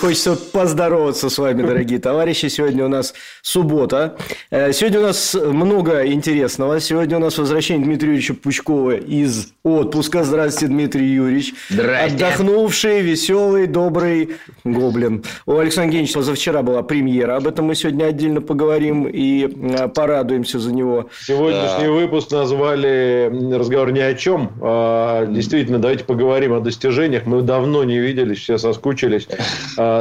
Хочется 0.00 0.34
поздороваться 0.34 1.28
с 1.28 1.36
вами, 1.36 1.60
дорогие 1.60 1.98
товарищи. 1.98 2.46
Сегодня 2.46 2.86
у 2.86 2.88
нас 2.88 3.12
суббота. 3.42 4.16
Э, 4.50 4.72
сегодня 4.72 5.00
у 5.00 5.02
нас 5.02 5.34
много 5.34 6.06
интересного. 6.06 6.80
Сегодня 6.80 7.18
у 7.18 7.20
нас 7.20 7.36
возвращение 7.36 7.84
Дмитрия 7.84 8.08
Юрьевича 8.12 8.32
Пучкова 8.32 8.96
из 8.96 9.48
отпуска. 9.62 10.24
Здравствуйте, 10.24 10.72
Дмитрий 10.72 11.06
Юрьевич. 11.06 11.52
Здрасте. 11.68 12.14
Отдохнувший, 12.14 13.02
веселый, 13.02 13.66
добрый 13.66 14.30
гоблин. 14.64 15.22
У 15.44 15.58
Александра 15.58 15.88
Евгеньевича 15.88 16.14
позавчера 16.20 16.62
была 16.62 16.82
премьера. 16.82 17.36
Об 17.36 17.46
этом 17.46 17.66
мы 17.66 17.74
сегодня 17.74 18.06
отдельно 18.06 18.40
поговорим 18.40 19.06
и 19.06 19.48
э, 19.48 19.88
порадуемся 19.88 20.58
за 20.60 20.72
него. 20.72 21.10
Сегодняшний 21.26 21.88
выпуск 21.88 22.30
назвали 22.32 23.30
«Разговор 23.54 23.92
ни 23.92 24.00
о 24.00 24.14
чем». 24.14 24.52
А, 24.62 25.26
Действительно, 25.26 25.78
давайте 25.78 26.04
поговорим 26.04 26.54
о 26.54 26.60
достижениях. 26.60 27.26
Мы 27.26 27.42
давно 27.42 27.84
не 27.84 27.98
виделись, 27.98 28.38
все 28.38 28.56
соскучились. 28.56 29.28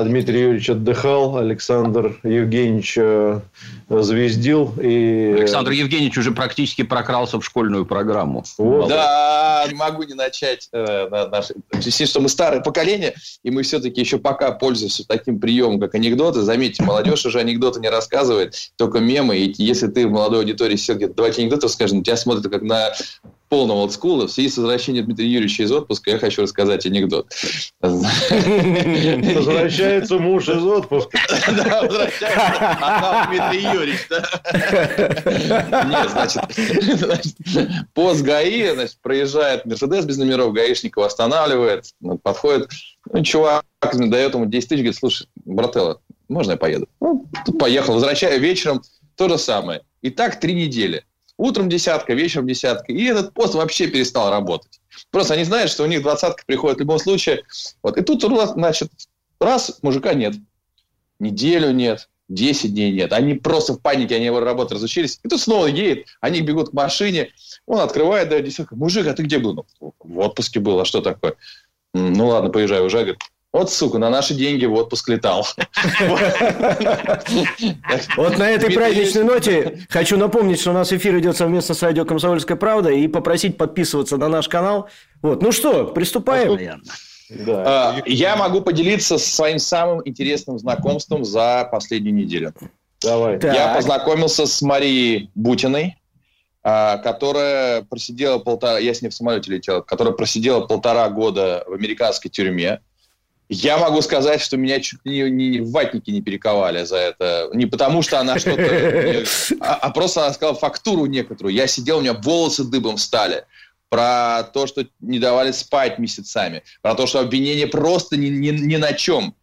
Дмитрий 0.04 0.42
Юрьевич 0.42 0.70
отдыхал, 0.70 1.38
Александр 1.38 2.20
Евгеньевич 2.24 2.98
э, 2.98 3.40
звездил. 3.90 4.74
И... 4.82 5.36
Александр 5.38 5.72
Евгеньевич 5.72 6.18
уже 6.18 6.32
практически 6.32 6.82
прокрался 6.82 7.40
в 7.40 7.46
школьную 7.46 7.86
программу. 7.86 8.44
Вот. 8.58 8.90
Да, 8.90 9.66
не 9.68 9.76
могу 9.76 10.04
не 10.04 10.14
начать. 10.14 10.70
Э, 10.72 11.08
на 11.10 11.28
наши... 11.28 11.56
В 11.72 11.82
связи, 11.82 12.06
что 12.06 12.20
мы 12.20 12.30
старое 12.30 12.62
поколение, 12.62 13.16
и 13.44 13.52
мы 13.52 13.64
все-таки 13.64 14.02
еще 14.02 14.18
пока 14.18 14.52
пользуемся 14.52 15.08
таким 15.08 15.40
приемом, 15.40 15.80
как 15.80 15.96
анекдоты. 15.96 16.42
Заметьте, 16.42 16.84
молодежь 16.84 17.26
уже 17.26 17.40
анекдоты 17.40 17.80
не 17.80 17.90
рассказывает, 17.90 18.56
только 18.76 19.00
мемы. 19.00 19.38
И 19.38 19.54
если 19.58 19.88
ты 19.88 20.08
в 20.08 20.12
молодой 20.12 20.40
аудитории 20.40 20.76
сидел 20.76 20.98
где-то, 20.98 21.14
давайте 21.14 21.42
анекдоты 21.42 21.70
скажем, 21.70 22.00
на 22.00 22.04
тебя 22.04 22.18
смотрят 22.18 22.52
как 22.52 22.62
на 22.62 22.92
полного 23.50 23.80
олдскула. 23.80 24.28
В 24.28 24.32
связи 24.32 24.50
с 24.50 24.58
возвращением 24.58 25.06
Дмитрия 25.06 25.28
Юрьевича 25.28 25.64
из 25.64 25.72
отпуска 25.72 26.12
я 26.12 26.20
хочу 26.20 26.44
рассказать 26.44 26.86
анекдот. 26.86 27.34
Возвращается 27.82 30.20
муж 30.20 30.48
из 30.48 30.64
отпуска. 30.64 31.18
Да, 31.48 31.82
возвращается. 31.82 32.78
А 32.80 33.02
там 33.02 33.28
Дмитрий 33.32 33.64
Юрьевич, 33.74 34.08
да? 34.10 34.22
Нет, 35.90 36.12
значит, 36.12 36.44
пост 37.94 38.22
ГАИ, 38.22 38.76
значит, 38.76 38.98
проезжает 39.02 39.66
Мерседес 39.66 40.06
без 40.06 40.18
номеров, 40.18 40.54
гаишник 40.54 40.96
его 40.96 41.06
останавливает, 41.06 41.86
подходит, 42.22 42.70
ну, 43.12 43.24
чувак 43.24 43.66
дает 43.82 44.36
ему 44.36 44.46
10 44.46 44.70
тысяч, 44.70 44.82
говорит, 44.82 44.98
слушай, 44.98 45.28
брателло, 45.46 46.00
можно 46.28 46.52
я 46.52 46.58
поеду? 46.58 46.88
Ну, 47.02 47.26
поехал, 47.58 47.96
возвращаю 47.96 48.40
вечером, 48.40 48.84
то 49.16 49.28
же 49.28 49.40
самое. 49.40 49.82
И 50.02 50.12
так 50.12 50.40
три 50.40 50.54
недели. 50.54 51.04
Утром 51.40 51.70
десятка, 51.70 52.14
вечером 52.14 52.48
десятка. 52.48 52.92
И 52.92 53.02
этот 53.06 53.34
пост 53.34 53.56
вообще 53.56 53.88
перестал 53.88 54.30
работать. 54.30 54.82
Просто 55.10 55.36
они 55.36 55.46
знают, 55.46 55.72
что 55.72 55.84
у 55.84 55.86
них 55.88 56.02
двадцатка 56.02 56.44
приходит 56.46 56.80
в 56.80 56.82
любом 56.82 57.00
случае. 57.00 57.44
Вот. 57.82 57.98
И 57.98 58.02
тут, 58.02 58.22
значит, 58.22 58.92
раз, 59.40 59.80
мужика 59.82 60.14
нет. 60.14 60.36
Неделю 61.18 61.72
нет. 61.72 62.10
10 62.28 62.74
дней 62.74 62.92
нет. 62.92 63.14
Они 63.14 63.36
просто 63.36 63.74
в 63.74 63.82
панике, 63.82 64.18
они 64.18 64.26
его 64.26 64.42
работать 64.42 64.74
разучились. 64.74 65.22
И 65.24 65.30
тут 65.30 65.40
снова 65.40 65.68
едет, 65.68 66.08
они 66.20 66.42
бегут 66.42 66.72
к 66.72 66.74
машине, 66.74 67.32
он 67.66 67.80
открывает, 67.80 68.30
дает 68.30 68.44
десятку. 68.44 68.76
Мужик, 68.76 69.08
а 69.08 69.14
ты 69.14 69.24
где 69.24 69.40
был? 69.40 69.54
Ну, 69.80 69.94
в 69.98 70.20
отпуске 70.20 70.60
был, 70.60 70.80
а 70.80 70.86
что 70.86 71.00
такое? 71.02 71.36
Ну 71.94 72.28
ладно, 72.28 72.50
поезжай, 72.50 72.82
уже. 72.82 72.98
Говорит, 72.98 73.20
вот, 73.52 73.72
сука, 73.72 73.98
на 73.98 74.10
наши 74.10 74.36
деньги 74.36 74.66
в 74.66 74.74
отпуск 74.74 75.10
летал. 75.10 75.48
Вот 78.16 78.38
на 78.38 78.50
этой 78.50 78.72
праздничной 78.74 79.24
ноте 79.24 79.80
хочу 79.90 80.18
напомнить, 80.18 80.60
что 80.60 80.70
у 80.70 80.74
нас 80.74 80.94
эфир 80.94 81.18
идет 81.18 81.36
совместно 81.36 81.74
с 81.74 81.82
радио 81.82 82.06
«Комсомольская 82.06 82.58
правда» 82.58 82.92
и 82.92 83.08
попросить 83.08 83.58
подписываться 83.58 84.18
на 84.18 84.28
наш 84.28 84.48
канал. 84.48 84.90
Вот, 85.22 85.42
ну 85.42 85.52
что, 85.52 85.86
приступаем? 85.86 86.84
А, 87.48 88.02
Я 88.06 88.36
могу 88.36 88.62
поделиться 88.62 89.18
своим 89.18 89.60
самым 89.60 90.02
интересным 90.06 90.60
знакомством 90.60 91.26
за 91.26 91.68
последнюю 91.72 92.16
неделю. 92.16 92.54
Давай. 93.02 93.40
Я 93.42 93.74
познакомился 93.74 94.46
с 94.46 94.62
Марией 94.62 95.32
Бутиной, 95.36 95.98
а, 96.64 96.98
которая 96.98 97.84
просидела 97.84 98.40
полтора... 98.40 98.78
Я 98.80 98.94
с 98.94 99.02
ней 99.02 99.10
в 99.10 99.14
самолете 99.14 99.52
летел. 99.52 99.82
Которая 99.82 100.14
просидела 100.14 100.62
полтора 100.62 101.10
года 101.10 101.64
в 101.68 101.74
американской 101.74 102.30
тюрьме. 102.30 102.82
Я 103.50 103.80
могу 103.80 104.02
сказать, 104.04 104.42
что 104.42 104.58
меня 104.58 104.80
чуть 104.80 105.00
ли 105.06 105.30
не 105.32 105.60
в 105.60 105.72
ватники 105.72 106.12
не 106.12 106.22
перековали 106.22 106.84
за 106.84 106.98
это. 106.98 107.50
Не 107.54 107.66
потому, 107.66 108.04
что 108.04 108.20
она 108.20 108.38
что-то... 108.38 109.26
А, 109.60 109.74
а 109.74 109.90
просто 109.90 110.24
она 110.24 110.34
сказала 110.34 110.56
фактуру 110.56 111.08
некоторую. 111.08 111.54
Я 111.54 111.66
сидел, 111.66 111.98
у 111.98 112.02
меня 112.02 112.14
волосы 112.14 112.64
дыбом 112.64 112.98
стали. 112.98 113.46
Про 113.90 114.44
то, 114.54 114.68
что 114.68 114.86
не 115.00 115.18
давали 115.18 115.52
спать 115.52 115.98
месяцами. 115.98 116.62
Про 116.84 116.94
то, 116.94 117.08
что 117.08 117.22
обвинение 117.22 117.66
просто 117.66 118.18
ни, 118.18 118.28
ни, 118.28 118.52
ни 118.52 118.76
на 118.76 118.94
чем. 118.94 119.34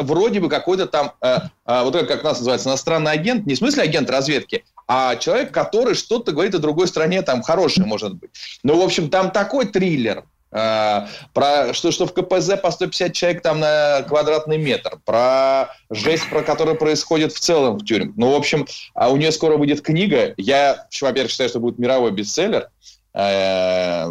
Вроде 0.00 0.40
бы 0.40 0.48
какой-то 0.48 0.86
там, 0.86 1.12
э, 1.20 1.38
э, 1.66 1.82
вот 1.84 1.96
как 2.08 2.24
нас 2.24 2.38
называется, 2.38 2.68
иностранный 2.68 3.12
агент, 3.12 3.46
не 3.46 3.54
в 3.54 3.58
смысле 3.58 3.84
агент 3.84 4.10
разведки, 4.10 4.64
а 4.88 5.14
человек, 5.14 5.52
который 5.52 5.94
что-то 5.94 6.32
говорит 6.32 6.56
о 6.56 6.58
другой 6.58 6.88
стране, 6.88 7.22
там 7.22 7.42
хорошее 7.42 7.86
может 7.86 8.14
быть. 8.14 8.30
Ну, 8.64 8.76
в 8.76 8.82
общем, 8.82 9.08
там 9.08 9.30
такой 9.30 9.66
триллер, 9.66 10.24
э, 10.52 11.06
про 11.32 11.72
что, 11.74 11.90
что 11.90 12.06
в 12.06 12.12
КПЗ 12.12 12.60
по 12.62 12.70
150 12.70 13.12
человек 13.12 13.42
там 13.42 13.60
на 13.60 14.02
квадратный 14.02 14.58
метр, 14.58 14.98
про 15.04 15.74
жесть, 15.90 16.28
про 16.28 16.42
которая 16.42 16.74
происходит 16.74 17.32
в 17.32 17.40
целом 17.40 17.78
в 17.78 17.84
тюрьме. 17.84 18.12
Ну, 18.16 18.32
в 18.32 18.34
общем, 18.34 18.66
а 18.94 19.10
у 19.10 19.16
нее 19.16 19.32
скоро 19.32 19.56
выйдет 19.56 19.82
книга. 19.82 20.34
Я, 20.36 20.86
во-первых, 21.00 21.30
считаю, 21.30 21.50
что 21.50 21.60
будет 21.60 21.78
мировой 21.78 22.12
бестселлер, 22.12 22.68
э, 23.14 24.10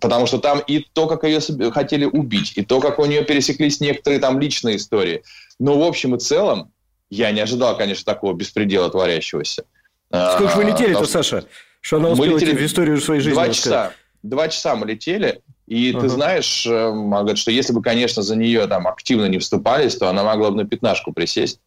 потому 0.00 0.26
что 0.26 0.38
там 0.38 0.60
и 0.66 0.86
то, 0.92 1.06
как 1.06 1.24
ее 1.24 1.40
хотели 1.70 2.04
убить, 2.04 2.52
и 2.56 2.64
то, 2.64 2.80
как 2.80 2.98
у 2.98 3.04
нее 3.04 3.24
пересеклись 3.24 3.80
некоторые 3.80 4.20
там 4.20 4.40
личные 4.40 4.76
истории. 4.76 5.22
Но 5.58 5.78
в 5.78 5.82
общем 5.82 6.14
и 6.14 6.18
целом 6.18 6.72
я 7.10 7.30
не 7.32 7.40
ожидал, 7.40 7.76
конечно, 7.76 8.04
такого 8.04 8.34
беспредела 8.34 8.88
творящегося. 8.90 9.64
Сколько 10.10 10.56
вы 10.56 10.64
летели-то, 10.64 11.06
Саша? 11.06 11.44
Что 11.80 11.96
она 11.96 12.10
успела 12.10 12.38
в 12.38 12.42
историю 12.42 13.00
своей 13.00 13.20
жизни 13.20 13.34
Два 13.34 13.48
часа. 13.48 13.92
Два 14.22 14.48
часа 14.48 14.76
мы 14.76 14.86
летели. 14.86 15.40
И 15.70 15.90
Ага. 15.92 16.00
ты 16.00 16.08
знаешь, 16.08 16.66
э, 16.66 16.88
она 16.88 17.20
говорит, 17.20 17.38
что 17.38 17.52
если 17.52 17.72
бы, 17.72 17.80
конечно, 17.80 18.22
за 18.22 18.34
нее 18.34 18.66
там 18.66 18.88
активно 18.88 19.26
не 19.26 19.38
вступались, 19.38 19.94
то 19.96 20.08
она 20.08 20.24
могла 20.24 20.50
бы 20.50 20.56
на 20.56 20.64
пятнашку 20.66 21.12
присесть. 21.12 21.60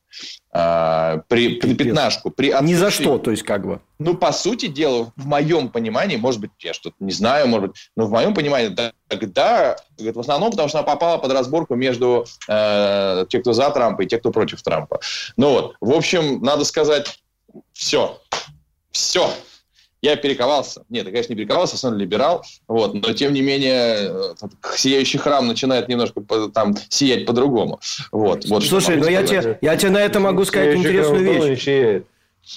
А, 0.51 1.21
при, 1.29 1.55
при 1.55 1.73
пятнашку. 1.73 2.29
При 2.29 2.47
Ни 2.61 2.73
за 2.75 2.87
отсутствии- 2.87 3.03
что, 3.05 3.17
то 3.17 3.31
есть 3.31 3.43
как 3.43 3.65
бы. 3.65 3.79
Ну, 3.99 4.15
по 4.15 4.33
сути 4.33 4.67
дела, 4.67 5.13
в 5.15 5.25
моем 5.25 5.69
понимании, 5.69 6.17
может 6.17 6.41
быть, 6.41 6.51
я 6.59 6.73
что-то 6.73 6.97
не 6.99 7.13
знаю, 7.13 7.47
может 7.47 7.69
быть, 7.69 7.77
но 7.95 8.05
в 8.05 8.11
моем 8.11 8.33
понимании, 8.33 8.67
да, 8.67 8.91
тогда, 9.07 9.77
в 9.97 10.19
основном, 10.19 10.51
потому 10.51 10.67
что 10.67 10.79
она 10.79 10.85
попала 10.85 11.17
под 11.17 11.31
разборку 11.31 11.75
между 11.75 12.25
э, 12.49 13.25
тех, 13.29 13.41
кто 13.41 13.53
за 13.53 13.69
Трампа, 13.69 14.01
и 14.01 14.05
тех, 14.05 14.19
кто 14.19 14.31
против 14.31 14.61
Трампа. 14.61 14.99
Ну 15.37 15.49
вот, 15.49 15.75
в 15.79 15.91
общем, 15.93 16.41
надо 16.43 16.65
сказать, 16.65 17.23
все, 17.71 18.19
все. 18.91 19.31
Я 20.03 20.17
перековался. 20.17 20.83
Нет, 20.89 21.05
я, 21.05 21.11
конечно, 21.11 21.31
не 21.31 21.37
перековался, 21.37 21.75
основной 21.75 22.01
либерал. 22.01 22.43
Вот, 22.67 22.93
но, 22.93 23.13
тем 23.13 23.31
не 23.31 23.41
менее, 23.41 23.95
э, 23.99 24.33
этот 24.33 24.51
сияющий 24.75 25.17
храм 25.17 25.47
начинает 25.47 25.87
немножко 25.87 26.21
там 26.53 26.75
сиять 26.89 27.25
по-другому. 27.25 27.79
Вот, 28.11 28.43
вот 28.45 28.65
Слушай, 28.65 28.97
ну 28.97 29.07
я 29.07 29.25
сказать. 29.25 29.43
тебе, 29.43 29.57
я 29.61 29.77
тебе 29.77 29.91
на 29.91 30.01
это 30.01 30.19
могу 30.19 30.43
сказать 30.43 30.75
интересную 30.75 31.23
вещь. 31.23 32.03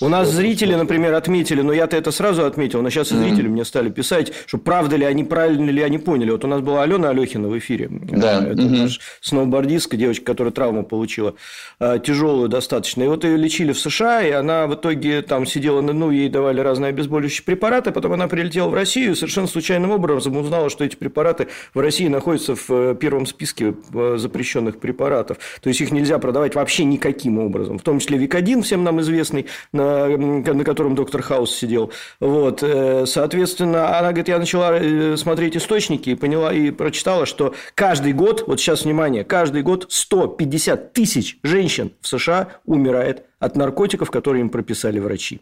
У 0.00 0.08
нас 0.08 0.28
зрители, 0.30 0.74
например, 0.74 1.14
отметили, 1.14 1.62
но 1.62 1.72
я-то 1.72 1.96
это 1.96 2.10
сразу 2.10 2.44
отметил, 2.44 2.82
но 2.82 2.90
сейчас 2.90 3.12
и 3.12 3.16
зрители 3.16 3.46
мне 3.46 3.64
стали 3.64 3.88
писать, 3.88 4.32
что 4.46 4.58
правда 4.58 4.96
ли 4.96 5.04
они, 5.04 5.22
правильно 5.22 5.70
ли 5.70 5.80
они 5.80 5.98
поняли. 5.98 6.32
Вот 6.32 6.44
у 6.44 6.48
нас 6.48 6.60
была 6.60 6.82
Алена 6.82 7.10
Алехина 7.10 7.46
в 7.48 7.56
эфире. 7.56 7.88
Да. 7.90 8.44
Это 8.44 8.62
Мгм. 8.62 8.78
наш 8.82 9.00
сноубордистка, 9.20 9.96
девочка, 9.96 10.24
которая 10.24 10.52
травму 10.52 10.82
получила, 10.84 11.34
э, 11.78 12.00
тяжелую 12.04 12.48
достаточно. 12.48 13.04
И 13.04 13.06
вот 13.06 13.22
ее 13.22 13.36
лечили 13.36 13.72
в 13.72 13.78
США, 13.78 14.22
и 14.22 14.32
она 14.32 14.66
в 14.66 14.74
итоге 14.74 15.22
там 15.22 15.46
сидела, 15.46 15.80
ну, 15.80 16.10
ей 16.10 16.28
давали 16.28 16.60
разные 16.60 16.88
обезболивающие 16.88 17.44
препараты, 17.44 17.92
потом 17.92 18.12
она 18.12 18.26
прилетела 18.26 18.68
в 18.68 18.74
Россию 18.74 19.12
и 19.12 19.14
совершенно 19.14 19.46
случайным 19.46 19.92
образом 19.92 20.36
узнала, 20.36 20.68
что 20.68 20.84
эти 20.84 20.96
препараты 20.96 21.46
в 21.74 21.78
России 21.78 22.08
находятся 22.08 22.56
в 22.56 22.70
э, 22.70 22.96
первом 22.96 23.24
списке 23.24 23.74
э, 23.94 24.16
запрещенных 24.18 24.80
препаратов. 24.80 25.38
То 25.62 25.68
есть 25.68 25.80
их 25.80 25.92
нельзя 25.92 26.18
продавать 26.18 26.56
вообще 26.56 26.84
никаким 26.84 27.38
образом, 27.38 27.78
в 27.78 27.82
том 27.82 28.00
числе 28.00 28.18
Викодин, 28.18 28.62
всем 28.64 28.82
нам 28.82 29.00
известный, 29.00 29.46
на, 29.76 30.08
на 30.08 30.64
котором 30.64 30.94
доктор 30.94 31.22
Хаус 31.22 31.54
сидел. 31.54 31.92
Вот, 32.20 32.62
э, 32.62 33.04
соответственно, 33.06 33.98
она 33.98 34.08
говорит, 34.08 34.28
я 34.28 34.38
начала 34.38 34.78
э, 34.78 35.16
смотреть 35.16 35.56
источники 35.56 36.10
и 36.10 36.14
поняла 36.14 36.52
и 36.52 36.70
прочитала, 36.70 37.26
что 37.26 37.54
каждый 37.74 38.12
год, 38.12 38.44
вот 38.46 38.60
сейчас 38.60 38.84
внимание, 38.84 39.24
каждый 39.24 39.62
год 39.62 39.86
150 39.88 40.92
тысяч 40.92 41.38
женщин 41.42 41.92
в 42.00 42.08
США 42.08 42.48
умирает 42.64 43.24
от 43.38 43.56
наркотиков, 43.56 44.10
которые 44.10 44.40
им 44.40 44.50
прописали 44.50 44.98
врачи. 44.98 45.40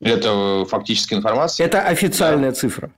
Это 0.00 0.64
фактическая 0.68 1.16
информация? 1.16 1.66
Это 1.66 1.82
официальная 1.82 2.50
да. 2.50 2.56
цифра. 2.56 2.90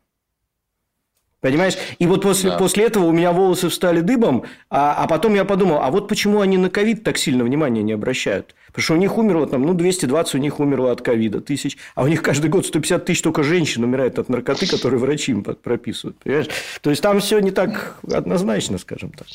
Понимаешь? 1.43 1.75
И 1.99 2.07
вот 2.07 2.23
после, 2.23 2.51
да. 2.51 2.57
после 2.57 2.85
этого 2.85 3.07
у 3.07 3.13
меня 3.13 3.33
волосы 3.33 3.69
встали 3.69 4.01
дыбом, 4.01 4.45
а, 4.71 4.95
а 4.95 5.09
потом 5.09 5.35
я 5.35 5.45
подумал, 5.45 5.81
а 5.83 5.91
вот 5.91 6.07
почему 6.07 6.41
они 6.41 6.57
на 6.57 6.71
ковид 6.71 7.03
так 7.03 7.19
сильно 7.19 7.43
внимания 7.43 7.83
не 7.83 7.93
обращают? 7.93 8.55
Потому 8.69 8.83
что 8.85 8.95
у 8.95 8.97
них 8.97 9.19
умерло 9.19 9.49
там, 9.49 9.63
ну, 9.63 9.75
220 9.75 10.37
у 10.37 10.39
них 10.39 10.61
умерло 10.61 10.93
от 10.93 11.03
ковида 11.03 11.41
тысяч, 11.41 11.77
а 11.97 12.05
у 12.05 12.07
них 12.07 12.23
каждый 12.23 12.49
год 12.49 12.65
150 12.65 13.05
тысяч 13.05 13.23
только 13.23 13.43
женщин 13.43 13.83
умирает 13.83 14.21
от 14.21 14.29
наркоты, 14.29 14.69
которые 14.69 15.01
врачи 15.01 15.33
им 15.33 15.43
прописывают. 15.43 16.17
Понимаешь? 16.19 16.47
То 16.81 16.91
есть, 16.91 17.03
там 17.03 17.19
все 17.19 17.41
не 17.41 17.51
так 17.51 17.97
однозначно, 18.09 18.79
скажем 18.79 19.11
так. 19.11 19.27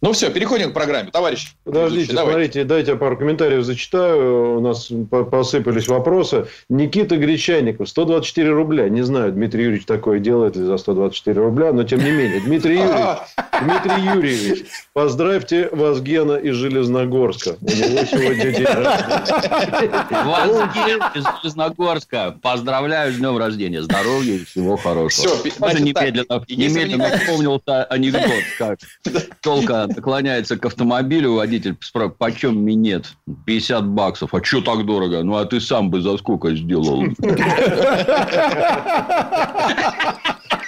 Ну 0.00 0.12
все, 0.12 0.30
переходим 0.30 0.70
к 0.70 0.74
программе. 0.74 1.10
Товарищ. 1.10 1.54
Подождите, 1.64 2.12
давайте. 2.12 2.32
смотрите, 2.32 2.64
дайте 2.64 2.90
я 2.92 2.96
пару 2.96 3.16
комментариев 3.16 3.64
зачитаю. 3.64 4.58
У 4.58 4.60
нас 4.60 4.92
посыпались 5.10 5.88
вопросы. 5.88 6.46
Никита 6.68 7.16
Гречаников, 7.16 7.88
124 7.88 8.50
рубля. 8.50 8.88
Не 8.88 9.02
знаю, 9.02 9.32
Дмитрий 9.32 9.64
Юрьевич 9.64 9.86
такое 9.86 10.20
делает 10.20 10.54
ли 10.54 10.62
за 10.62 10.78
124 10.78 11.40
рубля, 11.40 11.72
но 11.72 11.82
тем 11.82 11.98
не 11.98 12.12
менее. 12.12 12.40
Дмитрий 12.40 12.76
Юрьевич, 12.76 13.18
Дмитрий 13.60 14.02
Юрьевич, 14.14 14.64
поздравьте 14.92 15.68
вас 15.72 16.00
Гена 16.00 16.34
из 16.34 16.54
Железногорска. 16.54 17.56
У 17.60 17.64
него 17.64 18.04
сегодня 18.04 18.52
день 18.52 18.64
рождения. 18.66 20.06
Вас 20.10 20.74
Гена 20.74 21.12
из 21.16 21.24
Железногорска. 21.42 22.38
Поздравляю 22.40 23.12
с 23.12 23.16
днем 23.16 23.36
рождения. 23.36 23.82
Здоровья 23.82 24.34
и 24.34 24.44
всего 24.44 24.76
хорошего. 24.76 25.36
Все, 25.38 25.52
Даже 25.58 25.82
немедленно, 25.82 26.44
немедленно 26.48 27.18
вспомнился 27.18 27.82
анекдот, 27.84 28.22
как 28.58 28.78
толка 29.42 29.87
наклоняется 29.96 30.56
к 30.56 30.64
автомобилю, 30.64 31.34
водитель 31.34 31.76
спрашивает, 31.80 32.18
почем 32.18 32.64
минет? 32.64 33.12
50 33.46 33.86
баксов. 33.88 34.34
А 34.34 34.42
что 34.42 34.60
так 34.60 34.86
дорого? 34.86 35.22
Ну, 35.22 35.36
а 35.36 35.44
ты 35.44 35.60
сам 35.60 35.90
бы 35.90 36.00
за 36.00 36.16
сколько 36.18 36.54
сделал? 36.54 37.04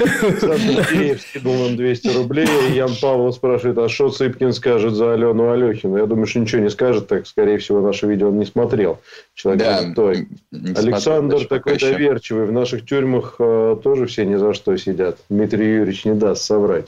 Александр 0.00 1.18
скинул 1.20 1.54
нам 1.64 1.76
200 1.76 2.08
рублей. 2.16 2.46
Ян 2.74 2.90
Павлов 3.00 3.34
спрашивает, 3.34 3.78
а 3.78 3.88
что 3.88 4.08
Цыпкин 4.10 4.52
скажет 4.52 4.94
за 4.94 5.12
Алену 5.12 5.50
Алехину? 5.50 5.98
Я 5.98 6.06
думаю, 6.06 6.26
что 6.26 6.40
ничего 6.40 6.62
не 6.62 6.70
скажет, 6.70 7.08
так, 7.08 7.26
скорее 7.26 7.58
всего, 7.58 7.80
наше 7.80 8.06
видео 8.06 8.28
он 8.28 8.38
не 8.38 8.46
смотрел. 8.46 8.98
Человек 9.34 9.62
да, 9.62 9.92
той. 9.94 10.28
Александр 10.52 11.38
смотрел, 11.38 11.48
такой 11.48 11.78
доверчивый. 11.78 12.46
В 12.46 12.52
наших 12.52 12.84
тюрьмах 12.86 13.36
э, 13.38 13.76
тоже 13.82 14.06
все 14.06 14.24
ни 14.24 14.36
за 14.36 14.54
что 14.54 14.76
сидят. 14.76 15.18
Дмитрий 15.28 15.74
Юрьевич 15.74 16.04
не 16.04 16.14
даст 16.14 16.42
соврать. 16.42 16.86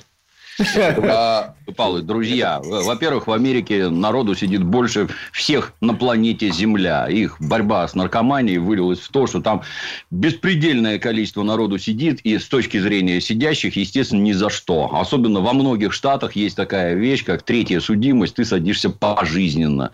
Павел, 1.77 2.03
друзья, 2.03 2.61
во-первых, 2.63 3.27
в 3.27 3.33
Америке 3.33 3.89
народу 3.89 4.35
сидит 4.35 4.63
больше 4.63 5.09
всех 5.33 5.73
на 5.81 5.95
планете 5.95 6.51
Земля. 6.51 7.07
Их 7.07 7.41
борьба 7.41 7.89
с 7.89 7.95
наркоманией 7.95 8.59
вылилась 8.59 9.01
в 9.01 9.09
то, 9.09 9.27
что 9.27 9.41
там 9.41 9.63
беспредельное 10.11 10.99
количество 10.99 11.43
народу 11.43 11.79
сидит, 11.79 12.21
и 12.21 12.39
с 12.39 12.47
точки 12.49 12.79
зрения 12.79 13.21
сидящих, 13.21 13.77
естественно, 13.77 14.21
ни 14.21 14.33
за 14.33 14.51
что. 14.51 14.91
Особенно 14.93 15.41
во 15.41 15.53
многих 15.55 15.93
штатах 15.93 16.37
есть 16.37 16.57
такая 16.57 16.95
вещь, 16.95 17.25
как 17.25 17.43
третья 17.43 17.81
судимость, 17.81 18.35
ты 18.35 18.45
садишься 18.45 18.91
пожизненно 18.91 19.93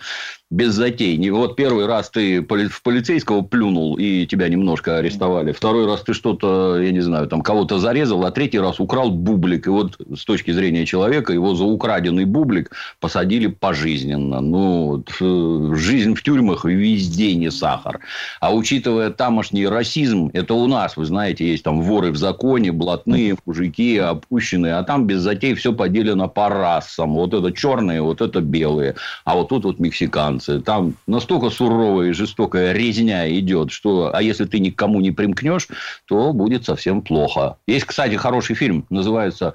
без 0.51 0.73
затей. 0.73 1.31
Вот 1.31 1.57
первый 1.57 1.85
раз 1.85 2.09
ты 2.09 2.41
в 2.41 2.83
полицейского 2.83 3.43
плюнул, 3.43 3.99
и 3.99 4.27
тебя 4.27 4.49
немножко 4.49 4.97
арестовали. 4.97 5.53
Второй 5.53 5.87
раз 5.87 6.01
ты 6.01 6.15
что-то, 6.15 6.81
я 6.81 6.91
не 6.91 7.01
знаю, 7.01 7.29
там 7.29 7.43
кого-то 7.43 7.79
зарезал, 7.79 8.25
а 8.25 8.31
третий 8.31 8.59
раз 8.59 8.81
украл 8.81 9.11
бублик. 9.11 9.67
И 9.67 9.71
вот 9.71 10.01
с 10.17 10.25
точки 10.25 10.48
зрения 10.53 10.87
человека 10.87 11.33
его 11.33 11.55
за 11.55 11.65
украденный 11.65 12.25
бублик 12.25 12.71
посадили 13.01 13.47
пожизненно. 13.47 14.41
Ну, 14.41 15.05
э, 15.21 15.75
жизнь 15.75 16.15
в 16.15 16.23
тюрьмах 16.23 16.65
везде 16.65 17.35
не 17.35 17.51
сахар. 17.51 18.01
А 18.41 18.55
учитывая 18.55 19.11
тамошний 19.11 19.67
расизм, 19.67 20.31
это 20.33 20.55
у 20.55 20.67
нас, 20.67 20.97
вы 20.97 21.05
знаете, 21.05 21.47
есть 21.47 21.65
там 21.65 21.83
воры 21.83 22.11
в 22.11 22.17
законе, 22.17 22.73
блатные, 22.73 23.37
мужики, 23.47 23.99
опущенные, 23.99 24.75
а 24.75 24.83
там 24.83 25.07
без 25.07 25.21
затей 25.21 25.55
все 25.55 25.73
поделено 25.73 26.29
по 26.29 26.49
расам. 26.49 27.15
Вот 27.15 27.35
это 27.35 27.53
черные, 27.53 28.03
вот 28.03 28.21
это 28.21 28.41
белые. 28.41 28.95
А 29.25 29.35
вот 29.35 29.49
тут 29.49 29.65
вот 29.65 29.79
мексиканцы. 29.79 30.61
Там 30.61 30.95
настолько 31.07 31.51
суровая 31.51 32.09
и 32.09 32.13
жестокая 32.13 32.73
резня 32.73 33.29
идет, 33.39 33.71
что 33.71 34.11
а 34.15 34.23
если 34.23 34.45
ты 34.45 34.59
никому 34.61 35.01
не 35.01 35.11
примкнешь, 35.11 35.69
то 36.07 36.33
будет 36.33 36.65
совсем 36.65 37.03
плохо. 37.03 37.57
Есть, 37.67 37.87
кстати, 37.87 38.15
хороший 38.15 38.57
фильм, 38.57 38.87
называется 38.91 39.55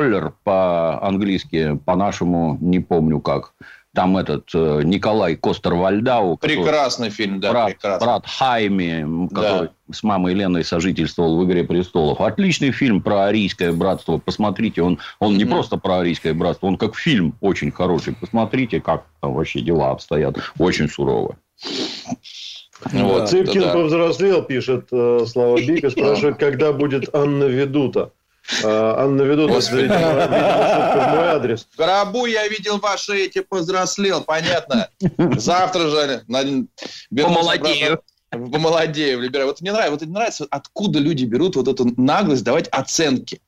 «Шот-коллер» 0.00 0.32
по-английски, 0.44 1.78
по-нашему 1.84 2.56
не 2.60 2.80
помню 2.80 3.20
как. 3.20 3.52
Там 3.92 4.16
этот 4.16 4.48
э, 4.54 4.82
Николай 4.84 5.34
Костер-Вальдау. 5.34 6.36
Прекрасный 6.36 7.08
который, 7.08 7.16
фильм, 7.26 7.40
да. 7.40 7.50
Брат, 7.50 7.66
прекрасный. 7.72 8.06
брат 8.06 8.26
Хайми, 8.26 9.28
который 9.34 9.68
да. 9.68 9.94
с 9.94 10.02
мамой 10.04 10.34
Леной 10.34 10.64
сожительствовал 10.64 11.36
в 11.36 11.44
«Игре 11.44 11.64
престолов». 11.64 12.20
Отличный 12.20 12.70
фильм 12.70 13.02
про 13.02 13.24
арийское 13.24 13.72
братство. 13.72 14.18
Посмотрите, 14.18 14.82
он, 14.82 15.00
он 15.18 15.36
не 15.36 15.42
mm 15.42 15.50
просто 15.50 15.76
про 15.76 15.98
арийское 15.98 16.34
братство, 16.34 16.68
он 16.68 16.76
как 16.76 16.94
фильм 16.94 17.34
очень 17.40 17.72
хороший. 17.72 18.14
Посмотрите, 18.14 18.80
как 18.80 19.06
там 19.20 19.34
вообще 19.34 19.60
дела 19.60 19.90
обстоят. 19.90 20.36
Очень 20.56 20.88
сурово. 20.88 21.36
Вот, 22.92 23.18
да, 23.18 23.26
Цыпкин 23.26 23.60
да. 23.60 23.72
повзрослел, 23.74 24.42
пишет 24.42 24.88
э, 24.92 25.26
Слава 25.26 25.58
Бика, 25.58 25.90
спрашивает, 25.90 26.38
когда 26.38 26.72
будет 26.72 27.12
Анна 27.14 27.44
Ведута. 27.44 28.12
А, 28.64 29.04
Анна 29.04 29.22
Ведут, 29.22 29.50
мой 29.50 29.88
адрес. 31.28 31.66
В 31.72 31.76
гробу 31.76 32.26
я 32.26 32.46
видел 32.48 32.78
ваши 32.78 33.24
эти 33.24 33.40
повзрослел, 33.40 34.22
понятно. 34.22 34.88
Завтра 35.36 35.88
же 35.88 36.24
помолодею. 37.10 38.02
Помолодею, 38.30 39.20
Либера. 39.20 39.46
Вот 39.46 39.60
мне 39.60 39.72
нравится, 39.72 39.92
вот 39.92 40.02
мне 40.02 40.12
нравится, 40.12 40.46
откуда 40.50 40.98
люди 41.00 41.24
берут 41.24 41.56
вот 41.56 41.66
эту 41.66 41.92
наглость 42.00 42.44
давать 42.44 42.68
оценки. 42.68 43.40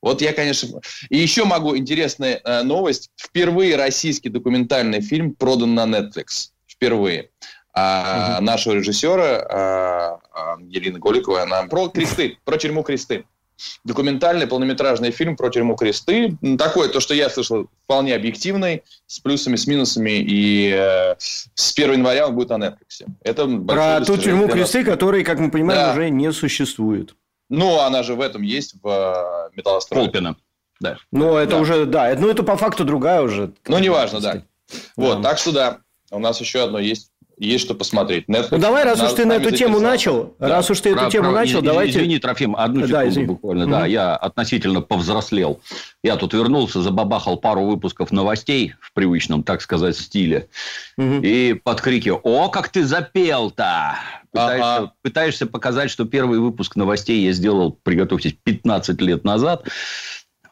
Вот 0.00 0.22
я, 0.22 0.32
конечно... 0.32 0.80
И 1.08 1.18
еще 1.18 1.44
могу 1.44 1.76
интересная 1.76 2.40
э, 2.44 2.62
новость. 2.62 3.10
Впервые 3.16 3.74
российский 3.74 4.28
документальный 4.28 5.00
фильм 5.00 5.34
продан 5.34 5.74
на 5.74 5.86
Netflix. 5.86 6.50
Впервые. 6.68 7.30
А, 7.74 8.36
угу. 8.36 8.44
Нашего 8.44 8.74
режиссера 8.74 9.44
а, 9.50 10.18
Ангелины 10.52 11.00
Голиковой, 11.00 11.42
она 11.42 11.64
про 11.64 11.88
кресты, 11.88 12.38
про 12.44 12.58
тюрьму 12.58 12.84
кресты 12.84 13.24
документальный 13.84 14.46
полнометражный 14.46 15.10
фильм 15.10 15.36
про 15.36 15.50
тюрьму 15.50 15.76
Кресты. 15.76 16.36
Такой, 16.58 16.88
то, 16.88 17.00
что 17.00 17.14
я 17.14 17.30
слышал, 17.30 17.68
вполне 17.84 18.14
объективный, 18.14 18.82
с 19.06 19.18
плюсами, 19.20 19.56
с 19.56 19.66
минусами. 19.66 20.18
И 20.18 20.70
э, 20.74 21.14
с 21.18 21.72
1 21.76 21.92
января 21.92 22.28
он 22.28 22.34
будет 22.34 22.50
на 22.50 22.58
Netflix. 22.58 23.06
Это 23.22 23.46
про 23.46 24.00
ту 24.04 24.16
тюрьму 24.16 24.48
Кресты, 24.48 24.84
которой, 24.84 25.24
как 25.24 25.38
мы 25.38 25.50
понимаем, 25.50 25.80
да. 25.80 25.92
уже 25.92 26.10
не 26.10 26.32
существует. 26.32 27.14
Ну, 27.48 27.80
она 27.80 28.02
же 28.02 28.14
в 28.14 28.20
этом 28.20 28.42
есть, 28.42 28.74
в 28.82 28.88
э, 28.88 29.56
Металлострое. 29.56 30.04
Колпина. 30.04 30.36
Да. 30.80 30.98
Ну, 31.10 31.36
это 31.36 31.52
да. 31.52 31.60
уже, 31.60 31.86
да. 31.86 32.14
Ну, 32.18 32.28
это 32.28 32.42
по 32.42 32.56
факту 32.56 32.84
другая 32.84 33.22
уже. 33.22 33.52
Ну, 33.66 33.78
неважно, 33.78 34.20
да. 34.20 34.42
Вот, 34.96 35.22
так 35.22 35.38
что 35.38 35.52
да. 35.52 35.78
У 36.10 36.18
нас 36.18 36.40
еще 36.40 36.62
одно 36.62 36.78
есть 36.78 37.10
есть 37.38 37.64
что 37.64 37.74
посмотреть. 37.74 38.26
Netflix, 38.28 38.48
ну 38.50 38.58
давай, 38.58 38.84
раз 38.84 39.02
уж 39.02 39.12
ты 39.12 39.24
на 39.24 39.34
эту 39.34 39.50
тему 39.50 39.80
начал, 39.80 40.34
да. 40.38 40.48
раз 40.48 40.70
уж 40.70 40.80
ты 40.80 40.92
про, 40.92 41.02
эту 41.02 41.10
тему 41.10 41.30
про, 41.30 41.32
начал, 41.32 41.58
извини, 41.58 41.66
давайте... 41.66 41.98
Извини, 41.98 42.18
Трофим, 42.18 42.56
одну 42.56 42.86
секунду 42.86 42.92
да, 42.92 43.08
извини. 43.08 43.26
буквально. 43.26 43.64
Угу. 43.64 43.70
Да, 43.70 43.86
я 43.86 44.16
относительно 44.16 44.80
повзрослел. 44.80 45.60
Я 46.02 46.16
тут 46.16 46.34
вернулся, 46.34 46.82
забабахал 46.82 47.36
пару 47.36 47.64
выпусков 47.64 48.12
новостей 48.12 48.74
в 48.80 48.92
привычном, 48.92 49.42
так 49.42 49.62
сказать, 49.62 49.96
стиле. 49.96 50.48
Угу. 50.96 51.20
И 51.22 51.54
под 51.54 51.80
крики 51.80 52.12
«О, 52.22 52.48
как 52.48 52.68
ты 52.68 52.84
запел-то!» 52.84 53.96
Пытаешься, 54.30 54.76
ага. 54.76 54.92
пытаешься 55.02 55.46
показать, 55.46 55.90
что 55.90 56.04
первый 56.04 56.38
выпуск 56.38 56.76
новостей 56.76 57.24
я 57.24 57.32
сделал, 57.32 57.72
приготовьтесь, 57.82 58.34
15 58.44 59.00
лет 59.00 59.24
назад. 59.24 59.66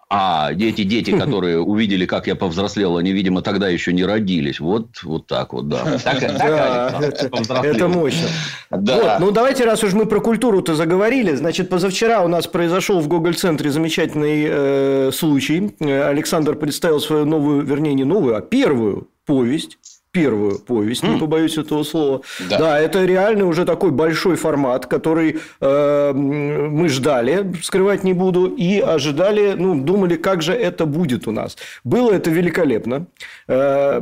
А 0.08 0.52
эти 0.52 0.84
дети, 0.84 1.10
которые 1.18 1.60
увидели, 1.60 2.06
как 2.06 2.26
я 2.26 2.36
повзрослел, 2.36 2.96
они, 2.96 3.12
видимо, 3.12 3.42
тогда 3.42 3.68
еще 3.68 3.92
не 3.92 4.04
родились. 4.04 4.60
Вот, 4.60 5.02
вот 5.02 5.26
так 5.26 5.52
вот, 5.52 5.68
да. 5.68 5.98
Так, 6.04 6.20
да 6.20 7.62
это 7.64 7.88
мощно. 7.88 8.28
Да. 8.70 9.18
Вот, 9.18 9.20
ну, 9.20 9.30
давайте, 9.32 9.64
раз 9.64 9.82
уж 9.82 9.92
мы 9.92 10.06
про 10.06 10.20
культуру-то 10.20 10.74
заговорили, 10.74 11.34
значит, 11.34 11.68
позавчера 11.68 12.22
у 12.22 12.28
нас 12.28 12.46
произошел 12.46 13.00
в 13.00 13.08
Гоголь-центре 13.08 13.70
замечательный 13.70 14.46
э, 14.48 15.10
случай. 15.12 15.74
Александр 15.80 16.54
представил 16.54 17.00
свою 17.00 17.24
новую, 17.24 17.62
вернее, 17.64 17.94
не 17.94 18.04
новую, 18.04 18.36
а 18.36 18.40
первую 18.40 19.08
повесть 19.24 19.78
первую 20.16 20.58
повесть, 20.58 21.02
не 21.02 21.18
побоюсь 21.18 21.58
этого 21.58 21.82
слова. 21.82 22.22
Да. 22.48 22.58
да, 22.58 22.80
это 22.80 23.04
реально 23.04 23.44
уже 23.44 23.66
такой 23.66 23.90
большой 23.90 24.36
формат, 24.36 24.86
который 24.86 25.40
э, 25.60 26.12
мы 26.14 26.88
ждали, 26.88 27.52
скрывать 27.62 28.02
не 28.02 28.14
буду, 28.14 28.46
и 28.46 28.80
ожидали, 28.80 29.54
ну, 29.58 29.78
думали, 29.78 30.16
как 30.16 30.40
же 30.40 30.54
это 30.54 30.86
будет 30.86 31.28
у 31.28 31.32
нас. 31.32 31.58
Было 31.84 32.12
это 32.12 32.30
великолепно. 32.30 33.06
Э, 33.46 34.00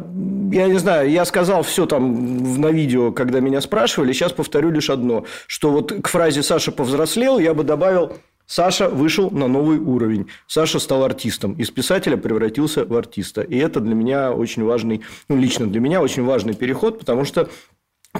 я 0.53 0.69
не 0.69 0.79
знаю, 0.79 1.11
я 1.11 1.25
сказал 1.25 1.65
все 1.65 1.85
там 1.85 2.61
на 2.61 2.69
видео, 2.69 3.11
когда 3.11 3.41
меня 3.41 3.61
спрашивали, 3.61 4.13
сейчас 4.13 4.33
повторю 4.33 4.71
лишь 4.71 4.91
одно, 4.91 5.25
что 5.49 5.73
вот 5.73 5.93
к 6.01 6.07
фразе 6.07 6.45
«Саша 6.45 6.71
повзрослел» 6.71 7.41
я 7.41 7.55
бы 7.55 7.65
добавил 7.65 8.13
Саша 8.47 8.89
вышел 8.89 9.31
на 9.31 9.49
новый 9.49 9.79
уровень. 9.79 10.29
Саша 10.47 10.79
стал 10.79 11.05
артистом. 11.05 11.55
Из 11.55 11.71
писателя 11.71 12.17
превратился 12.17 12.85
в 12.85 12.95
артиста. 12.95 13.43
И 13.43 13.57
это 13.57 13.81
для 13.81 13.95
меня 13.95 14.33
очень 14.33 14.65
важный, 14.65 15.03
ну, 15.29 15.37
лично 15.37 15.67
для 15.67 15.81
меня 15.81 16.01
очень 16.01 16.25
важный 16.25 16.55
переход, 16.55 16.99
потому 16.99 17.25
что 17.25 17.49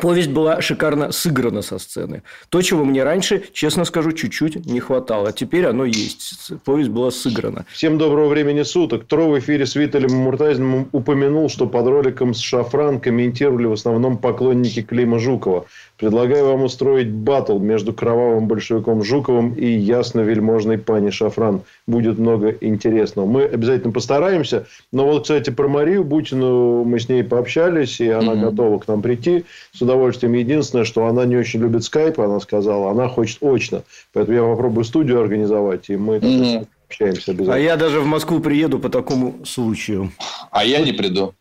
Повесть 0.01 0.31
была 0.31 0.61
шикарно 0.61 1.13
сыграна 1.13 1.63
со 1.63 1.79
сцены. 1.79 2.25
То, 2.49 2.61
чего 2.63 2.85
мне 2.85 3.05
раньше, 3.05 3.45
честно 3.53 3.85
скажу, 3.85 4.11
чуть-чуть 4.11 4.67
не 4.67 4.81
хватало. 4.81 5.33
Теперь 5.33 5.67
оно 5.67 5.85
есть. 5.85 6.53
Повесть 6.65 6.91
была 6.91 7.13
сыграна. 7.13 7.65
Всем 7.71 7.97
доброго 7.97 8.29
времени 8.29 8.65
суток. 8.65 9.07
Тро 9.07 9.31
в 9.31 9.39
эфире 9.39 9.67
с 9.67 9.77
Виталием 9.77 10.17
Муртазиным 10.17 10.89
упомянул, 10.91 11.49
что 11.49 11.69
под 11.69 11.87
роликом 11.87 12.35
с 12.35 12.41
Шафран 12.41 12.99
комментировали 12.99 13.67
в 13.67 13.73
основном 13.73 14.19
поклонники 14.19 14.83
Клима 14.83 15.21
Жукова. 15.21 15.67
Предлагаю 15.97 16.47
вам 16.47 16.65
устроить 16.65 17.11
батл 17.11 17.59
между 17.61 17.93
кровавым 17.93 18.49
большевиком 18.49 19.05
Жуковым 19.05 19.55
и 19.55 19.67
ясно 19.67 20.21
вельможной 20.21 20.77
пани 20.77 21.11
Шафран. 21.11 21.63
Будет 21.87 22.19
много 22.19 22.51
интересного. 22.61 23.27
Мы 23.27 23.45
обязательно 23.45 23.93
постараемся. 23.93 24.67
Но 24.91 25.07
вот, 25.07 25.23
кстати, 25.23 25.51
про 25.51 25.69
Марию 25.69 26.03
Бутину 26.03 26.83
мы 26.85 26.99
с 26.99 27.09
ней 27.09 27.23
пообщались, 27.23 28.01
и 28.01 28.09
она 28.09 28.33
mm-hmm. 28.33 28.41
готова 28.41 28.79
к 28.81 28.89
нам 28.89 29.03
прийти 29.03 29.45
с 29.73 29.81
удовольствием. 29.83 30.33
Единственное, 30.33 30.85
что 30.85 31.07
она 31.07 31.25
не 31.27 31.37
очень 31.37 31.61
любит 31.61 31.85
скайп, 31.85 32.19
она 32.19 32.41
сказала, 32.41 32.91
она 32.91 33.09
хочет 33.09 33.39
очно. 33.41 33.83
Поэтому 34.13 34.37
я 34.37 34.43
попробую 34.43 34.85
студию 34.85 35.21
организовать, 35.21 35.91
и 35.91 35.97
мы 35.97 36.17
mm-hmm. 36.17 36.67
общаемся 36.89 37.31
обязательно. 37.31 37.55
А 37.55 37.59
я 37.59 37.77
даже 37.77 38.01
в 38.01 38.07
Москву 38.07 38.41
приеду 38.41 38.81
по 38.81 38.89
такому 38.89 39.37
случаю. 39.45 40.11
А 40.51 40.65
я 40.65 40.81
не 40.81 40.93
приду. 40.93 41.35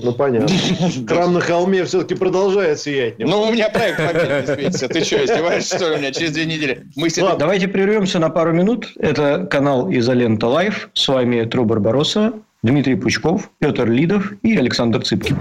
Ну, 0.00 0.12
понятно. 0.12 0.48
Храм 1.08 1.32
на 1.34 1.40
холме 1.40 1.84
все-таки 1.84 2.14
продолжает 2.14 2.78
сиять. 2.78 3.18
Ну, 3.18 3.42
у 3.42 3.52
меня 3.52 3.68
проект 3.68 3.98
победы 3.98 4.54
светится. 4.54 4.88
Ты 4.88 5.04
что, 5.04 5.24
издеваешься, 5.24 5.76
что 5.76 5.88
ли, 5.88 5.96
у 5.96 5.98
меня 5.98 6.12
через 6.12 6.32
две 6.32 6.46
недели? 6.46 6.86
Мы 6.94 7.08
Ладно, 7.18 7.38
давайте 7.38 7.68
прервемся 7.68 8.18
на 8.18 8.30
пару 8.30 8.52
минут. 8.52 8.92
Это 8.98 9.46
канал 9.50 9.90
Изолента 9.92 10.46
Live. 10.46 10.90
С 10.94 11.08
вами 11.08 11.44
Тру 11.44 11.64
Барбароса, 11.64 12.32
Дмитрий 12.62 12.94
Пучков, 12.94 13.50
Петр 13.58 13.88
Лидов 13.88 14.32
и 14.42 14.56
Александр 14.56 15.02
Цыпкин. 15.02 15.36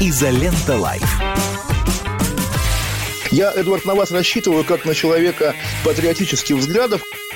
Изолента 0.00 0.76
Live. 0.76 1.20
Я, 3.30 3.52
Эдвард, 3.52 3.84
на 3.84 3.94
вас 3.94 4.10
рассчитываю 4.10 4.64
как 4.64 4.86
на 4.86 4.94
человека 4.94 5.54
патриотических 5.84 6.56
взглядов 6.56 7.02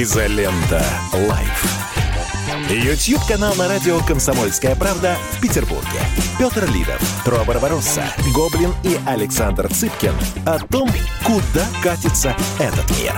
Изолента. 0.00 0.80
Live. 1.12 1.64
YouTube-канал 2.70 3.56
на 3.56 3.66
радио 3.66 3.98
«Комсомольская 3.98 4.76
правда» 4.76 5.16
в 5.32 5.40
Петербурге. 5.40 5.98
Петр 6.38 6.70
Лидов, 6.70 7.02
Тро 7.24 7.44
Барбаросса, 7.44 8.04
Гоблин 8.32 8.72
и 8.84 8.96
Александр 9.08 9.66
Цыпкин 9.66 10.12
о 10.46 10.60
том, 10.60 10.88
куда 11.24 11.66
катится 11.82 12.36
этот 12.60 12.88
мир. 12.96 13.12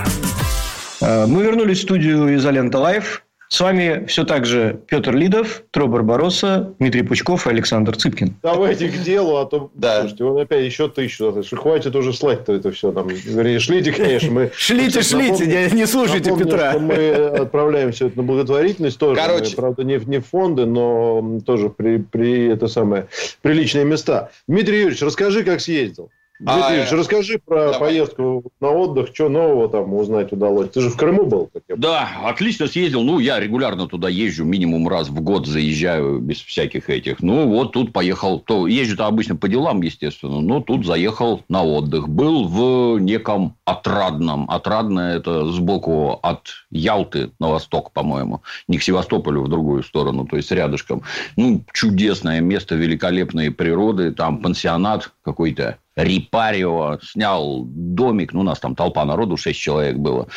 Э, 1.01 1.27
мы 1.27 1.43
вернулись 1.43 1.77
в 1.77 1.83
студию 1.83 2.35
«Изолента 2.35 2.79
Live». 2.79 3.25
С 3.51 3.59
вами 3.59 4.05
все 4.05 4.23
так 4.23 4.45
же 4.45 4.79
Петр 4.87 5.13
Лидов, 5.13 5.63
Тро 5.71 5.85
Барбароса, 5.85 6.73
Дмитрий 6.79 7.03
Пучков 7.03 7.47
и 7.47 7.49
Александр 7.49 7.97
Цыпкин. 7.97 8.35
Давайте 8.41 8.87
к 8.87 8.93
делу, 9.03 9.35
а 9.35 9.45
то, 9.45 9.69
да. 9.73 9.99
слушайте, 9.99 10.23
он 10.23 10.39
опять 10.39 10.63
еще 10.63 10.87
тысячу. 10.87 11.33
Хватит 11.57 11.93
уже 11.93 12.13
слать-то 12.13 12.53
это 12.53 12.71
все. 12.71 12.93
Там, 12.93 13.09
вернее, 13.09 13.59
шлите, 13.59 13.91
конечно. 13.91 14.31
Мы, 14.31 14.51
шлите, 14.55 15.01
шлите, 15.01 15.43
напомню, 15.43 15.75
не 15.75 15.85
слушайте 15.85 16.29
напомню, 16.29 16.45
Петра. 16.45 16.79
мы 16.79 17.09
отправляем 17.09 17.91
все 17.91 18.07
это 18.07 18.19
на 18.19 18.23
благотворительность 18.23 18.97
тоже. 18.97 19.19
Короче. 19.19 19.53
Правда, 19.57 19.83
не, 19.83 19.97
не 19.97 20.19
в 20.19 20.27
фонды, 20.27 20.65
но 20.65 21.41
тоже 21.45 21.67
при, 21.67 21.97
при 21.97 22.47
это 22.47 22.69
самое, 22.69 23.07
приличные 23.41 23.83
места. 23.83 24.31
Дмитрий 24.47 24.77
Юрьевич, 24.77 25.01
расскажи, 25.01 25.43
как 25.43 25.59
съездил. 25.59 26.09
Дмитрий, 26.41 26.79
а, 26.79 26.95
расскажи 26.97 27.37
про 27.37 27.71
давай. 27.71 27.79
поездку 27.79 28.51
на 28.59 28.69
отдых, 28.69 29.09
что 29.13 29.29
нового 29.29 29.69
там 29.69 29.93
узнать 29.93 30.31
удалось. 30.31 30.71
Ты 30.71 30.81
же 30.81 30.89
в 30.89 30.97
Крыму 30.97 31.27
был? 31.27 31.51
Как 31.53 31.61
я 31.69 31.75
да, 31.75 32.09
отлично 32.23 32.65
съездил. 32.65 33.03
Ну, 33.03 33.19
я 33.19 33.39
регулярно 33.39 33.87
туда 33.87 34.09
езжу, 34.09 34.43
минимум 34.43 34.87
раз 34.87 35.09
в 35.09 35.21
год 35.21 35.45
заезжаю 35.45 36.17
без 36.19 36.41
всяких 36.41 36.89
этих. 36.89 37.21
Ну, 37.21 37.47
вот 37.47 37.73
тут 37.73 37.93
поехал. 37.93 38.39
То 38.39 38.65
езжу-то 38.65 39.05
обычно 39.05 39.35
по 39.35 39.47
делам, 39.47 39.83
естественно, 39.83 40.41
но 40.41 40.61
тут 40.61 40.83
заехал 40.83 41.43
на 41.47 41.63
отдых. 41.63 42.09
Был 42.09 42.47
в 42.47 42.97
неком 42.97 43.55
Отрадном. 43.65 44.49
Отрадное 44.49 45.17
это 45.17 45.45
сбоку 45.51 46.19
от 46.23 46.47
Ялты 46.71 47.29
на 47.39 47.49
восток, 47.49 47.91
по-моему. 47.91 48.41
Не 48.67 48.79
к 48.79 48.83
Севастополю, 48.83 49.43
в 49.43 49.47
другую 49.47 49.83
сторону, 49.83 50.25
то 50.25 50.37
есть 50.37 50.51
рядышком. 50.51 51.03
Ну, 51.37 51.63
чудесное 51.71 52.41
место, 52.41 52.73
великолепные 52.73 53.51
природы. 53.51 54.11
Там 54.11 54.41
пансионат 54.41 55.11
какой-то 55.23 55.77
Репарио, 55.95 56.99
снял 57.03 57.63
домик, 57.65 58.33
ну, 58.33 58.41
у 58.41 58.43
нас 58.43 58.59
там 58.59 58.75
толпа 58.75 59.05
народу, 59.05 59.37
6 59.37 59.59
человек 59.59 59.97
было. 59.97 60.27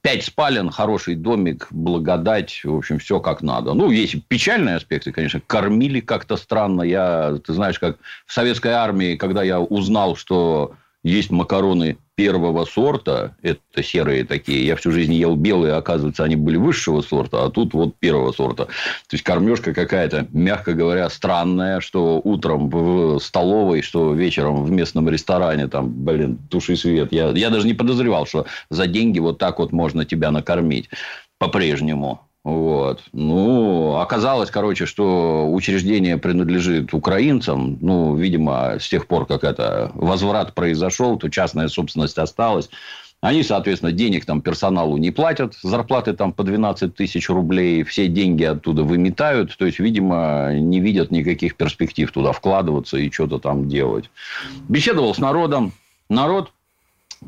Пять 0.00 0.24
спален, 0.24 0.70
хороший 0.70 1.14
домик, 1.14 1.68
благодать, 1.70 2.62
в 2.64 2.76
общем, 2.76 2.98
все 2.98 3.20
как 3.20 3.42
надо. 3.42 3.74
Ну, 3.74 3.90
есть 3.90 4.26
печальные 4.26 4.76
аспекты, 4.76 5.12
конечно, 5.12 5.40
кормили 5.46 6.00
как-то 6.00 6.36
странно. 6.36 6.82
Я, 6.82 7.38
ты 7.44 7.52
знаешь, 7.52 7.78
как 7.78 7.98
в 8.26 8.32
советской 8.32 8.72
армии, 8.72 9.16
когда 9.16 9.42
я 9.42 9.60
узнал, 9.60 10.16
что 10.16 10.74
есть 11.02 11.30
макароны 11.30 11.98
первого 12.16 12.64
сорта, 12.64 13.36
это 13.42 13.82
серые 13.82 14.24
такие. 14.24 14.66
Я 14.66 14.76
всю 14.76 14.92
жизнь 14.92 15.12
ел 15.14 15.36
белые, 15.36 15.74
оказывается, 15.74 16.24
они 16.24 16.36
были 16.36 16.56
высшего 16.56 17.00
сорта, 17.00 17.44
а 17.44 17.50
тут 17.50 17.74
вот 17.74 17.96
первого 17.96 18.32
сорта. 18.32 18.66
То 18.66 19.12
есть, 19.12 19.24
кормежка 19.24 19.74
какая-то, 19.74 20.26
мягко 20.32 20.74
говоря, 20.74 21.08
странная, 21.10 21.80
что 21.80 22.20
утром 22.22 22.68
в 22.70 23.18
столовой, 23.18 23.82
что 23.82 24.14
вечером 24.14 24.64
в 24.64 24.70
местном 24.70 25.08
ресторане, 25.08 25.68
там, 25.68 25.90
блин, 25.90 26.38
туши 26.50 26.76
свет. 26.76 27.12
Я, 27.12 27.30
я 27.30 27.50
даже 27.50 27.66
не 27.66 27.74
подозревал, 27.74 28.26
что 28.26 28.46
за 28.70 28.86
деньги 28.86 29.18
вот 29.18 29.38
так 29.38 29.58
вот 29.58 29.72
можно 29.72 30.04
тебя 30.04 30.30
накормить 30.30 30.88
по-прежнему. 31.38 32.20
Вот. 32.44 33.02
Ну, 33.14 33.96
оказалось, 33.96 34.50
короче, 34.50 34.84
что 34.84 35.50
учреждение 35.50 36.18
принадлежит 36.18 36.92
украинцам. 36.92 37.78
Ну, 37.80 38.14
видимо, 38.16 38.78
с 38.78 38.88
тех 38.88 39.06
пор, 39.06 39.24
как 39.26 39.44
это 39.44 39.90
возврат 39.94 40.54
произошел, 40.54 41.16
то 41.16 41.30
частная 41.30 41.68
собственность 41.68 42.18
осталась. 42.18 42.68
Они, 43.22 43.42
соответственно, 43.42 43.90
денег 43.90 44.26
там 44.26 44.42
персоналу 44.42 44.98
не 44.98 45.10
платят, 45.10 45.54
зарплаты 45.62 46.12
там 46.12 46.34
по 46.34 46.42
12 46.42 46.94
тысяч 46.94 47.30
рублей, 47.30 47.82
все 47.82 48.06
деньги 48.06 48.44
оттуда 48.44 48.82
выметают, 48.82 49.56
то 49.56 49.64
есть, 49.64 49.78
видимо, 49.78 50.52
не 50.52 50.78
видят 50.78 51.10
никаких 51.10 51.56
перспектив 51.56 52.12
туда 52.12 52.32
вкладываться 52.32 52.98
и 52.98 53.10
что-то 53.10 53.38
там 53.38 53.66
делать. 53.66 54.10
Беседовал 54.68 55.14
с 55.14 55.18
народом, 55.18 55.72
народ 56.10 56.52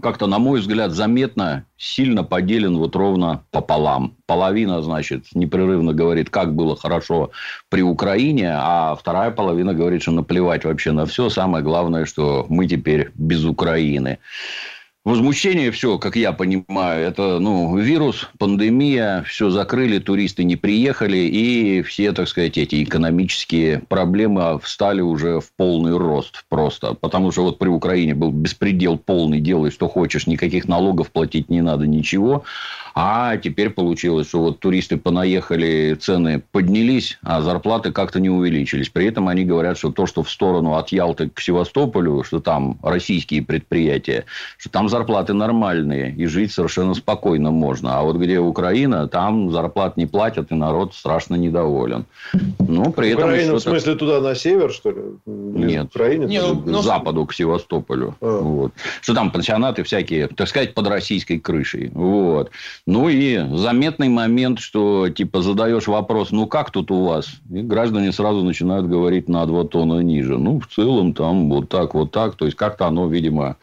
как-то, 0.02 0.26
на 0.26 0.38
мой 0.38 0.60
взгляд, 0.60 0.92
заметно 0.92 1.64
сильно 1.76 2.24
поделен 2.24 2.78
вот 2.78 2.96
ровно 2.96 3.44
пополам. 3.50 4.16
Половина, 4.26 4.82
значит, 4.82 5.26
непрерывно 5.34 5.92
говорит, 5.92 6.30
как 6.30 6.54
было 6.54 6.76
хорошо 6.76 7.30
при 7.68 7.82
Украине, 7.82 8.52
а 8.54 8.94
вторая 8.94 9.30
половина 9.30 9.74
говорит, 9.74 10.02
что 10.02 10.12
наплевать 10.12 10.64
вообще 10.64 10.92
на 10.92 11.06
все. 11.06 11.28
Самое 11.28 11.62
главное, 11.62 12.06
что 12.06 12.46
мы 12.48 12.66
теперь 12.66 13.10
без 13.14 13.44
Украины. 13.44 14.18
Возмущение 15.06 15.70
все, 15.70 16.00
как 16.00 16.16
я 16.16 16.32
понимаю, 16.32 17.06
это 17.06 17.38
ну, 17.38 17.78
вирус, 17.78 18.28
пандемия, 18.40 19.22
все 19.22 19.50
закрыли, 19.50 20.00
туристы 20.00 20.42
не 20.42 20.56
приехали, 20.56 21.18
и 21.18 21.82
все, 21.82 22.10
так 22.10 22.26
сказать, 22.26 22.58
эти 22.58 22.82
экономические 22.82 23.82
проблемы 23.88 24.58
встали 24.58 25.02
уже 25.02 25.38
в 25.38 25.52
полный 25.56 25.96
рост 25.96 26.44
просто. 26.48 26.94
Потому 26.94 27.30
что 27.30 27.44
вот 27.44 27.60
при 27.60 27.68
Украине 27.68 28.16
был 28.16 28.32
беспредел 28.32 28.98
полный, 28.98 29.38
делай 29.38 29.70
что 29.70 29.86
хочешь, 29.86 30.26
никаких 30.26 30.66
налогов 30.66 31.12
платить 31.12 31.50
не 31.50 31.60
надо, 31.60 31.86
ничего. 31.86 32.42
А 32.98 33.36
теперь 33.36 33.68
получилось, 33.68 34.28
что 34.28 34.40
вот 34.40 34.58
туристы 34.58 34.96
понаехали, 34.96 35.98
цены 36.00 36.42
поднялись, 36.50 37.18
а 37.22 37.42
зарплаты 37.42 37.92
как-то 37.92 38.20
не 38.20 38.30
увеличились. 38.30 38.88
При 38.88 39.04
этом 39.04 39.28
они 39.28 39.44
говорят, 39.44 39.76
что 39.76 39.92
то, 39.92 40.06
что 40.06 40.22
в 40.22 40.30
сторону 40.30 40.76
от 40.76 40.88
Ялты 40.92 41.28
к 41.28 41.38
Севастополю, 41.38 42.24
что 42.24 42.40
там 42.40 42.78
российские 42.82 43.42
предприятия, 43.42 44.24
что 44.56 44.70
там 44.70 44.88
зарплаты 44.88 45.34
нормальные, 45.34 46.14
и 46.16 46.24
жить 46.24 46.52
совершенно 46.52 46.94
спокойно 46.94 47.50
можно. 47.50 47.98
А 47.98 48.02
вот 48.02 48.16
где 48.16 48.38
Украина, 48.38 49.08
там 49.08 49.50
зарплат 49.52 49.98
не 49.98 50.06
платят, 50.06 50.50
и 50.50 50.54
народ 50.54 50.94
страшно 50.94 51.34
недоволен. 51.34 52.06
Ну, 52.58 52.92
при 52.92 53.10
этом... 53.10 53.24
Украина, 53.24 53.54
в 53.56 53.60
смысле, 53.60 53.94
туда 53.96 54.22
на 54.22 54.34
север, 54.34 54.72
что 54.72 54.90
ли? 54.92 55.02
Нет. 55.26 55.88
Украина? 55.94 56.24
Не, 56.24 56.40
ну, 56.40 56.80
к 56.80 56.82
западу, 56.82 57.26
к 57.26 57.34
Севастополю. 57.34 58.16
А. 58.22 58.40
Вот. 58.40 58.72
Что 59.02 59.12
там 59.12 59.30
пансионаты 59.30 59.82
всякие, 59.82 60.28
так 60.28 60.48
сказать, 60.48 60.72
под 60.72 60.86
российской 60.86 61.38
крышей. 61.38 61.90
Вот. 61.92 62.50
Ну 62.86 63.08
и 63.08 63.44
заметный 63.56 64.08
момент, 64.08 64.60
что 64.60 65.08
типа 65.08 65.42
задаешь 65.42 65.88
вопрос, 65.88 66.30
ну 66.30 66.46
как 66.46 66.70
тут 66.70 66.92
у 66.92 67.04
вас? 67.04 67.28
И 67.50 67.60
граждане 67.60 68.12
сразу 68.12 68.44
начинают 68.44 68.86
говорить 68.86 69.28
на 69.28 69.44
два 69.44 69.64
тона 69.64 70.00
ниже. 70.02 70.38
Ну, 70.38 70.60
в 70.60 70.68
целом 70.68 71.12
там 71.12 71.50
вот 71.50 71.68
так, 71.68 71.94
вот 71.94 72.12
так. 72.12 72.36
То 72.36 72.44
есть 72.44 72.56
как-то 72.56 72.86
оно, 72.86 73.08
видимо, 73.08 73.56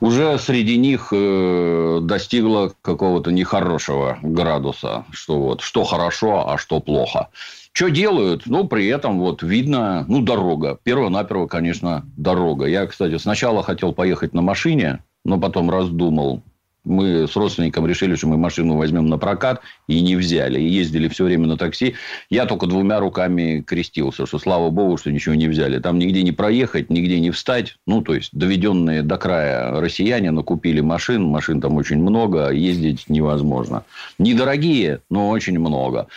уже 0.00 0.38
среди 0.38 0.76
них 0.76 1.08
э, 1.12 2.00
достигло 2.02 2.74
какого-то 2.82 3.32
нехорошего 3.32 4.18
градуса, 4.20 5.06
что 5.12 5.40
вот 5.40 5.62
что 5.62 5.84
хорошо, 5.84 6.46
а 6.46 6.58
что 6.58 6.80
плохо. 6.80 7.28
Что 7.72 7.88
делают? 7.88 8.42
Ну, 8.44 8.64
при 8.64 8.86
этом 8.88 9.18
вот 9.18 9.42
видно, 9.42 10.04
ну, 10.08 10.20
дорога. 10.20 10.78
Перво-наперво, 10.82 11.46
конечно, 11.46 12.04
дорога. 12.18 12.66
Я, 12.66 12.86
кстати, 12.86 13.16
сначала 13.16 13.62
хотел 13.62 13.94
поехать 13.94 14.34
на 14.34 14.42
машине, 14.42 14.98
но 15.24 15.38
потом 15.38 15.70
раздумал. 15.70 16.42
Мы 16.88 17.28
с 17.28 17.36
родственником 17.36 17.86
решили, 17.86 18.14
что 18.16 18.26
мы 18.28 18.36
машину 18.36 18.76
возьмем 18.76 19.08
на 19.08 19.18
прокат, 19.18 19.60
и 19.86 20.00
не 20.00 20.16
взяли. 20.16 20.60
И 20.60 20.68
ездили 20.68 21.08
все 21.08 21.24
время 21.24 21.46
на 21.46 21.56
такси. 21.56 21.94
Я 22.30 22.46
только 22.46 22.66
двумя 22.66 22.98
руками 22.98 23.62
крестился, 23.66 24.26
что 24.26 24.38
слава 24.38 24.70
богу, 24.70 24.96
что 24.96 25.12
ничего 25.12 25.34
не 25.34 25.48
взяли. 25.48 25.78
Там 25.78 25.98
нигде 25.98 26.22
не 26.22 26.32
проехать, 26.32 26.90
нигде 26.90 27.20
не 27.20 27.30
встать. 27.30 27.76
Ну, 27.86 28.02
то 28.02 28.14
есть, 28.14 28.30
доведенные 28.32 29.02
до 29.02 29.18
края 29.18 29.80
россияне 29.80 30.30
накупили 30.30 30.80
машин. 30.80 31.24
Машин 31.24 31.60
там 31.60 31.76
очень 31.76 31.98
много, 31.98 32.50
ездить 32.50 33.08
невозможно. 33.08 33.84
Недорогие, 34.18 35.00
но 35.10 35.28
очень 35.28 35.58
много. 35.58 36.08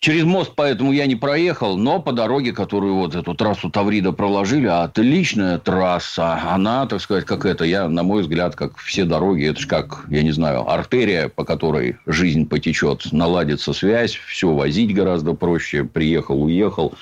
Через 0.00 0.24
мост 0.24 0.52
поэтому 0.54 0.92
я 0.92 1.06
не 1.06 1.16
проехал, 1.16 1.76
но 1.76 2.00
по 2.00 2.12
дороге, 2.12 2.52
которую 2.52 2.94
вот 2.94 3.16
эту 3.16 3.34
трассу 3.34 3.68
Таврида 3.68 4.12
проложили, 4.12 4.66
отличная 4.66 5.58
трасса. 5.58 6.40
Она, 6.52 6.86
так 6.86 7.00
сказать, 7.00 7.24
как 7.24 7.44
это, 7.44 7.64
я, 7.64 7.88
на 7.88 8.04
мой 8.04 8.22
взгляд, 8.22 8.54
как 8.54 8.78
все 8.78 9.04
дороги, 9.04 9.46
это 9.46 9.60
же 9.60 9.66
как, 9.66 10.04
я 10.08 10.22
не 10.22 10.30
знаю, 10.30 10.70
артерия, 10.70 11.28
по 11.28 11.44
которой 11.44 11.96
жизнь 12.06 12.48
потечет, 12.48 13.10
наладится 13.10 13.72
связь, 13.72 14.14
все 14.14 14.54
возить 14.54 14.94
гораздо 14.94 15.34
проще, 15.34 15.82
приехал, 15.82 16.44
уехал. 16.44 16.94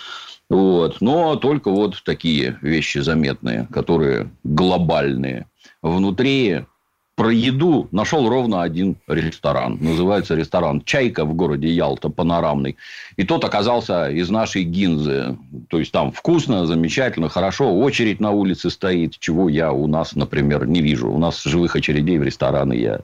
Вот. 0.48 1.02
Но 1.02 1.36
только 1.36 1.70
вот 1.70 2.02
такие 2.02 2.56
вещи 2.62 2.98
заметные, 2.98 3.68
которые 3.70 4.30
глобальные. 4.42 5.46
Внутри 5.82 6.64
про 7.16 7.32
еду 7.32 7.88
нашел 7.92 8.28
ровно 8.28 8.62
один 8.62 8.96
ресторан. 9.08 9.78
Называется 9.80 10.34
ресторан 10.34 10.82
«Чайка» 10.84 11.24
в 11.24 11.34
городе 11.34 11.68
Ялта, 11.68 12.10
панорамный. 12.10 12.76
И 13.16 13.24
тот 13.24 13.42
оказался 13.44 14.10
из 14.10 14.28
нашей 14.28 14.64
гинзы. 14.64 15.38
То 15.70 15.78
есть, 15.78 15.92
там 15.92 16.12
вкусно, 16.12 16.66
замечательно, 16.66 17.30
хорошо. 17.30 17.74
Очередь 17.74 18.20
на 18.20 18.32
улице 18.32 18.68
стоит, 18.68 19.18
чего 19.18 19.48
я 19.48 19.72
у 19.72 19.86
нас, 19.86 20.14
например, 20.14 20.66
не 20.66 20.82
вижу. 20.82 21.10
У 21.10 21.18
нас 21.18 21.42
живых 21.42 21.74
очередей 21.74 22.18
в 22.18 22.22
рестораны 22.22 22.74
я 22.74 23.00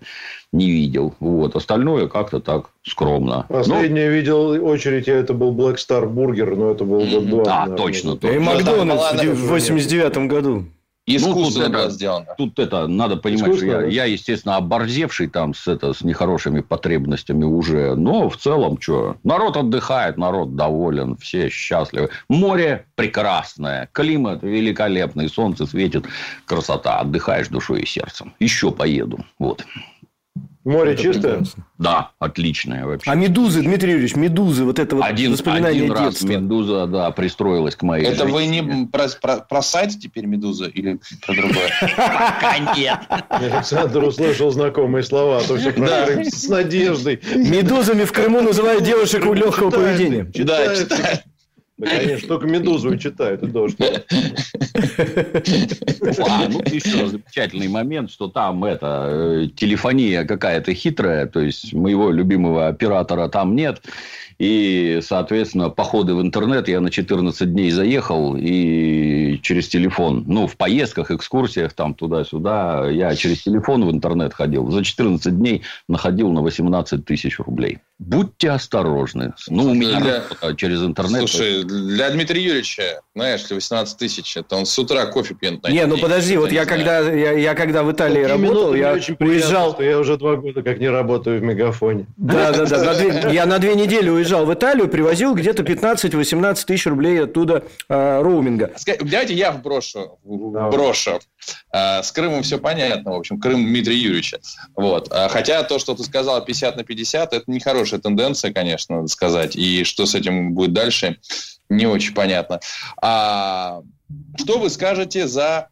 не 0.53 0.71
видел. 0.71 1.15
Вот. 1.19 1.57
Остальное 1.57 2.07
как-то 2.07 2.41
так 2.41 2.67
скромно. 2.83 3.47
Последний 3.49 4.09
видел 4.09 4.63
очередь, 4.63 5.07
я 5.07 5.15
это 5.15 5.33
был 5.33 5.55
Black 5.55 5.77
Star 5.77 6.07
Burger, 6.07 6.55
но 6.55 6.71
это 6.71 6.85
был 6.85 7.01
год. 7.23 7.45
Да, 7.45 7.61
наверное. 7.61 7.77
точно. 7.79 8.11
И 8.11 8.17
точно. 8.19 8.41
Макдональдс 8.41 9.25
в 9.25 9.49
89 9.49 10.29
году. 10.29 10.67
Искусственно 11.05 11.67
Ну, 11.67 11.73
тут 11.75 11.81
это- 11.83 11.91
сделано. 11.91 12.27
Тут 12.39 12.59
это 12.61 12.87
надо 12.87 13.17
понимать, 13.17 13.57
что 13.57 13.67
я, 13.67 13.81
да? 13.81 13.87
я, 13.87 14.05
естественно, 14.05 14.57
оборзевший 14.57 15.27
там 15.27 15.53
с, 15.53 15.67
это, 15.67 15.93
с 15.93 16.03
нехорошими 16.03 16.61
потребностями 16.61 17.43
уже. 17.45 17.97
Но 17.97 18.29
в 18.31 18.37
целом, 18.37 18.81
что? 18.81 19.17
Народ 19.25 19.57
отдыхает, 19.57 20.17
народ 20.17 20.55
доволен, 20.55 21.17
все 21.17 21.49
счастливы. 21.49 22.11
Море 22.29 22.87
прекрасное, 22.95 23.89
климат 23.91 24.43
великолепный, 24.45 25.29
солнце 25.29 25.67
светит, 25.67 26.05
красота. 26.47 27.01
Отдыхаешь 27.01 27.49
душой 27.49 27.83
и 27.83 27.87
сердцем. 27.87 28.33
Еще 28.39 28.71
поеду. 28.71 29.25
Вот. 29.41 29.65
Море 30.65 30.97
чистое? 30.97 31.33
прекрасно. 31.39 31.67
Да, 31.79 32.11
отличное 32.21 32.87
вообще. 32.87 33.11
А 33.11 33.15
медузы, 33.17 33.63
Дмитрий 33.63 33.91
Юрьевич, 33.93 34.15
медузы, 34.15 34.65
вот 34.65 34.79
это 34.79 34.95
вот 34.97 35.05
один, 35.05 35.33
воспоминание 35.33 35.83
один 35.83 35.93
раз 35.93 36.11
детства. 36.15 36.27
Медуза, 36.29 36.87
да, 36.87 37.11
пристроилась 37.11 37.75
к 37.75 37.83
моей 37.83 38.07
Это 38.07 38.25
вы 38.25 38.43
женщине. 38.45 38.61
не 38.83 38.87
про, 38.87 39.09
про- 39.21 39.39
про 39.39 39.63
сайт 39.63 39.91
теперь 40.01 40.27
«Медуза» 40.27 40.67
или 40.67 41.01
про 41.27 41.35
другое? 41.35 41.69
Пока 41.81 42.59
нет. 42.77 42.99
Александр 43.29 44.05
услышал 44.05 44.51
знакомые 44.53 45.03
слова, 45.03 45.39
а 45.39 45.41
то 45.43 45.57
все 45.57 45.73
с 46.31 46.49
надеждой. 46.49 47.21
Медузами 47.35 48.05
в 48.05 48.13
Крыму 48.13 48.41
называют 48.43 48.85
девушек 48.85 49.27
у 49.27 49.33
легкого 49.33 49.71
поведения. 49.71 50.31
Да, 50.45 50.77
читает. 50.77 51.25
Да, 51.83 51.99
конечно, 51.99 52.29
только 52.29 52.47
медузу 52.47 52.95
и 52.95 52.99
читают, 52.99 53.43
и 53.43 53.47
дождь. 53.47 53.77
А, 53.81 53.85
ну, 56.49 56.63
еще 56.65 57.09
замечательный 57.09 57.67
момент, 57.67 58.09
что 58.11 58.29
там 58.29 58.65
это 58.65 59.09
э, 59.09 59.49
телефония 59.57 60.25
какая-то 60.25 60.75
хитрая, 60.75 61.27
то 61.27 61.41
есть 61.41 61.73
моего 61.73 62.13
любимого 62.13 62.69
оператора 62.69 63.27
там 63.29 63.57
нет. 63.57 63.83
И, 64.43 64.99
соответственно, 65.03 65.71
походы 65.71 66.17
в 66.17 66.21
интернет 66.21 66.67
я 66.67 66.81
на 66.81 66.91
14 66.91 67.53
дней 67.53 67.71
заехал 67.71 68.37
и 68.37 69.39
через 69.41 69.69
телефон, 69.69 70.25
ну, 70.27 70.49
в 70.49 70.57
поездках, 70.57 71.13
экскурсиях 71.13 71.75
там 71.75 71.95
туда-сюда, 71.95 72.91
я 72.91 73.15
через 73.15 73.45
телефон 73.45 73.85
в 73.85 73.93
интернет 73.93 74.35
ходил. 74.35 74.69
За 74.73 74.83
14 74.83 75.39
дней 75.39 75.63
находил 75.89 76.33
на 76.33 76.43
18 76.43 77.05
тысяч 77.05 77.39
рублей. 77.39 77.79
Будьте 78.01 78.51
осторожны. 78.51 79.33
Ну, 79.49 79.71
у 79.71 79.75
меня 79.75 80.01
Для- 80.01 80.55
через 80.57 80.83
интернет. 80.83 81.21
Слушай, 81.21 81.63
для 81.63 82.11
Дмитрия 82.11 82.43
Юрьевича, 82.43 83.01
знаешь 83.15 83.49
ли, 83.49 83.55
18 83.55 83.97
тысяч, 83.97 84.37
это 84.37 84.57
он 84.57 84.67
с 84.67 84.77
утра 84.77 85.07
кофе 85.07 85.37
пьет. 85.37 85.63
на 85.63 85.69
Не, 85.69 85.87
ну 85.87 85.97
подожди, 85.99 86.37
вот 86.37 86.51
я 86.51 86.65
когда, 86.65 86.99
я, 86.99 87.31
я 87.31 87.55
когда 87.55 87.85
в 87.85 87.93
Италии 87.93 88.25
Такие 88.25 88.27
работал, 88.27 88.75
я 88.75 88.93
очень 88.93 89.15
приятно, 89.15 89.37
уезжал... 89.37 89.73
что 89.75 89.85
я 89.85 90.01
уже 90.01 90.17
два 90.17 90.35
года 90.35 90.65
как 90.65 90.81
не 90.81 90.89
работаю 90.89 91.39
в 91.39 91.45
Мегафоне. 91.45 92.07
Да, 92.17 92.51
да, 92.51 92.67
да. 92.67 92.83
на 92.83 92.95
две- 92.95 93.35
я 93.35 93.47
на 93.47 93.61
две 93.61 93.77
недели 93.77 94.09
уезжал 94.09 94.32
в 94.39 94.53
Италию, 94.53 94.89
привозил 94.89 95.35
где-то 95.35 95.63
15-18 95.63 96.65
тысяч 96.67 96.87
рублей 96.87 97.23
оттуда 97.23 97.65
а, 97.89 98.23
роуминга. 98.23 98.73
Давайте 99.01 99.35
я 99.35 99.53
вброшу. 99.53 100.19
Давай. 100.25 100.71
Брошу. 100.71 101.21
А, 101.71 102.03
С 102.03 102.13
Крымом 102.13 102.43
все 102.43 102.59
понятно, 102.59 103.13
в 103.13 103.17
общем, 103.17 103.41
Крым 103.41 103.65
Дмитрия 103.65 103.97
Юрьевича. 103.97 104.41
Вот. 104.77 105.09
А, 105.11 105.29
Хотя 105.29 105.63
то, 105.63 105.79
что 105.79 105.95
ты 105.95 106.03
сказал 106.05 106.45
50 106.45 106.77
на 106.77 106.85
50, 106.85 107.33
это 107.33 107.45
нехорошая 107.47 108.01
тенденция, 108.01 108.53
конечно, 108.53 108.97
надо 108.97 109.09
сказать. 109.09 109.57
И 109.57 109.85
что 109.85 110.07
с 110.07 110.15
этим 110.15 110.55
будет 110.55 110.73
дальше, 110.73 111.19
не 111.69 111.87
очень 111.87 112.15
понятно. 112.15 112.61
А 113.01 113.83
что 114.37 114.59
вы 114.59 114.71
скажете 114.71 115.27
за 115.27 115.69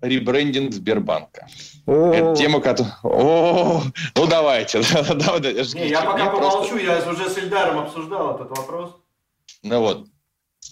ребрендинг 0.00 0.72
Сбербанка? 0.72 1.46
Это 1.86 2.34
тема, 2.36 2.60
которая... 2.60 2.94
Ну 3.02 4.26
давайте. 4.28 4.80
Давай, 5.14 5.40
да, 5.40 5.64
жгите. 5.64 6.00
Мне 6.00 6.30
просто- 6.30 6.78
я 6.78 6.98
уже 7.10 7.28
с 7.28 7.38
Ильдаром 7.38 7.80
обсуждал 7.80 8.36
этот 8.36 8.50
вопрос. 8.56 8.96
Ну 9.62 9.80
вот. 9.80 10.06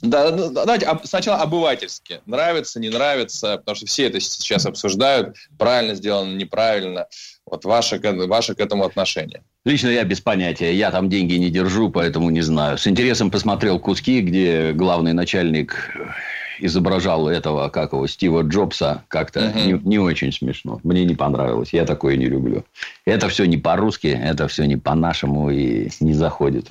Да, 0.01 0.31
ну, 0.33 0.51
давайте 0.51 0.89
сначала 1.05 1.43
обывательски. 1.43 2.23
Нравится, 2.27 2.81
не 2.81 2.89
нравится, 2.89 3.59
потому 3.59 3.77
что 3.77 3.87
все 3.87 4.07
это 4.07 4.19
сейчас 4.21 4.67
обсуждают. 4.67 5.37
Правильно 5.59 5.95
сделано, 5.95 6.35
неправильно. 6.35 7.07
Вот 7.47 7.65
ваше, 7.65 8.01
ваше 8.27 8.55
к 8.55 8.61
этому 8.61 8.85
отношение. 8.85 9.43
Лично 9.65 9.89
я 9.89 10.03
без 10.05 10.21
понятия. 10.21 10.75
Я 10.75 10.91
там 10.91 11.09
деньги 11.09 11.35
не 11.35 11.51
держу, 11.51 11.91
поэтому 11.91 12.31
не 12.31 12.41
знаю. 12.41 12.79
С 12.79 12.87
интересом 12.87 13.31
посмотрел 13.31 13.79
куски, 13.79 14.23
где 14.23 14.73
главный 14.73 15.13
начальник 15.13 15.77
изображал 16.65 17.29
этого, 17.29 17.69
как 17.69 17.93
его, 17.93 18.07
Стива 18.07 18.43
Джобса. 18.43 19.03
Как-то 19.09 19.41
Мгм. 19.41 19.67
не, 19.67 19.73
не 19.89 19.99
очень 19.99 20.33
смешно. 20.33 20.81
Мне 20.83 21.05
не 21.05 21.15
понравилось. 21.15 21.73
Я 21.73 21.85
такое 21.85 22.17
не 22.17 22.27
люблю. 22.27 22.65
Это 23.05 23.29
все 23.29 23.45
не 23.47 23.59
по-русски, 23.59 24.07
это 24.07 24.47
все 24.49 24.65
не 24.67 24.77
по-нашему 24.77 25.51
и 25.51 25.89
не 26.01 26.13
заходит. 26.15 26.69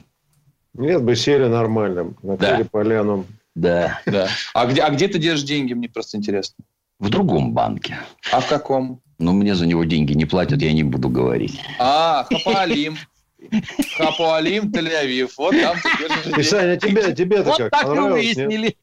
Нет 0.74 1.04
бы 1.04 1.16
сели 1.16 1.48
нормально, 1.48 2.14
накрыли 2.24 2.64
Да. 2.64 2.70
поляну. 2.72 3.26
Да. 3.56 4.00
Да. 4.06 4.30
А 4.54 4.66
где, 4.66 4.82
а 4.82 4.90
где 4.90 5.08
ты 5.10 5.20
держишь 5.20 5.46
деньги, 5.46 5.74
мне 5.74 5.90
просто 5.90 6.18
интересно. 6.18 6.64
В 7.00 7.10
другом 7.10 7.52
банке. 7.54 7.98
А 8.32 8.40
в 8.40 8.48
каком? 8.48 9.02
Но 9.20 9.34
мне 9.34 9.54
за 9.56 9.66
него 9.68 9.84
деньги 9.84 10.14
не 10.14 10.26
платят, 10.26 10.62
я 10.62 10.72
не 10.72 10.84
буду 10.84 11.10
говорить. 11.10 11.60
А, 11.80 12.26
Хапуалим. 13.98 14.72
Тель-Авив. 14.72 15.32
Вот 15.38 15.56
там 15.60 15.78
И, 15.78 16.26
деньги. 16.26 16.42
Саня, 16.42 16.78
тебе, 16.78 17.14
тебе-то 17.14 17.54
как? 17.58 17.72
Понравилось, 17.72 18.36
нет? 18.36 18.76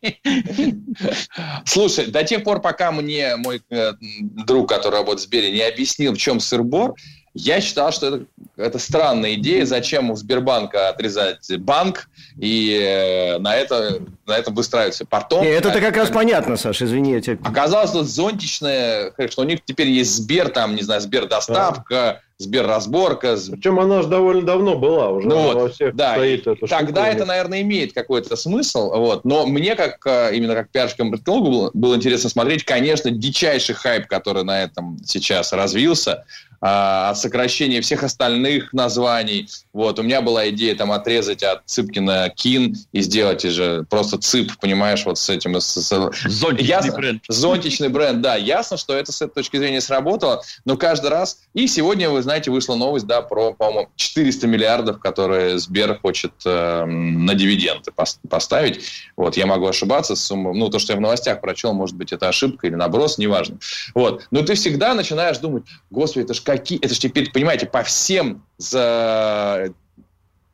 Слушай, 1.64 2.06
до 2.06 2.24
тех 2.24 2.44
пор, 2.44 2.60
пока 2.60 2.92
мне 2.92 3.36
мой 3.36 3.62
э, 3.70 3.92
друг, 4.00 4.68
который 4.68 4.96
работает 4.96 5.20
в 5.20 5.24
Сбере, 5.24 5.52
не 5.52 5.62
объяснил, 5.62 6.14
в 6.14 6.18
чем 6.18 6.40
сыр-бор, 6.40 6.94
я 7.34 7.60
считал, 7.60 7.92
что 7.92 8.08
это 8.08 8.26
это 8.58 8.78
странная 8.78 9.34
идея, 9.34 9.64
зачем 9.64 10.10
у 10.10 10.16
Сбербанка 10.16 10.88
отрезать 10.88 11.48
банк 11.58 12.08
и 12.36 12.78
э, 12.80 13.38
на, 13.38 13.54
это, 13.54 14.00
на 14.26 14.36
этом 14.36 14.54
выстраиваться 14.54 15.06
портом. 15.06 15.44
это 15.44 15.80
как 15.80 15.96
раз 15.96 16.10
понятно, 16.10 16.56
Саша, 16.56 16.84
извини. 16.84 17.12
Я 17.12 17.20
тебя... 17.20 17.38
Оказалось, 17.44 17.90
что 17.90 18.02
зонтичное, 18.02 19.12
что 19.30 19.42
у 19.42 19.44
них 19.44 19.60
теперь 19.64 19.88
есть 19.88 20.16
Сбер, 20.16 20.48
там, 20.48 20.74
не 20.74 20.82
знаю, 20.82 21.00
Сбердоставка, 21.00 22.22
Сберразборка. 22.38 23.36
Причем 23.50 23.80
она 23.80 24.02
же 24.02 24.08
довольно 24.08 24.42
давно 24.42 24.76
была 24.78 25.08
уже. 25.08 25.28
Ну, 25.28 25.52
вот, 25.54 25.74
всех 25.74 25.96
да, 25.96 26.14
стоит 26.14 26.46
эта 26.46 26.66
тогда 26.66 26.86
штука. 26.86 27.02
это, 27.02 27.24
наверное, 27.24 27.62
имеет 27.62 27.92
какой-то 27.92 28.36
смысл. 28.36 28.90
Вот. 28.90 29.24
Но 29.24 29.44
мне, 29.46 29.74
как 29.74 30.06
э, 30.06 30.36
именно 30.36 30.54
как 30.54 30.70
пиарщикам 30.70 31.10
было, 31.10 31.70
было 31.74 31.96
интересно 31.96 32.30
смотреть, 32.30 32.64
конечно, 32.64 33.10
дичайший 33.10 33.74
хайп, 33.74 34.06
который 34.06 34.44
на 34.44 34.62
этом 34.62 34.98
сейчас 35.04 35.52
развился. 35.52 36.24
А, 36.60 37.10
от 37.10 37.18
сокращения 37.18 37.80
всех 37.80 38.02
остальных 38.02 38.72
названий. 38.72 39.48
Вот, 39.72 39.98
у 39.98 40.02
меня 40.02 40.20
была 40.20 40.48
идея 40.50 40.74
там 40.74 40.90
отрезать 40.90 41.44
от 41.44 41.62
Цыпкина 41.66 42.32
Кин 42.34 42.76
и 42.92 43.00
сделать 43.00 43.42
же 43.42 43.86
просто 43.88 44.18
Цып, 44.18 44.50
понимаешь, 44.60 45.04
вот 45.04 45.18
с 45.18 45.30
этим. 45.30 45.60
С, 45.60 45.74
с... 45.74 46.10
Зонтичный 46.24 46.68
ясно, 46.68 46.92
бренд. 46.92 47.22
Зонтичный 47.28 47.88
бренд, 47.88 48.20
да. 48.22 48.34
Ясно, 48.34 48.76
что 48.76 48.94
это 48.96 49.12
с 49.12 49.22
этой 49.22 49.34
точки 49.34 49.56
зрения 49.56 49.80
сработало, 49.80 50.42
но 50.64 50.76
каждый 50.76 51.10
раз... 51.10 51.40
И 51.54 51.68
сегодня, 51.68 52.10
вы 52.10 52.22
знаете, 52.22 52.50
вышла 52.50 52.74
новость, 52.74 53.06
да, 53.06 53.22
про, 53.22 53.52
по-моему, 53.52 53.90
400 53.94 54.46
миллиардов, 54.48 54.98
которые 54.98 55.58
Сбер 55.58 55.98
хочет 55.98 56.32
э, 56.44 56.84
на 56.84 57.34
дивиденды 57.34 57.92
поставить. 58.28 58.84
Вот, 59.16 59.36
я 59.36 59.46
могу 59.46 59.66
ошибаться 59.66 60.16
с 60.16 60.24
суммой. 60.24 60.54
Ну, 60.54 60.68
то, 60.70 60.78
что 60.80 60.92
я 60.92 60.98
в 60.98 61.00
новостях 61.00 61.40
прочел, 61.40 61.72
может 61.72 61.96
быть, 61.96 62.12
это 62.12 62.28
ошибка 62.28 62.66
или 62.66 62.74
наброс, 62.74 63.18
неважно. 63.18 63.58
Вот. 63.94 64.26
Но 64.32 64.42
ты 64.42 64.54
всегда 64.54 64.94
начинаешь 64.94 65.38
думать, 65.38 65.64
господи, 65.90 66.24
это 66.24 66.34
ж 66.34 66.40
какие... 66.48 66.78
Это 66.78 66.94
же 66.94 67.00
теперь, 67.00 67.30
понимаете, 67.30 67.66
по 67.66 67.82
всем 67.82 68.46
за 68.56 69.74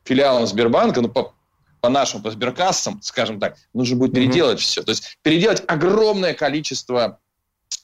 филиалам 0.03 0.45
Сбербанка, 0.45 0.99
ну, 0.99 1.07
по, 1.07 1.33
по 1.79 1.87
нашим, 1.87 2.21
по 2.21 2.31
сберкассам, 2.31 3.01
скажем 3.01 3.39
так, 3.39 3.55
нужно 3.73 3.95
будет 3.95 4.13
переделать 4.13 4.59
mm-hmm. 4.59 4.61
все. 4.61 4.83
То 4.83 4.91
есть 4.91 5.17
переделать 5.21 5.63
огромное 5.67 6.33
количество 6.33 7.19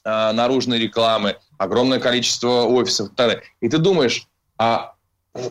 э, 0.04 0.32
наружной 0.32 0.78
рекламы, 0.78 1.38
огромное 1.56 2.00
количество 2.00 2.64
офисов 2.64 3.06
и 3.06 3.14
так 3.14 3.28
далее. 3.28 3.42
И 3.60 3.68
ты 3.70 3.78
думаешь, 3.78 4.26
а 4.58 4.92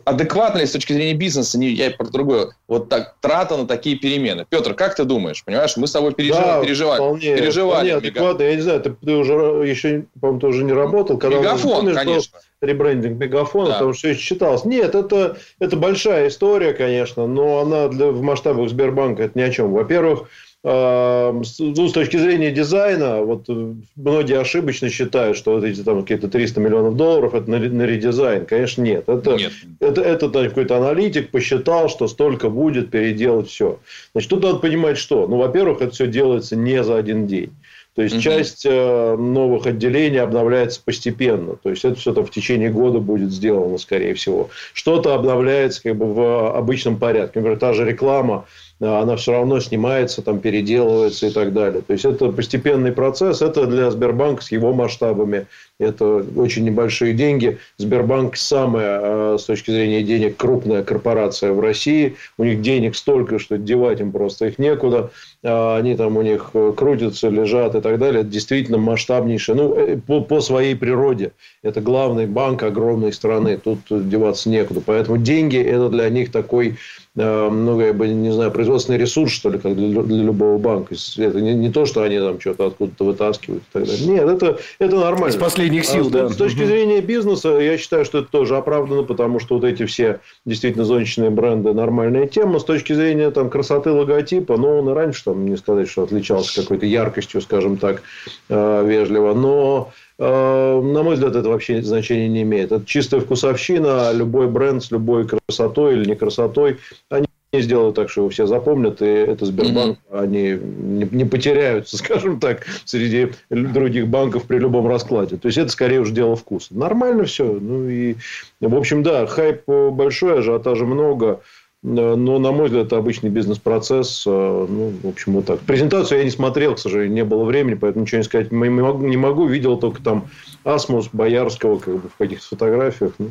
адекватно 0.06 0.60
ли 0.60 0.66
с 0.66 0.72
точки 0.72 0.94
зрения 0.94 1.14
бизнеса, 1.14 1.58
не, 1.58 1.70
я 1.70 1.92
про 1.92 2.06
другое, 2.06 2.52
вот 2.68 2.90
так 2.90 3.16
трата 3.20 3.58
на 3.58 3.66
такие 3.66 3.98
перемены. 3.98 4.46
Петр, 4.48 4.74
как 4.76 4.96
ты 4.96 5.06
думаешь? 5.06 5.44
Понимаешь, 5.44 5.76
мы 5.76 5.88
с 5.88 5.92
тобой 5.92 6.14
переживали, 6.14 6.46
да, 6.46 6.62
переживали. 6.62 6.98
Вполне, 7.00 7.36
переживали 7.36 7.90
вполне 7.90 7.96
адекватно. 7.96 8.44
Я 8.44 8.56
не 8.56 8.62
знаю, 8.62 8.82
ты, 8.82 8.92
ты 8.92 9.14
уже 9.14 9.34
еще, 9.34 10.06
по-моему, 10.20 10.40
ты 10.40 10.48
уже 10.48 10.64
не 10.64 10.74
работал. 10.74 11.18
Когда 11.18 11.40
Мегафон, 11.40 11.72
помнишь, 11.72 11.96
конечно. 11.96 12.40
Ребрендинг 12.62 13.20
мегафона, 13.20 13.70
да. 13.70 13.76
что 13.78 13.94
все 13.94 14.14
считалось. 14.14 14.66
Нет, 14.66 14.94
это, 14.94 15.38
это 15.58 15.76
большая 15.78 16.28
история, 16.28 16.74
конечно, 16.74 17.26
но 17.26 17.60
она 17.60 17.88
для, 17.88 18.12
в 18.12 18.22
масштабах 18.22 18.70
Сбербанка 18.70 19.24
это 19.24 19.40
ни 19.40 19.42
о 19.42 19.50
чем. 19.50 19.74
Во-первых, 19.74 20.30
ну, 20.64 21.44
с 21.44 21.92
точки 21.92 22.18
зрения 22.18 22.52
дизайна, 22.52 23.22
вот 23.22 23.46
э, 23.50 23.74
многие 23.96 24.40
ошибочно 24.40 24.90
считают, 24.90 25.36
что 25.36 25.54
вот 25.54 25.64
эти 25.64 25.82
там 25.82 26.02
какие-то 26.02 26.28
300 26.28 26.60
миллионов 26.60 26.96
долларов 26.96 27.34
это 27.34 27.50
на, 27.50 27.58
на 27.58 27.82
редизайн. 27.82 28.46
Конечно, 28.46 28.84
нет. 28.84 29.10
Это, 29.10 29.38
нет. 29.38 29.52
это, 29.80 30.02
это, 30.02 30.28
это 30.28 30.50
какой-то 30.50 30.78
аналитик 30.78 31.32
посчитал, 31.32 31.90
что 31.90 32.08
столько 32.08 32.50
будет 32.50 32.92
переделать 32.92 33.50
все. 33.50 33.80
Значит, 34.14 34.30
тут 34.30 34.44
надо 34.44 34.60
понимать, 34.60 35.00
что. 35.00 35.28
Ну, 35.28 35.38
во-первых, 35.38 35.82
это 35.82 35.94
все 35.94 36.06
делается 36.06 36.56
не 36.56 36.84
за 36.84 36.96
один 36.96 37.26
день. 37.26 37.52
То 37.96 38.04
есть, 38.04 38.16
угу. 38.16 38.22
часть 38.22 38.66
э, 38.66 39.16
новых 39.18 39.66
отделений 39.66 40.22
обновляется 40.22 40.80
постепенно. 40.84 41.56
То 41.56 41.72
есть, 41.72 41.84
это 41.84 41.96
все 41.96 42.14
там 42.14 42.26
в 42.26 42.32
течение 42.32 42.70
года 42.70 43.00
будет 43.00 43.32
сделано, 43.32 43.80
скорее 43.80 44.14
всего. 44.14 44.50
Что-то 44.74 45.16
обновляется 45.16 45.82
как 45.82 45.98
бы 45.98 46.14
в 46.14 46.56
обычном 46.56 46.98
порядке. 46.98 47.40
Например, 47.40 47.60
та 47.60 47.74
же 47.74 47.84
реклама 47.84 48.46
она 48.82 49.16
все 49.16 49.34
равно 49.34 49.60
снимается, 49.60 50.24
там 50.24 50.40
переделывается 50.40 51.28
и 51.28 51.30
так 51.30 51.54
далее. 51.54 51.82
То 51.82 51.94
есть 51.94 52.04
это 52.04 52.32
постепенный 52.32 52.92
процесс. 52.92 53.42
Это 53.44 53.68
для 53.68 53.92
Сбербанка 53.92 54.44
с 54.44 54.52
его 54.52 54.74
масштабами. 54.74 55.46
Это 55.80 56.26
очень 56.36 56.64
небольшие 56.64 57.14
деньги. 57.14 57.60
Сбербанк 57.78 58.38
самая, 58.38 59.00
э, 59.02 59.38
с 59.40 59.44
точки 59.44 59.70
зрения 59.70 60.02
денег, 60.02 60.36
крупная 60.36 60.84
корпорация 60.84 61.54
в 61.54 61.60
России. 61.60 62.16
У 62.40 62.44
них 62.44 62.62
денег 62.62 62.96
столько, 62.96 63.38
что 63.38 63.60
девать 63.60 64.00
им 64.00 64.12
просто 64.12 64.48
их 64.48 64.58
некуда. 64.58 65.12
А 65.44 65.78
они 65.78 65.96
там 65.96 66.18
у 66.18 66.24
них 66.24 66.50
э, 66.54 66.74
крутятся, 66.76 67.30
лежат 67.30 67.76
и 67.76 67.82
так 67.82 68.00
далее. 68.00 68.22
Это 68.22 68.30
действительно 68.30 68.80
масштабнейшее. 68.80 69.56
Ну, 69.56 69.76
э, 69.76 69.98
по, 69.98 70.22
по 70.22 70.42
своей 70.42 70.76
природе. 70.76 71.34
Это 71.62 71.82
главный 71.82 72.26
банк 72.26 72.64
огромной 72.64 73.14
страны. 73.14 73.58
Тут 73.58 73.80
деваться 73.90 74.50
некуда. 74.50 74.82
Поэтому 74.84 75.18
деньги– 75.18 75.58
это 75.62 75.90
для 75.90 76.10
них 76.10 76.32
такой 76.32 76.78
ну, 77.16 77.82
я 77.82 77.92
бы, 77.92 78.08
не 78.08 78.32
знаю, 78.32 78.52
производственный 78.52 78.98
ресурс, 78.98 79.34
что 79.34 79.50
ли, 79.50 79.60
как 79.60 79.76
для, 79.76 80.02
для 80.02 80.24
любого 80.24 80.58
банка. 80.58 80.96
Это 81.18 81.42
не, 81.42 81.54
не 81.54 81.70
то, 81.70 81.86
что 81.86 82.04
они 82.04 82.18
там 82.20 82.40
что-то 82.40 82.68
откуда-то 82.68 83.04
вытаскивают 83.04 83.64
и 83.64 83.74
так 83.74 83.86
далее. 83.86 84.08
Нет, 84.08 84.30
это, 84.30 84.60
это 84.80 84.96
нормально. 84.96 85.36
Из 85.36 85.36
последних 85.36 85.86
сил, 85.86 86.08
а, 86.08 86.10
да. 86.10 86.30
С 86.30 86.38
точки 86.38 86.64
зрения 86.64 87.02
бизнеса, 87.02 87.50
я 87.60 87.78
считаю, 87.78 88.06
что 88.06 88.20
это 88.20 88.32
тоже 88.32 88.56
оправдано, 88.56 89.04
потому 89.04 89.40
что 89.40 89.56
вот 89.56 89.66
эти 89.66 89.86
все 89.86 90.22
действительно 90.46 90.86
зонтичные 90.86 91.32
бренды 91.32 91.74
нормальная 91.74 92.28
тема. 92.28 92.60
С 92.60 92.64
точки 92.64 92.94
зрения 92.94 93.30
там, 93.32 93.50
красоты 93.50 93.92
логотипа, 93.92 94.56
ну, 94.56 94.80
он 94.80 94.90
и 94.90 94.94
раньше, 94.94 95.26
там, 95.26 95.46
не 95.46 95.58
сказать, 95.58 95.90
что 95.90 96.04
отличался 96.04 96.62
какой-то 96.62 96.86
яркостью, 96.86 97.42
скажем 97.42 97.76
так, 97.76 98.04
э, 98.48 98.86
вежливо. 98.88 99.34
Но 99.34 99.92
Э, 99.92 100.11
на 100.22 101.04
мой 101.04 101.16
взгляд, 101.16 101.36
это 101.36 101.50
вообще 101.50 101.82
значения 101.82 102.28
не 102.28 102.44
имеет. 102.44 102.72
Это 102.72 102.86
чистая 102.86 103.22
вкусовщина. 103.22 104.12
Любой 104.14 104.48
бренд 104.48 104.84
с 104.84 104.92
любой 104.92 105.28
красотой 105.28 105.96
или 105.96 106.06
не 106.06 106.16
красотой, 106.16 106.78
они 107.10 107.26
сделают 107.54 107.96
так, 107.96 108.10
что 108.10 108.22
его 108.22 108.30
все 108.30 108.48
запомнят, 108.48 109.02
и 109.02 109.06
это 109.06 109.46
Сбербанк, 109.46 109.98
mm-hmm. 110.10 110.20
они 110.20 110.42
не, 110.52 111.10
не 111.12 111.26
потеряются, 111.26 111.98
скажем 112.04 112.40
так, 112.40 112.66
среди 112.86 113.32
других 113.50 114.08
банков 114.08 114.44
при 114.44 114.58
любом 114.58 114.88
раскладе. 114.88 115.38
То 115.38 115.48
есть, 115.48 115.58
это 115.58 115.70
скорее 115.70 116.00
уже 116.00 116.14
дело 116.14 116.36
вкуса. 116.36 116.76
Нормально 116.76 117.26
все. 117.26 117.46
Ну, 117.46 117.90
и, 117.90 118.16
в 118.62 118.76
общем, 118.76 119.04
да, 119.04 119.26
хайп 119.28 119.68
большой, 119.68 120.40
ажиотажа 120.40 120.86
много. 120.86 121.42
Но, 121.84 122.16
на 122.16 122.52
мой 122.52 122.68
взгляд, 122.68 122.88
это 122.88 122.98
обычный 122.98 123.32
бизнес-процесс. 123.32 124.24
Э, 124.28 124.30
ну, 124.30 124.94
в 125.02 125.08
общем, 125.08 125.34
вот 125.34 125.46
так. 125.46 125.62
Презентацию 125.62 126.20
я 126.20 126.24
не 126.24 126.30
смотрел, 126.30 126.76
к 126.76 126.80
сожалению, 126.80 127.14
не 127.14 127.24
было 127.24 127.44
времени, 127.44 127.74
поэтому 127.74 128.04
ничего 128.04 128.20
не 128.20 128.24
сказать 128.24 128.52
не 128.52 128.70
могу. 128.70 129.08
Не 129.08 129.18
могу. 129.18 129.48
Видел 129.48 129.78
только 129.78 130.02
там 130.04 130.28
Асмус 130.64 131.10
Боярского 131.12 131.80
как 131.80 131.96
бы, 131.96 132.10
в 132.10 132.18
каких-то 132.18 132.46
фотографиях. 132.46 133.14
Ну, 133.18 133.30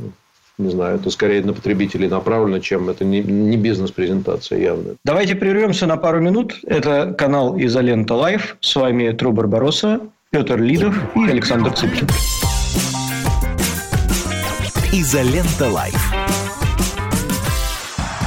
не 0.59 0.71
знаю, 0.71 0.97
это 0.97 1.11
скорее 1.11 1.43
на 1.43 1.53
потребителей 1.53 2.09
направлено, 2.09 2.59
чем 2.59 2.91
это 2.91 3.05
не, 3.05 3.21
не 3.21 3.57
бизнес-презентация 3.57 4.59
явно. 4.59 4.97
Давайте 5.05 5.37
прервемся 5.37 5.87
на 5.87 5.97
пару 5.97 6.21
минут. 6.21 6.59
Это 6.65 7.15
канал 7.17 7.57
Изолента 7.57 8.15
Live. 8.15 8.57
С 8.61 8.75
вами 8.75 9.13
Тру 9.13 9.33
Барбароса, 9.33 10.01
Петр 10.31 10.61
Лидов 10.61 10.97
и 11.17 11.25
Александр 11.25 11.73
Цыпкин. 11.73 12.09
Изолента 14.93 15.69
Live. 15.71 16.20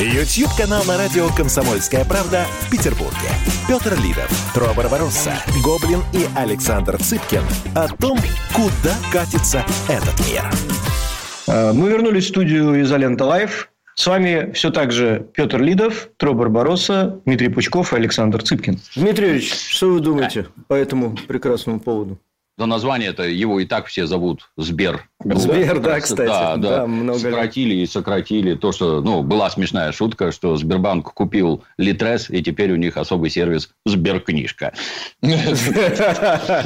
YouTube-канал 0.00 0.82
на 0.84 0.96
радио 0.96 1.28
«Комсомольская 1.28 2.06
правда» 2.06 2.46
в 2.62 2.70
Петербурге. 2.70 3.28
Петр 3.68 3.98
Лидов, 4.02 4.30
Тро 4.54 4.72
Барбаросса, 4.74 5.34
Гоблин 5.62 6.00
и 6.14 6.26
Александр 6.36 6.96
Цыпкин 6.96 7.42
о 7.74 7.86
том, 7.86 8.18
куда 8.54 8.96
катится 9.12 9.62
этот 9.88 10.18
мир. 10.26 10.50
Э, 11.46 11.72
мы 11.74 11.90
вернулись 11.90 12.24
в 12.24 12.28
студию 12.28 12.80
«Изолента 12.80 13.26
Live». 13.26 13.70
С 13.94 14.06
вами 14.06 14.52
все 14.52 14.70
так 14.70 14.90
же 14.90 15.28
Петр 15.34 15.60
Лидов, 15.60 16.08
Тро 16.16 16.32
Барбаросса, 16.32 17.20
Дмитрий 17.26 17.50
Пучков 17.50 17.92
и 17.92 17.96
Александр 17.96 18.42
Цыпкин. 18.42 18.80
Дмитрий 18.96 19.26
Юрьевич, 19.26 19.52
что 19.52 19.90
вы 19.90 20.00
думаете 20.00 20.46
по 20.66 20.72
этому 20.72 21.14
прекрасному 21.28 21.78
поводу? 21.78 22.18
За 22.56 22.64
название-то 22.64 23.24
его 23.24 23.60
и 23.60 23.66
так 23.66 23.86
все 23.86 24.06
зовут 24.06 24.50
Сбер. 24.56 25.09
Сбер, 25.22 25.80
да, 25.80 26.00
кстати. 26.00 26.28
Да, 26.28 26.56
да. 26.56 26.76
Да, 26.78 26.86
много 26.86 27.18
лет. 27.18 27.22
сократили 27.22 27.74
и 27.74 27.86
сократили. 27.86 28.54
То, 28.54 28.72
что, 28.72 29.02
ну, 29.02 29.22
была 29.22 29.50
смешная 29.50 29.92
шутка, 29.92 30.32
что 30.32 30.56
Сбербанк 30.56 31.12
купил 31.12 31.62
Литрес, 31.76 32.30
и 32.30 32.42
теперь 32.42 32.72
у 32.72 32.76
них 32.76 32.96
особый 32.96 33.28
сервис 33.28 33.70
Сберкнижка. 33.84 34.72
Неплохо. 35.22 36.62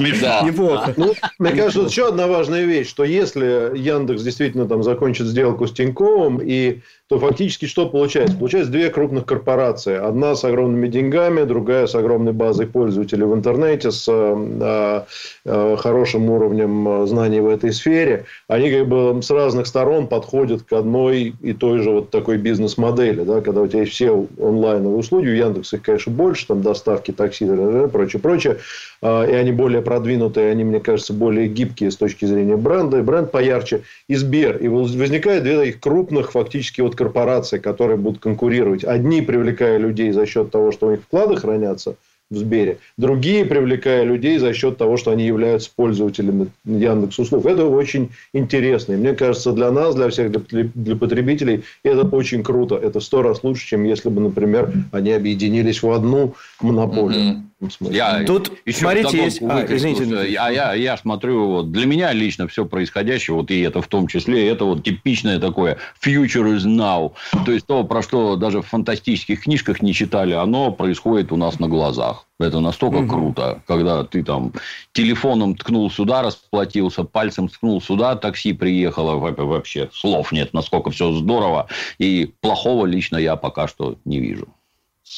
Ну, 0.97 1.15
мне 1.41 1.51
кажется, 1.51 1.81
еще 1.81 2.09
одна 2.09 2.29
важная 2.29 2.65
вещь, 2.65 2.89
что 2.89 3.03
если 3.03 3.77
Яндекс 3.77 4.23
действительно 4.23 4.67
там 4.67 4.85
закончит 4.85 5.27
сделку 5.27 5.67
с 5.67 5.73
Тиньковым, 5.73 6.41
и, 6.41 6.81
то 7.09 7.19
фактически 7.19 7.67
что 7.67 7.89
получается? 7.89 8.37
Получается 8.37 8.71
две 8.71 8.91
крупных 8.91 9.27
корпорации. 9.27 9.97
Одна 9.97 10.37
с 10.37 10.45
огромными 10.45 10.87
деньгами, 10.87 11.43
другая 11.43 11.89
с 11.89 11.95
огромной 11.97 12.33
базой 12.33 12.69
пользователей 12.69 13.25
в 13.25 13.35
интернете, 13.35 13.91
с 13.91 14.07
э, 14.09 15.03
э, 15.45 15.77
хорошим 15.77 16.31
уровнем 16.31 17.03
э, 17.03 17.07
знаний 17.07 17.41
в 17.41 17.49
этой 17.49 17.73
сфере. 17.73 18.27
Они 18.47 18.71
как 18.71 18.87
бы 18.89 19.23
с 19.23 19.31
разных 19.31 19.67
сторон 19.67 20.07
подходят 20.07 20.63
к 20.63 20.73
одной 20.73 21.35
и 21.41 21.53
той 21.55 21.79
же 21.79 21.91
вот 21.91 22.11
такой 22.11 22.37
бизнес-модели. 22.37 23.23
Да? 23.25 23.41
Когда 23.41 23.63
у 23.63 23.67
тебя 23.67 23.81
есть 23.81 23.93
все 23.93 24.27
онлайновые 24.39 24.99
услуги, 24.99 25.29
у 25.29 25.33
Яндекса 25.33 25.77
их, 25.77 25.83
конечно, 25.83 26.13
больше, 26.13 26.47
там 26.47 26.61
доставки, 26.61 27.11
такси, 27.11 27.47
прочее, 27.91 28.21
прочее. 28.21 28.59
А, 29.01 29.25
И 29.25 29.33
они 29.33 29.53
более 29.53 29.81
продвинутые, 29.81 30.51
они, 30.51 30.65
мне 30.65 30.81
кажется, 30.81 31.15
более 31.15 31.49
гибкие 31.49 31.91
с 31.91 31.97
точки 31.97 32.27
зрения 32.27 32.57
бренда, 32.57 32.99
и 32.99 33.03
бренд 33.03 33.31
поярче, 33.31 33.83
и 34.09 34.15
Сбер. 34.15 34.59
И 34.59 34.69
воз- 34.69 34.95
возникает 34.95 35.43
две 35.45 35.59
таких 35.59 35.81
крупных 35.81 36.33
фактически 36.33 36.83
вот 36.83 36.97
корпорации, 36.97 37.59
которые 37.59 37.97
будут 37.97 38.21
конкурировать. 38.21 38.85
Одни 38.85 39.23
привлекая 39.23 39.79
людей 39.79 40.13
за 40.13 40.27
счет 40.27 40.51
того, 40.51 40.71
что 40.71 40.89
у 40.89 40.91
них 40.91 41.01
вклады 41.01 41.37
хранятся 41.37 41.97
в 42.35 42.39
Сбере, 42.39 42.79
другие 42.97 43.45
привлекая 43.45 44.05
людей 44.05 44.39
за 44.39 44.53
счет 44.53 44.77
того, 44.77 44.97
что 44.97 45.11
они 45.11 45.25
являются 45.25 45.71
пользователями 45.75 46.49
Яндекс 46.65 47.19
услуг. 47.19 47.47
Это 47.47 47.67
очень 47.67 48.11
интересно. 48.33 48.95
И 48.95 48.97
мне 48.97 49.15
кажется, 49.15 49.53
для 49.53 49.71
нас, 49.71 49.95
для 49.95 50.09
всех, 50.09 50.31
для, 50.31 50.71
для 50.75 50.97
потребителей, 50.97 51.65
это 51.83 52.03
очень 52.07 52.43
круто. 52.43 52.77
Это 52.77 53.01
сто 53.01 53.23
раз 53.23 53.43
лучше, 53.43 53.67
чем 53.67 53.85
если 53.85 54.09
бы, 54.09 54.21
например, 54.21 54.73
они 54.93 55.13
объединились 55.13 55.83
в 55.83 55.91
одну 55.91 56.35
монополию. 56.61 57.23
Этом 57.23 57.54
смысле. 57.71 57.97
Я 57.97 58.25
Тут, 58.25 58.53
еще 58.65 58.81
смотрите, 58.81 59.23
есть- 59.25 59.43
а, 59.43 59.65
извините, 59.69 60.31
я, 60.33 60.49
я, 60.51 60.75
я 60.75 60.97
смотрю, 60.97 61.47
вот, 61.47 61.73
для 61.73 61.87
меня 61.87 62.13
лично 62.13 62.49
все 62.49 62.65
происходящее, 62.65 63.35
вот 63.37 63.51
и 63.51 63.61
это 63.61 63.81
в 63.83 63.89
том 63.89 64.07
числе, 64.07 64.49
это 64.49 64.65
вот 64.65 64.83
типичное 64.85 65.39
такое 65.39 65.79
future 66.05 66.57
is 66.57 66.65
now. 66.65 67.13
То 67.45 67.53
есть, 67.53 67.67
то, 67.67 67.85
про 67.85 68.03
что 68.03 68.37
даже 68.37 68.63
в 68.63 68.67
фантастических 68.67 69.43
книжках 69.43 69.83
не 69.83 69.93
читали, 69.93 70.33
оно 70.33 70.71
происходит 70.73 71.33
у 71.33 71.37
нас 71.37 71.59
на 71.59 71.69
глазах. 71.69 72.27
Это 72.41 72.59
настолько 72.59 73.07
круто, 73.09 73.63
когда 73.67 74.03
ты 74.03 74.25
там 74.25 74.53
телефоном 74.93 75.57
ткнул 75.57 75.89
сюда, 75.91 76.23
расплатился, 76.23 77.05
пальцем 77.05 77.49
ткнул 77.49 77.81
сюда, 77.81 78.17
такси 78.17 78.53
приехало, 78.53 79.15
Во- 79.17 79.31
вообще 79.45 79.89
слов 79.93 80.33
нет, 80.33 80.53
насколько 80.53 80.91
все 80.91 81.13
здорово. 81.13 81.69
И 81.99 82.33
плохого 82.41 82.87
лично 82.87 83.17
я 83.19 83.37
пока 83.37 83.69
что 83.69 83.97
не 84.05 84.19
вижу. 84.19 84.49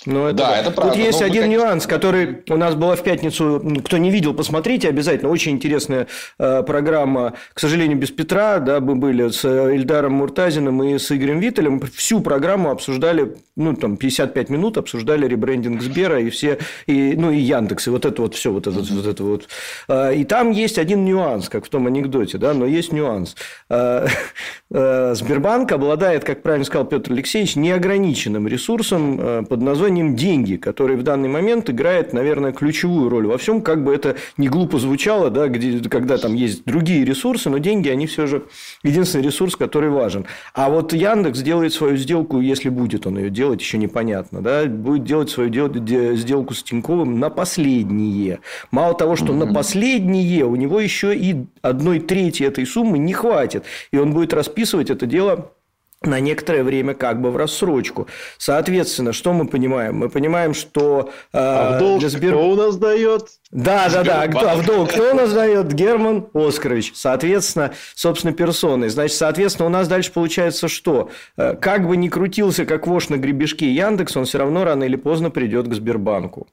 Ну, 0.05 0.27
это 0.27 0.35
Да, 0.37 0.57
это 0.57 0.67
Тут 0.67 0.75
правда. 0.75 0.99
есть 0.99 1.21
Ну, 1.21 1.27
один 1.27 1.43
конечно, 1.43 1.63
нюанс, 1.63 1.87
который 1.87 2.43
у 2.49 2.57
нас 2.57 2.75
была 2.75 2.97
в 2.97 3.03
пятницу. 3.05 3.63
Кто 3.85 3.99
не 3.99 4.11
видел, 4.11 4.35
посмотрите 4.35 4.89
обязательно. 4.89 5.31
Очень 5.31 5.53
интересная 5.53 6.09
э, 6.39 6.65
программа. 6.65 7.35
К 7.55 7.61
сожалению, 7.61 7.97
без 7.97 8.11
Петра. 8.11 8.59
Да, 8.59 8.81
мы 8.81 8.97
были 8.97 9.29
с 9.29 9.45
э, 9.45 9.77
Ильдаром 9.77 10.15
Муртазиным 10.15 10.83
и 10.83 10.99
с 10.99 11.13
Игорем 11.13 11.39
Виттелем. 11.39 11.81
Всю 11.81 12.21
программу 12.21 12.71
обсуждали, 12.71 13.37
ну, 13.55 13.77
там, 13.77 13.97
55 13.97 14.51
минут 14.51 14.77
обсуждали 14.77 15.29
ребрендинг 15.29 15.81
Сбера 15.81 16.21
и 16.21 16.31
все, 16.31 16.59
и, 16.87 17.15
ну, 17.17 17.31
и 17.31 17.39
Яндекс, 17.39 17.87
и 17.87 17.91
вот 17.91 18.05
это 18.05 18.23
вот 18.23 18.35
все, 18.35 18.51
вот 18.51 18.67
это, 18.67 18.81
вот 18.81 19.07
это 19.07 19.23
вот. 19.23 19.49
Э, 19.89 20.17
И 20.17 20.25
там 20.25 20.51
есть 20.51 20.79
один 20.79 21.05
нюанс, 21.05 21.49
как 21.49 21.65
в 21.65 21.69
том 21.69 21.87
анекдоте, 21.87 22.39
да, 22.39 22.55
но 22.55 22.67
есть 22.67 22.93
нюанс. 22.93 23.37
Э, 23.71 24.09
э, 24.73 25.15
Сбербанк 25.15 25.71
обладает, 25.71 26.25
как 26.25 26.43
правильно 26.43 26.65
сказал 26.65 26.87
Петр 26.87 27.13
Алексеевич, 27.13 27.55
неограниченным 27.55 28.49
ресурсом 28.49 29.47
под 29.47 29.63
названием 29.63 29.76
деньги, 30.15 30.57
который 30.57 30.97
в 30.97 31.03
данный 31.03 31.29
момент 31.29 31.71
играет, 31.71 32.13
наверное, 32.13 32.53
ключевую 32.53 33.09
роль 33.09 33.27
во 33.27 33.39
всем, 33.39 33.63
как 33.63 33.85
бы 33.85 33.95
это 33.95 34.17
не 34.37 34.49
глупо 34.49 34.79
звучало, 34.79 35.31
да, 35.31 35.49
где, 35.49 35.89
когда 35.89 36.19
там 36.19 36.35
есть 36.35 36.65
другие 36.65 37.05
ресурсы, 37.05 37.51
но 37.51 37.59
деньги, 37.59 37.89
они 37.89 38.07
все 38.07 38.27
же 38.27 38.45
единственный 38.83 39.23
ресурс, 39.23 39.57
который 39.57 39.91
важен. 39.91 40.27
А 40.55 40.69
вот 40.71 40.93
Яндекс 40.93 41.41
делает 41.41 41.73
свою 41.73 41.97
сделку, 41.97 42.41
если 42.41 42.69
будет 42.69 43.07
он 43.07 43.19
ее 43.19 43.31
делать, 43.31 43.61
еще 43.61 43.79
непонятно, 43.79 44.43
да, 44.43 44.65
будет 44.65 45.05
делать 45.05 45.31
свою 45.31 45.51
дел- 45.51 45.69
де- 45.69 46.17
сделку 46.17 46.55
с 46.55 46.63
Тиньковым 46.63 47.19
на 47.21 47.31
последние. 47.31 48.41
Мало 48.71 48.95
того, 48.95 49.17
что 49.17 49.33
на 49.33 49.53
последние, 49.53 50.45
у 50.45 50.57
него 50.57 50.81
еще 50.81 51.17
и 51.17 51.47
одной 51.63 52.01
трети 52.01 52.43
этой 52.43 52.67
суммы 52.67 52.99
не 52.99 53.13
хватит, 53.13 53.65
и 53.93 53.99
он 53.99 54.13
будет 54.13 54.33
расписывать 54.33 54.91
это 54.91 55.07
дело 55.07 55.53
на 56.03 56.21
некоторое 56.21 56.63
время 56.63 56.95
как 56.95 57.21
бы 57.21 57.31
в 57.31 57.37
рассрочку. 57.37 58.07
Соответственно, 58.39 59.13
что 59.13 59.33
мы 59.33 59.47
понимаем? 59.49 59.97
Мы 59.97 60.09
понимаем, 60.09 60.55
что 60.55 61.11
э, 61.33 61.39
А 61.39 61.77
в 61.77 61.79
долг 61.81 62.01
для 62.01 62.09
Сбер- 62.09 62.33
кто 62.33 62.51
у 62.51 62.55
нас 62.55 62.77
дает? 62.77 63.29
да, 63.51 63.89
да, 63.89 64.03
да. 64.05 64.29
Кто- 64.29 64.51
а 64.51 64.57
в 64.57 64.67
долг 64.67 64.91
кто 64.91 65.11
у 65.13 65.15
нас 65.15 65.33
дает? 65.33 65.73
Герман 65.73 66.27
Оскарович. 66.35 66.93
Соответственно, 66.95 67.73
собственно, 67.95 68.33
персоной. 68.35 68.89
Значит, 68.89 69.17
соответственно, 69.17 69.67
у 69.67 69.71
нас 69.71 69.89
дальше 69.89 70.13
получается 70.13 70.69
что? 70.69 71.11
Э, 71.37 71.55
Как 71.55 71.87
бы 71.89 71.97
ни 71.97 72.09
крутился, 72.09 72.67
как 72.67 72.87
вошь 72.87 73.09
на 73.09 73.17
гребешке 73.17 73.71
Яндекс, 73.73 74.17
он 74.17 74.27
все 74.27 74.39
равно 74.39 74.65
рано 74.65 74.85
или 74.85 74.97
поздно 74.97 75.31
придет 75.31 75.67
к 75.69 75.75
Сбербанку. 75.75 76.47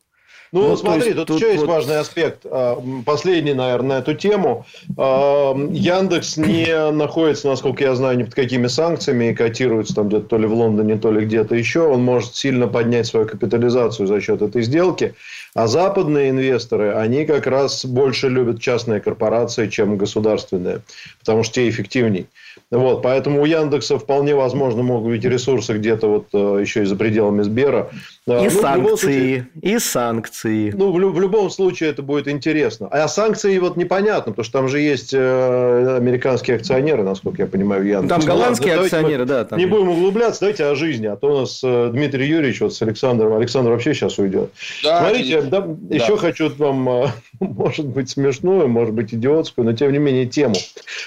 Ну, 0.54 0.68
Ну, 0.70 0.78
смотри, 0.78 1.06
есть 1.06 1.16
тут, 1.18 1.28
тут 1.28 1.38
еще 1.38 1.48
есть 1.50 1.62
вот- 1.62 1.70
важный 1.70 1.98
аспект. 2.00 2.46
А, 2.46 2.80
Последний, 3.06 3.56
наверное, 3.56 3.98
на 3.98 4.02
эту 4.02 4.14
тему. 4.14 4.66
А, 4.98 5.56
Яндекс 5.72 6.38
не 6.38 6.92
находится, 6.92 7.48
насколько 7.48 7.84
я 7.84 7.96
знаю, 7.96 8.20
ни 8.20 8.24
под 8.24 8.36
какими 8.36 8.68
санкциями 8.68 9.32
и 9.32 9.34
котируется 9.34 9.96
там 9.96 10.10
где-то 10.10 10.28
то 10.28 10.38
ли 10.38 10.46
в 10.46 10.54
Лондоне, 10.54 10.98
то 10.98 11.12
ли 11.12 11.26
где-то 11.26 11.56
еще. 11.56 11.82
Он 11.82 12.04
может 12.04 12.36
сильно 12.36 12.68
поднять 12.68 13.08
свою 13.08 13.26
капитализацию 13.28 14.06
за 14.06 14.22
счет 14.22 14.44
этой 14.44 14.62
сделки. 14.62 15.16
А 15.56 15.66
западные 15.68 16.30
инвесторы, 16.30 16.94
они 16.94 17.26
как 17.26 17.48
раз 17.48 17.84
больше 17.86 18.30
любят 18.30 18.62
частные 18.62 19.00
корпорации, 19.02 19.68
чем 19.70 19.98
государственные, 19.98 20.82
потому 21.20 21.44
что 21.44 21.56
те 21.56 21.70
эффективней. 21.70 22.28
Вот, 22.72 23.02
поэтому 23.04 23.42
у 23.42 23.46
Яндекса 23.46 23.98
вполне 24.00 24.36
возможно 24.36 24.82
могут 24.84 25.12
быть 25.12 25.26
ресурсы 25.26 25.74
где-то 25.74 26.08
вот 26.08 26.28
э, 26.34 26.60
еще 26.62 26.82
и 26.84 26.86
за 26.86 26.96
пределами 26.96 27.44
Сбера. 27.44 27.90
И 28.26 28.32
ну, 28.32 28.36
любом 28.46 28.52
случае- 28.52 28.62
санкции, 28.62 29.48
и 29.62 29.80
санкции. 29.80 30.72
ну, 30.72 30.92
в, 30.94 31.14
в 31.14 31.20
любом 31.20 31.50
случае 31.50 31.90
это 31.90 32.02
будет 32.04 32.30
интересно. 32.30 32.88
А 32.90 33.10
санкции 33.10 33.58
вот 33.60 33.76
непонятно, 33.76 34.32
потому 34.32 34.46
что 34.46 34.54
там 34.60 34.70
же 34.70 34.80
есть 34.80 35.14
э, 35.14 35.98
американские 35.98 36.56
акционеры, 36.56 37.04
насколько 37.04 37.42
я 37.42 37.48
понимаю, 37.50 37.82
в 37.82 37.86
Яндексе. 37.86 38.08
Там 38.08 38.22
Ну, 38.22 38.26
голландские 38.28 38.72
ладно, 38.78 38.86
акционеры, 38.86 39.26
да. 39.26 39.44
Там. 39.44 39.60
Не 39.60 39.66
будем 39.66 39.90
углубляться, 39.90 40.40
давайте 40.40 40.64
о 40.66 40.76
жизни. 40.76 41.08
А 41.08 41.18
то 41.18 41.36
у 41.36 41.40
нас 41.42 41.60
э, 41.66 41.90
Дмитрий 41.92 42.26
Юрьевич 42.28 42.62
вот 42.62 42.74
с 42.74 42.82
Александром. 42.82 43.34
Александр 43.36 43.72
вообще 43.72 43.94
сейчас 43.94 44.18
уйдет. 44.18 44.52
Да, 44.86 45.02
Смотрите, 45.02 45.42
да, 45.42 45.60
да. 45.68 45.94
еще 45.96 46.16
хочу 46.16 46.50
вам, 46.58 46.88
э, 46.88 47.08
может 47.42 47.88
быть, 47.88 48.10
смешную, 48.10 48.70
может 48.70 48.94
быть, 48.94 49.14
идиотскую, 49.14 49.66
но 49.66 49.74
тем 49.74 49.92
не 49.92 49.98
менее 50.00 50.28
тему. 50.28 50.56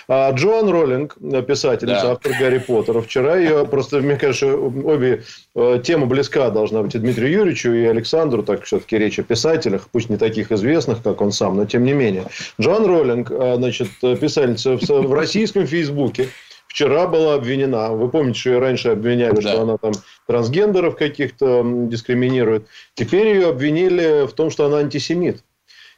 А, 0.06 0.32
Джоан 0.32 0.68
Роллинг, 0.68 1.16
э, 1.22 1.42
писательница, 1.42 2.02
Да. 2.02 2.12
автор 2.12 2.32
Гарри 2.38 2.58
Поттера, 2.58 3.00
вчера 3.00 3.36
ее 3.38 3.64
просто, 3.66 4.00
мне 4.00 4.16
кажется, 4.16 4.54
обе 4.54 5.22
э, 5.54 5.80
тема 5.82 6.04
близка 6.04 6.50
должна 6.50 6.82
быть 6.82 6.94
Дмитрию 7.06 7.30
Юрьевичу, 7.30 7.72
и 7.72 7.84
Александру, 7.84 8.42
так 8.42 8.64
все-таки 8.64 8.98
речь 8.98 9.20
о 9.20 9.22
писателях, 9.22 9.88
пусть 9.92 10.10
не 10.10 10.16
таких 10.16 10.50
известных, 10.50 11.04
как 11.04 11.20
он 11.20 11.30
сам, 11.30 11.56
но 11.56 11.64
тем 11.64 11.84
не 11.84 11.92
менее. 11.92 12.24
Джоан 12.60 12.84
Роллинг, 12.84 13.30
э, 13.30 13.54
значит, 13.58 13.88
э, 14.02 14.16
писательница 14.16 14.76
в, 14.76 15.12
российском 15.14 15.68
Фейсбуке, 15.68 16.30
вчера 16.66 17.06
была 17.06 17.34
обвинена. 17.34 17.90
Вы 17.90 18.08
помните, 18.08 18.40
что 18.40 18.50
ее 18.50 18.58
раньше 18.58 18.88
обвиняли, 18.88 19.36
Да. 19.36 19.40
что 19.40 19.62
она 19.62 19.76
там 19.76 19.92
трансгендеров 20.26 20.96
каких-то 20.96 21.64
дискриминирует. 21.64 22.66
Теперь 22.94 23.28
ее 23.28 23.50
обвинили 23.50 24.26
в 24.26 24.32
том, 24.32 24.50
что 24.50 24.66
она 24.66 24.78
антисемит. 24.78 25.44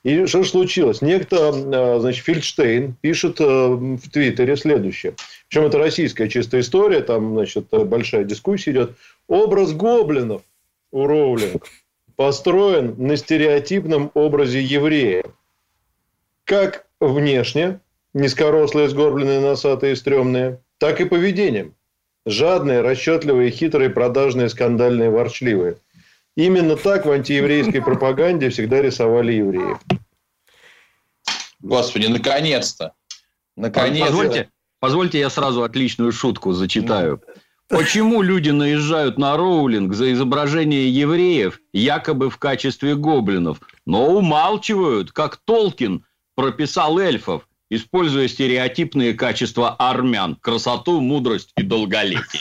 И 0.04 0.26
что 0.26 0.42
же 0.42 0.50
случилось? 0.50 1.00
Некто, 1.00 1.54
э, 1.54 2.00
значит, 2.00 2.22
Фельдштейн 2.22 2.96
пишет 3.00 3.40
в 3.40 4.10
Твиттере 4.12 4.56
следующее. 4.56 5.14
Причем 5.48 5.64
это 5.64 5.78
российская 5.78 6.28
чистая 6.28 6.60
история, 6.60 7.00
там, 7.00 7.32
значит, 7.32 7.64
большая 7.70 8.24
дискуссия 8.24 8.72
идет. 8.72 8.90
Образ 9.26 9.72
гоблинов 9.72 10.42
у 10.90 11.06
Роулинг 11.06 11.66
построен 12.16 12.94
на 12.98 13.16
стереотипном 13.16 14.10
образе 14.14 14.60
еврея. 14.62 15.24
Как 16.44 16.86
внешне, 17.00 17.80
низкорослые, 18.14 18.88
сгорбленные, 18.88 19.40
носатые, 19.40 19.96
стрёмные, 19.96 20.60
так 20.78 21.00
и 21.00 21.04
поведением. 21.04 21.74
Жадные, 22.26 22.80
расчетливые, 22.80 23.50
хитрые, 23.50 23.90
продажные, 23.90 24.48
скандальные, 24.48 25.10
ворчливые. 25.10 25.78
Именно 26.36 26.76
так 26.76 27.06
в 27.06 27.10
антиеврейской 27.10 27.82
пропаганде 27.82 28.50
всегда 28.50 28.82
рисовали 28.82 29.32
евреев. 29.32 29.78
Господи, 31.60 32.06
наконец-то. 32.06 32.92
Наконец-то. 33.56 34.06
Позвольте, 34.06 34.50
позвольте, 34.78 35.18
я 35.18 35.30
сразу 35.30 35.62
отличную 35.62 36.12
шутку 36.12 36.52
зачитаю. 36.52 37.22
Почему 37.68 38.22
люди 38.22 38.50
наезжают 38.50 39.18
на 39.18 39.36
Роулинг 39.36 39.92
за 39.92 40.12
изображение 40.12 40.88
евреев 40.90 41.60
якобы 41.72 42.30
в 42.30 42.38
качестве 42.38 42.94
гоблинов, 42.94 43.60
но 43.84 44.06
умалчивают, 44.06 45.12
как 45.12 45.36
Толкин 45.36 46.04
прописал 46.34 46.98
эльфов, 46.98 47.47
используя 47.70 48.28
стереотипные 48.28 49.14
качества 49.14 49.76
армян– 49.78 50.36
красоту, 50.40 51.00
мудрость 51.00 51.52
и 51.56 51.62
долголетие. 51.62 52.40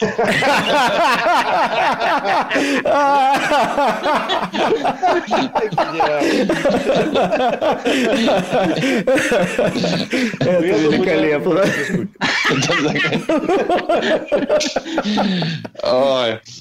Это 10.39 10.61
великолепно. 10.61 11.65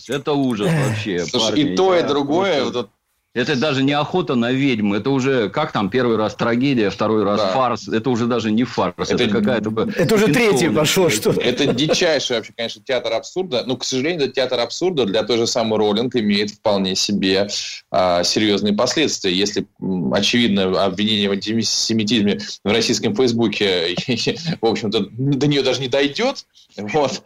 Это 0.08 0.32
ужас 0.32 0.70
вообще. 0.72 1.24
И 1.54 1.76
то, 1.76 1.96
и 1.96 2.02
другое, 2.02 2.64
вот 2.64 2.90
это 3.36 3.54
даже 3.54 3.82
не 3.82 3.92
охота 3.92 4.34
на 4.34 4.50
ведьму, 4.50 4.94
это 4.94 5.10
уже, 5.10 5.50
как 5.50 5.70
там, 5.70 5.90
первый 5.90 6.16
раз 6.16 6.34
трагедия, 6.34 6.88
второй 6.88 7.22
раз 7.22 7.38
да. 7.38 7.48
фарс, 7.48 7.86
это 7.86 8.08
уже 8.08 8.26
даже 8.26 8.50
не 8.50 8.64
фарс, 8.64 8.94
это, 9.10 9.24
это 9.24 9.28
какая-то... 9.28 9.70
Это 9.94 10.14
уже 10.14 10.28
третий 10.28 10.70
пошло 10.70 11.10
что-то. 11.10 11.40
Это 11.40 11.66
дичайший 11.66 12.36
вообще, 12.36 12.54
конечно, 12.56 12.82
театр 12.82 13.12
абсурда, 13.12 13.62
но, 13.66 13.76
к 13.76 13.84
сожалению, 13.84 14.22
этот 14.22 14.36
театр 14.36 14.58
абсурда 14.60 15.04
для 15.04 15.22
той 15.22 15.36
же 15.36 15.46
самой 15.46 15.78
Роллинг 15.78 16.16
имеет 16.16 16.50
вполне 16.50 16.94
себе 16.94 17.48
а, 17.90 18.24
серьезные 18.24 18.72
последствия. 18.72 19.34
Если, 19.34 19.66
очевидно, 20.12 20.82
обвинение 20.82 21.28
в 21.28 21.32
антисемитизме 21.32 22.38
в 22.64 22.72
российском 22.72 23.14
Фейсбуке, 23.14 23.94
в 24.62 24.66
общем-то, 24.66 25.08
до 25.10 25.46
нее 25.46 25.62
даже 25.62 25.82
не 25.82 25.88
дойдет, 25.88 26.46
вот. 26.76 27.22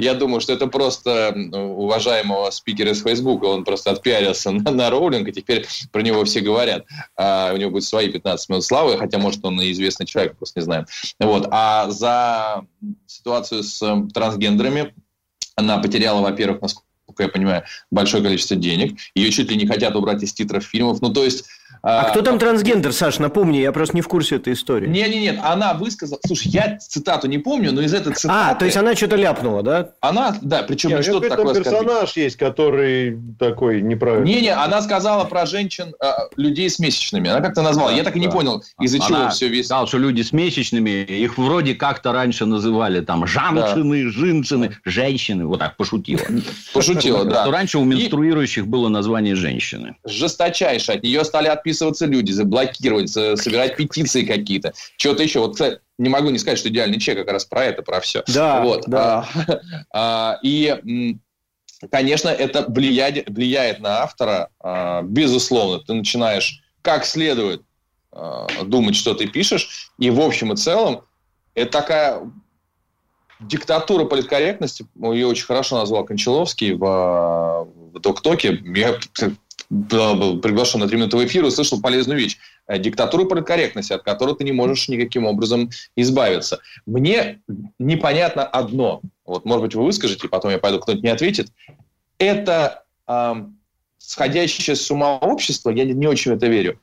Я 0.00 0.14
думаю, 0.14 0.40
что 0.40 0.52
это 0.52 0.66
просто 0.66 1.34
уважаемого 1.52 2.50
спикера 2.50 2.90
из 2.90 3.02
Фейсбука, 3.02 3.44
он 3.46 3.64
просто 3.64 3.90
отпиарился 3.90 4.50
на, 4.50 4.70
на 4.70 4.90
Роулинг, 4.90 5.28
и 5.28 5.32
теперь 5.32 5.66
про 5.92 6.02
него 6.02 6.24
все 6.24 6.40
говорят. 6.40 6.86
А, 7.16 7.52
у 7.52 7.56
него 7.56 7.70
будет 7.70 7.84
свои 7.84 8.08
15 8.08 8.48
минут 8.48 8.64
славы, 8.64 8.98
хотя, 8.98 9.18
может, 9.18 9.44
он 9.44 9.60
и 9.60 9.70
известный 9.72 10.06
человек, 10.06 10.36
просто 10.36 10.60
не 10.60 10.64
знаем. 10.64 10.86
Вот. 11.18 11.48
А 11.50 11.90
за 11.90 12.64
ситуацию 13.06 13.62
с 13.62 13.80
трансгендерами 14.12 14.94
она 15.56 15.78
потеряла, 15.78 16.22
во-первых, 16.22 16.62
насколько 16.62 16.84
я 17.22 17.28
понимаю, 17.28 17.64
большое 17.90 18.22
количество 18.22 18.56
денег. 18.56 18.98
Ее 19.14 19.30
чуть 19.30 19.50
ли 19.50 19.56
не 19.56 19.66
хотят 19.66 19.96
убрать 19.96 20.22
из 20.22 20.32
титров 20.32 20.64
фильмов. 20.64 21.00
Ну, 21.00 21.12
то 21.12 21.24
есть 21.24 21.46
а, 21.82 22.00
а 22.00 22.10
кто 22.10 22.22
там 22.22 22.38
трансгендер, 22.38 22.92
Саш, 22.92 23.18
напомни, 23.18 23.58
я 23.58 23.72
просто 23.72 23.96
не 23.96 24.02
в 24.02 24.08
курсе 24.08 24.36
этой 24.36 24.52
истории. 24.52 24.88
Нет, 24.88 25.10
нет, 25.10 25.20
нет, 25.20 25.40
она 25.42 25.74
высказала... 25.74 26.18
Слушай, 26.26 26.48
я 26.48 26.78
цитату 26.78 27.28
не 27.28 27.38
помню, 27.38 27.72
но 27.72 27.80
из 27.80 27.94
этой 27.94 28.14
цитаты... 28.14 28.50
А, 28.50 28.54
то 28.54 28.64
есть 28.64 28.76
она 28.76 28.94
что-то 28.94 29.16
ляпнула, 29.16 29.62
да? 29.62 29.90
Она, 30.00 30.36
да, 30.42 30.62
причем 30.62 30.90
не 30.90 31.02
что-то 31.02 31.28
такое... 31.28 31.54
персонаж 31.54 32.16
есть, 32.16 32.36
который 32.36 33.18
такой 33.38 33.82
неправильный. 33.82 34.28
Не-не, 34.28 34.54
она 34.54 34.82
сказала 34.82 35.24
про 35.24 35.46
женщин, 35.46 35.94
а, 36.00 36.28
людей 36.36 36.68
с 36.68 36.78
месячными. 36.78 37.30
Она 37.30 37.40
как-то 37.40 37.62
назвала. 37.62 37.90
Да, 37.90 37.96
я 37.96 38.04
так 38.04 38.16
и 38.16 38.20
не 38.20 38.28
понял, 38.28 38.62
из-за 38.80 38.98
чего 38.98 39.28
все 39.30 39.48
весь... 39.48 39.66
сказал, 39.66 39.86
что 39.86 39.98
люди 39.98 40.22
с 40.22 40.32
месячными, 40.32 41.04
их 41.04 41.38
вроде 41.38 41.74
как-то 41.74 42.12
раньше 42.12 42.46
называли 42.46 43.00
там 43.00 43.26
жаншины, 43.26 44.04
да. 44.04 44.10
жиншины, 44.10 44.76
женщины. 44.84 45.46
Вот 45.46 45.60
так 45.60 45.76
пошутила. 45.76 46.22
Пошутила, 46.72 47.24
да. 47.24 47.42
Что 47.42 47.50
раньше 47.50 47.78
у 47.78 47.84
менструирующих 47.84 48.66
было 48.66 48.88
название 48.88 49.34
женщины. 49.34 49.96
Жесточайше. 50.04 50.92
От 50.92 51.02
нее 51.02 51.24
стали 51.24 51.48
отписываться 51.68 52.06
люди, 52.06 52.32
заблокировать, 52.32 53.10
собирать 53.10 53.76
петиции 53.76 54.24
какие-то. 54.24 54.72
Что-то 54.96 55.22
еще. 55.22 55.40
Вот, 55.40 55.52
кстати, 55.52 55.80
не 55.98 56.08
могу 56.08 56.30
не 56.30 56.38
сказать, 56.38 56.58
что 56.58 56.68
идеальный 56.68 56.98
чек 56.98 57.18
как 57.18 57.30
раз 57.30 57.44
про 57.44 57.64
это, 57.64 57.82
про 57.82 58.00
все. 58.00 58.22
Да, 58.28 58.62
вот. 58.62 58.84
да. 58.86 59.28
А, 59.46 59.58
а, 59.92 60.38
и, 60.42 61.16
конечно, 61.90 62.28
это 62.28 62.64
влияет, 62.68 63.28
влияет 63.28 63.80
на 63.80 64.02
автора, 64.02 64.48
а, 64.60 65.02
безусловно. 65.02 65.80
Ты 65.80 65.92
начинаешь 65.92 66.62
как 66.82 67.04
следует 67.04 67.62
а, 68.12 68.46
думать, 68.64 68.96
что 68.96 69.14
ты 69.14 69.26
пишешь, 69.26 69.92
и 69.98 70.10
в 70.10 70.20
общем 70.20 70.52
и 70.52 70.56
целом 70.56 71.02
это 71.54 71.70
такая 71.70 72.22
диктатура 73.40 74.04
политкорректности, 74.04 74.86
ее 74.96 75.26
очень 75.26 75.44
хорошо 75.44 75.78
назвал 75.78 76.04
Кончаловский 76.04 76.72
в, 76.72 77.68
в 77.92 78.00
Ток-Токе. 78.00 78.60
Я 78.74 78.98
был 79.70 80.40
приглашен 80.40 80.80
на 80.80 80.88
три 80.88 80.96
минуты 80.96 81.16
в 81.16 81.24
эфир, 81.26 81.44
услышал 81.44 81.80
полезную 81.80 82.18
вещь. 82.18 82.38
Э, 82.66 82.78
диктатуру 82.78 83.26
политкорректности, 83.26 83.92
от 83.92 84.02
которой 84.02 84.34
ты 84.34 84.44
не 84.44 84.52
можешь 84.52 84.88
никаким 84.88 85.26
образом 85.26 85.70
избавиться. 85.96 86.60
Мне 86.86 87.40
непонятно 87.78 88.44
одно. 88.44 89.02
Вот, 89.24 89.44
может 89.44 89.62
быть, 89.62 89.74
вы 89.74 89.84
выскажете, 89.84 90.28
потом 90.28 90.50
я 90.50 90.58
пойду, 90.58 90.78
кто-нибудь 90.78 91.04
не 91.04 91.10
ответит. 91.10 91.48
Это 92.18 92.84
э, 93.06 93.34
сходящее 93.98 94.74
с 94.74 94.90
ума 94.90 95.18
общество, 95.18 95.70
я 95.70 95.84
не, 95.84 95.92
не 95.92 96.06
очень 96.06 96.32
в 96.32 96.36
это 96.36 96.46
верю. 96.46 96.80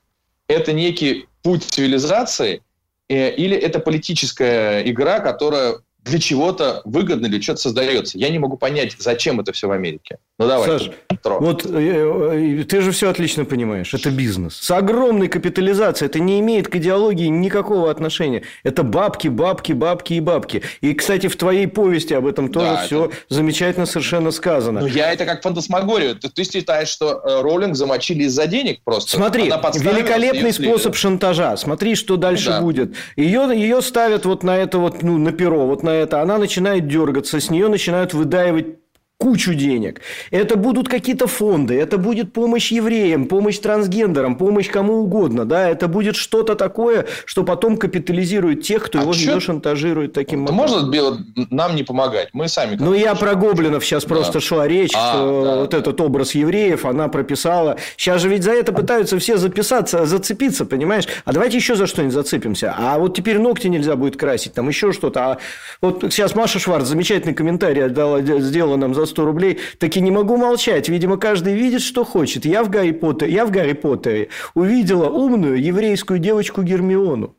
Это 0.48 0.74
некий 0.74 1.28
путь 1.42 1.64
цивилизации, 1.64 2.62
э, 3.10 3.32
или 3.36 3.58
это 3.58 3.80
политическая 3.80 4.88
игра, 4.88 5.20
которая 5.20 5.80
для 6.06 6.20
чего-то 6.20 6.82
выгодно 6.86 7.26
или 7.26 7.42
что-то 7.42 7.62
создается. 7.62 8.18
Я 8.18 8.30
не 8.30 8.40
могу 8.40 8.58
понять, 8.58 8.96
зачем 9.00 9.40
это 9.40 9.52
все 9.52 9.68
в 9.68 9.72
Америке. 9.72 10.20
Ну 10.38 10.48
давай. 10.48 10.68
Саш, 10.68 10.92
вот 11.24 11.66
э, 11.66 12.60
э, 12.60 12.64
ты 12.66 12.82
же 12.82 12.92
все 12.92 13.10
отлично 13.10 13.46
понимаешь. 13.46 13.94
Это 13.94 14.12
бизнес. 14.12 14.58
С 14.58 14.70
огромной 14.70 15.30
капитализацией. 15.30 16.10
Это 16.10 16.20
не 16.20 16.40
имеет 16.42 16.68
к 16.68 16.76
идеологии 16.76 17.28
никакого 17.28 17.90
отношения. 17.90 18.44
Это 18.64 18.84
бабки, 18.84 19.30
бабки, 19.30 19.72
бабки 19.72 20.14
и 20.14 20.20
бабки. 20.20 20.62
И, 20.82 20.94
кстати, 20.94 21.28
в 21.28 21.38
твоей 21.38 21.68
повести 21.68 22.14
об 22.14 22.28
этом 22.28 22.50
тоже 22.50 22.68
да, 22.68 22.86
все 22.86 23.06
это... 23.06 23.16
замечательно 23.30 23.86
совершенно 23.86 24.32
сказано. 24.32 24.82
Ну, 24.82 24.88
я 24.88 25.12
это 25.12 25.26
как 25.26 25.42
фантасмагорию. 25.42 26.16
Ты, 26.16 26.30
ты 26.30 26.44
считаешь, 26.44 26.90
что 26.90 27.22
э, 27.24 27.42
Роллинг 27.42 27.76
замочили 27.76 28.24
из-за 28.26 28.46
денег 28.46 28.82
просто? 28.84 29.12
Смотри, 29.12 29.46
великолепный 29.46 30.54
способ 30.54 30.96
шантажа. 30.96 31.58
Смотри, 31.58 31.96
что 31.96 32.18
дальше 32.18 32.50
да. 32.50 32.62
будет. 32.62 32.96
Ее, 33.16 33.50
ее 33.56 33.82
ставят 33.82 34.26
вот 34.26 34.44
на 34.44 34.58
это 34.58 34.78
вот, 34.78 35.02
ну, 35.02 35.18
на 35.18 35.32
перо, 35.32 35.66
вот 35.66 35.82
на 35.82 35.95
это, 36.04 36.22
она 36.22 36.38
начинает 36.38 36.88
дергаться, 36.88 37.40
с 37.40 37.50
нее 37.50 37.68
начинают 37.68 38.14
выдаивать 38.14 38.78
кучу 39.18 39.54
денег. 39.54 40.02
Это 40.30 40.58
будут 40.58 40.90
какие-то 40.90 41.28
фонды, 41.28 41.80
это 41.80 41.98
будет 41.98 42.34
помощь 42.34 42.72
евреям, 42.72 43.28
помощь 43.28 43.58
трансгендерам, 43.60 44.36
помощь 44.36 44.70
кому 44.70 44.96
угодно. 44.96 45.46
Да? 45.46 45.70
Это 45.70 45.88
будет 45.88 46.16
что-то 46.16 46.56
такое, 46.56 47.06
что 47.26 47.44
потом 47.44 47.78
капитализирует 47.78 48.64
тех, 48.64 48.84
кто 48.84 49.00
а 49.00 49.02
его 49.04 49.14
чё... 49.14 49.40
шантажирует 49.40 50.14
таким 50.14 50.44
образом. 50.44 50.92
Можно 50.92 51.26
нам 51.50 51.76
не 51.76 51.84
помогать? 51.84 52.30
Мы 52.34 52.50
сами... 52.50 52.76
Ну, 52.76 52.94
я 52.94 53.16
про 53.16 53.36
гоблинов 53.36 53.86
сейчас 53.86 54.04
да. 54.04 54.10
просто 54.10 54.40
шла 54.42 54.68
речь, 54.68 54.94
а, 54.94 55.14
что 55.14 55.44
да, 55.44 55.56
вот 55.62 55.70
да. 55.70 55.78
этот 55.78 56.02
образ 56.02 56.36
евреев 56.36 56.86
она 56.86 57.08
прописала. 57.08 57.78
Сейчас 57.96 58.22
же 58.22 58.28
ведь 58.28 58.44
за 58.44 58.52
это 58.52 58.74
пытаются 58.74 59.18
все 59.18 59.38
записаться, 59.38 60.06
зацепиться, 60.06 60.66
понимаешь? 60.66 61.06
А 61.24 61.32
давайте 61.32 61.56
еще 61.56 61.76
за 61.76 61.88
что-нибудь 61.88 62.14
зацепимся. 62.14 62.76
А 62.78 62.98
вот 62.98 63.16
теперь 63.16 63.40
ногти 63.40 63.68
нельзя 63.68 63.96
будет 63.96 64.18
красить, 64.18 64.54
там 64.54 64.68
еще 64.68 64.92
что-то. 64.92 65.26
А 65.26 65.38
вот 65.80 66.02
сейчас 66.12 66.36
Маша 66.36 66.60
Шварц 66.60 66.88
замечательный 66.88 67.34
комментарий 67.34 67.88
дала, 67.88 68.22
сделала 68.22 68.76
нам 68.76 68.94
за 68.94 69.05
100 69.06 69.26
рублей, 69.26 69.60
так 69.80 69.96
и 69.98 70.02
не 70.02 70.12
могу 70.12 70.38
молчать. 70.38 70.90
Видимо, 70.90 71.18
каждый 71.18 71.56
видит, 71.56 71.82
что 71.82 72.04
хочет. 72.04 72.46
Я 72.46 72.64
в 72.64 72.70
Гарри 72.70 72.92
Поттере, 72.92 73.32
я 73.32 73.46
в 73.46 73.52
Гарри 73.52 73.74
Поттере 73.74 74.30
увидела 74.54 75.10
умную 75.10 75.62
еврейскую 75.62 76.20
девочку 76.20 76.62
Гермиону. 76.62 77.36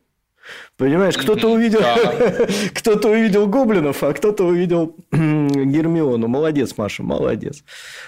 Понимаешь, 0.77 1.17
кто-то 1.17 1.51
увидел, 1.51 1.81
кто-то 2.73 3.09
увидел 3.09 3.47
гоблинов, 3.47 4.03
а 4.03 4.13
кто-то 4.13 4.43
увидел 4.45 4.95
Гермиону. 5.11 6.27
Молодец, 6.27 6.75
Маша, 6.77 7.01
молодец. 7.01 7.63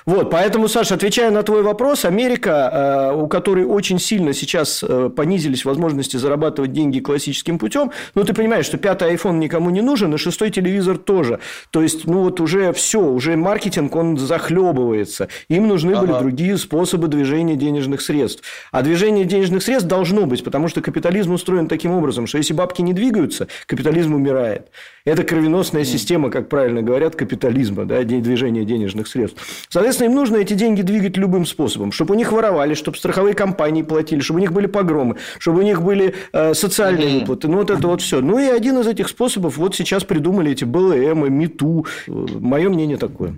Вот, 0.06 0.30
поэтому, 0.30 0.67
Саша, 0.67 0.93
отвечая 0.93 1.32
на 1.32 1.41
твой 1.41 1.63
вопрос, 1.63 2.06
Америка, 2.06 3.10
э, 3.12 3.15
у 3.15 3.28
которой 3.28 3.65
очень 3.65 3.97
сильно 3.97 4.34
сейчас 4.34 4.84
э, 4.88 5.10
понизились 5.10 5.65
возможности 5.65 6.17
зарабатывать 6.17 6.71
деньги 6.71 6.99
классическим 6.99 7.58
путем, 7.58 7.91
ну, 8.13 8.23
ты 8.23 8.34
понимаешь, 8.36 8.65
что 8.65 8.78
пятый 8.78 9.15
iPhone 9.15 9.39
никому 9.39 9.71
не 9.71 9.82
нужен, 9.82 10.13
и 10.13 10.17
шестой 10.17 10.52
телевизор 10.52 10.99
тоже. 10.99 11.39
То 11.71 11.82
есть, 11.82 12.06
ну, 12.06 12.21
вот 12.21 12.39
уже 12.39 12.71
все, 12.73 13.02
уже 13.02 13.36
маркетинг, 13.36 13.95
он 13.95 14.17
захлебывается. 14.17 15.28
Им 15.49 15.67
нужны 15.67 15.93
ага. 15.93 16.06
были 16.06 16.19
другие 16.19 16.58
способы 16.58 17.08
движения 17.08 17.56
денежных 17.56 18.02
средств. 18.02 18.43
А 18.71 18.84
движение 18.84 19.25
денежных 19.25 19.63
средств 19.63 19.88
должно 19.88 20.28
быть, 20.28 20.43
потому 20.43 20.67
что 20.67 20.82
капитализм 20.82 21.34
устроен 21.34 21.67
таким 21.67 21.91
образом, 21.91 22.28
что 22.30 22.38
если 22.38 22.54
бабки 22.54 22.82
не 22.82 22.94
двигаются, 22.94 23.48
капитализм 23.65 24.13
умирает. 24.13 24.70
Это 25.06 25.24
кровеносная 25.24 25.84
система, 25.84 26.30
как 26.30 26.50
правильно 26.50 26.82
говорят, 26.82 27.15
капитализма, 27.15 27.86
да, 27.86 28.04
движения 28.04 28.63
денежных 28.63 29.08
средств. 29.08 29.42
Соответственно, 29.70 30.10
им 30.10 30.15
нужно 30.15 30.38
эти 30.38 30.54
деньги 30.54 30.82
двигать 30.82 31.18
любым 31.18 31.46
способом, 31.46 31.92
чтобы 31.92 32.13
у 32.13 32.18
них 32.18 32.32
воровали, 32.32 32.74
чтобы 32.76 32.98
страховые 32.98 33.34
компании 33.34 33.82
платили, 33.82 34.20
чтобы 34.20 34.39
у 34.39 34.42
них 34.42 34.54
были 34.54 34.68
погромы, 34.68 35.18
чтобы 35.39 35.60
у 35.60 35.63
них 35.63 35.82
были 35.82 36.13
э, 36.32 36.54
социальные 36.54 37.20
выплаты. 37.20 37.48
Ну, 37.48 37.58
вот 37.58 37.70
это 37.70 37.88
вот 37.88 38.02
все. 38.02 38.22
Ну, 38.22 38.39
и 38.39 38.46
один 38.46 38.78
из 38.80 38.88
этих 38.88 39.10
способов 39.10 39.58
вот 39.58 39.76
сейчас 39.76 40.04
придумали 40.04 40.52
эти 40.52 40.63
БЛМ, 40.63 41.34
МИТУ. 41.34 41.86
Мое 42.08 42.70
мнение 42.70 42.97
такое. 42.97 43.36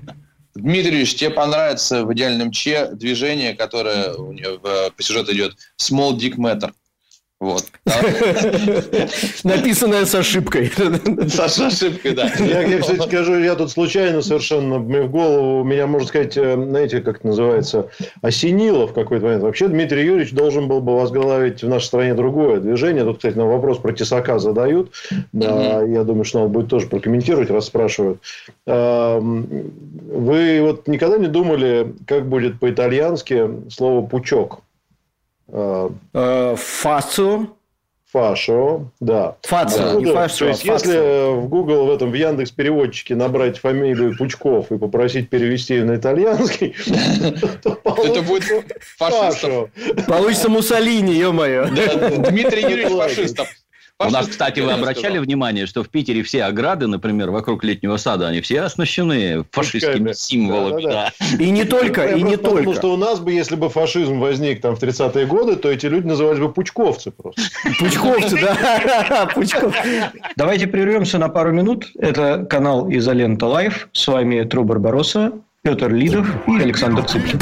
Дмитрий 0.53 0.97
Ильич, 0.97 1.15
тебе 1.15 1.30
понравится 1.30 2.05
в 2.05 2.13
идеальном 2.13 2.51
Че 2.51 2.89
движение, 2.91 3.55
которое 3.55 4.13
него 4.18 4.57
по 4.59 5.03
сюжету 5.03 5.34
идет 5.34 5.55
Small 5.80 6.18
Dick 6.18 6.36
Matter. 6.36 6.72
Вот. 7.41 7.63
Написанное 9.43 10.05
с 10.05 10.13
ошибкой. 10.13 10.71
С 11.27 11.59
ошибкой, 11.59 12.13
да. 12.13 12.31
Я, 12.39 12.61
я, 12.61 12.79
кстати, 12.79 13.01
скажу, 13.01 13.39
я 13.39 13.55
тут 13.55 13.71
случайно 13.71 14.21
совершенно 14.21 14.77
мне 14.77 15.01
в 15.01 15.09
голову, 15.09 15.63
меня, 15.63 15.87
можно 15.87 16.07
сказать, 16.07 16.37
э, 16.37 16.53
знаете, 16.53 17.01
как 17.01 17.17
это 17.17 17.27
называется, 17.27 17.89
осенило 18.21 18.85
в 18.85 18.93
какой-то 18.93 19.25
момент. 19.25 19.41
Вообще 19.41 19.67
Дмитрий 19.69 20.05
Юрьевич 20.05 20.33
должен 20.33 20.67
был 20.67 20.81
бы 20.81 20.95
возглавить 20.95 21.63
в 21.63 21.67
нашей 21.67 21.85
стране 21.85 22.13
другое 22.13 22.59
движение. 22.59 23.03
Тут, 23.03 23.17
кстати, 23.17 23.35
на 23.35 23.47
вопрос 23.47 23.79
про 23.79 23.91
Тесака 23.91 24.37
задают. 24.37 24.91
Да, 25.31 25.81
я 25.81 26.03
думаю, 26.03 26.25
что 26.25 26.41
надо 26.41 26.51
будет 26.51 26.69
тоже 26.69 26.85
прокомментировать, 26.85 27.49
раз 27.49 27.65
спрашивают. 27.65 28.21
А, 28.67 29.19
Вы 29.19 30.61
вот 30.61 30.87
никогда 30.87 31.17
не 31.17 31.27
думали, 31.27 31.95
как 32.05 32.29
будет 32.29 32.59
по-итальянски 32.59 33.49
слово 33.71 34.05
«пучок»? 34.05 34.61
Э, 35.52 36.56
Фацу. 36.58 37.49
Фашо, 38.12 38.88
да. 38.99 39.38
Фацо, 39.43 39.86
Откуда? 39.86 40.06
не 40.06 40.14
фашо, 40.14 40.39
То 40.39 40.47
есть, 40.47 40.68
а 40.68 40.74
если 40.74 40.93
фацо. 40.95 41.36
в 41.36 41.47
Google, 41.47 41.86
в 41.86 41.91
этом, 41.91 42.12
в 42.12 42.14
Яндекс 42.14 42.52
переводчике 42.52 43.16
набрать 43.16 43.58
фамилию 43.58 44.18
Пучков 44.18 44.70
и 44.70 44.78
попросить 44.78 45.30
перевести 45.30 45.76
ее 45.76 45.86
на 45.86 45.95
итальянский, 45.95 46.76
то 47.64 47.78
Это 47.86 48.22
будет 48.22 48.66
фашистов. 48.97 49.70
Получится 50.08 50.49
Муссолини, 50.49 51.14
ё-моё. 51.14 51.68
Дмитрий 51.70 52.64
Юрьевич 52.64 52.91
фашистов. 52.91 53.47
У 54.08 54.12
нас, 54.12 54.28
кстати, 54.28 54.60
вы 54.60 54.72
обращали 54.72 55.06
сказал. 55.14 55.24
внимание, 55.24 55.66
что 55.66 55.84
в 55.84 55.89
Питере 55.89 56.24
все 56.24 56.43
ограды, 56.43 56.88
например, 56.88 57.32
вокруг 57.32 57.64
летнего 57.64 57.97
сада, 57.97 58.28
они 58.28 58.41
все 58.41 58.62
оснащены 58.62 59.43
фашистскими 59.52 59.93
Пучками. 59.93 60.14
символами. 60.14 60.84
Да-да-да. 60.84 61.12
да. 61.38 61.43
И 61.43 61.49
не 61.49 61.64
только, 61.66 62.02
Я 62.10 62.16
и 62.16 62.22
не 62.24 62.38
только. 62.38 62.74
что 62.74 62.93
у 62.93 62.97
нас 62.97 63.20
бы, 63.20 63.32
если 63.32 63.56
бы 63.56 63.70
фашизм 63.70 64.20
возник 64.20 64.62
там 64.62 64.76
в 64.76 64.82
30-е 64.84 65.26
годы, 65.26 65.56
то 65.56 65.70
эти 65.72 65.86
люди 65.86 66.08
назывались 66.08 66.39
бы 66.39 66.52
пучковцы 66.52 67.12
просто. 67.12 67.41
Пучковцы, 67.80 68.39
да. 68.41 69.30
Давайте 70.36 70.68
прервемся 70.68 71.18
на 71.18 71.30
пару 71.30 71.52
минут. 71.52 71.88
Это 71.99 72.45
канал 72.49 72.89
Изолента 72.91 73.45
Live. 73.47 73.89
С 73.93 74.08
вами 74.08 74.43
Тру 74.43 74.64
Барбароса, 74.64 75.32
Петр 75.64 75.91
Лидов 75.93 76.28
и 76.47 76.58
Александр 76.60 77.04
Цыпкин. 77.03 77.39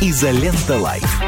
Изолента 0.00 0.78
Live. 0.78 1.27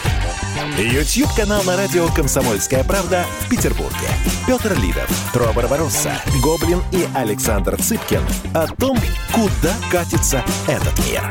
YouTube-канал 0.81 1.63
на 1.63 1.77
радио 1.77 2.07
«Комсомольская 2.07 2.83
правда» 2.83 3.25
в 3.41 3.49
Петербурге. 3.49 4.07
Петр 4.47 4.75
Лидов, 4.79 5.09
Тро 5.31 5.53
Барбаросса, 5.53 6.11
Гоблин 6.43 6.81
и 6.91 7.07
Александр 7.15 7.77
Цыпкин 7.77 8.21
о 8.55 8.67
том, 8.67 8.97
куда 9.31 9.75
катится 9.91 10.43
этот 10.67 10.97
мир. 11.07 11.21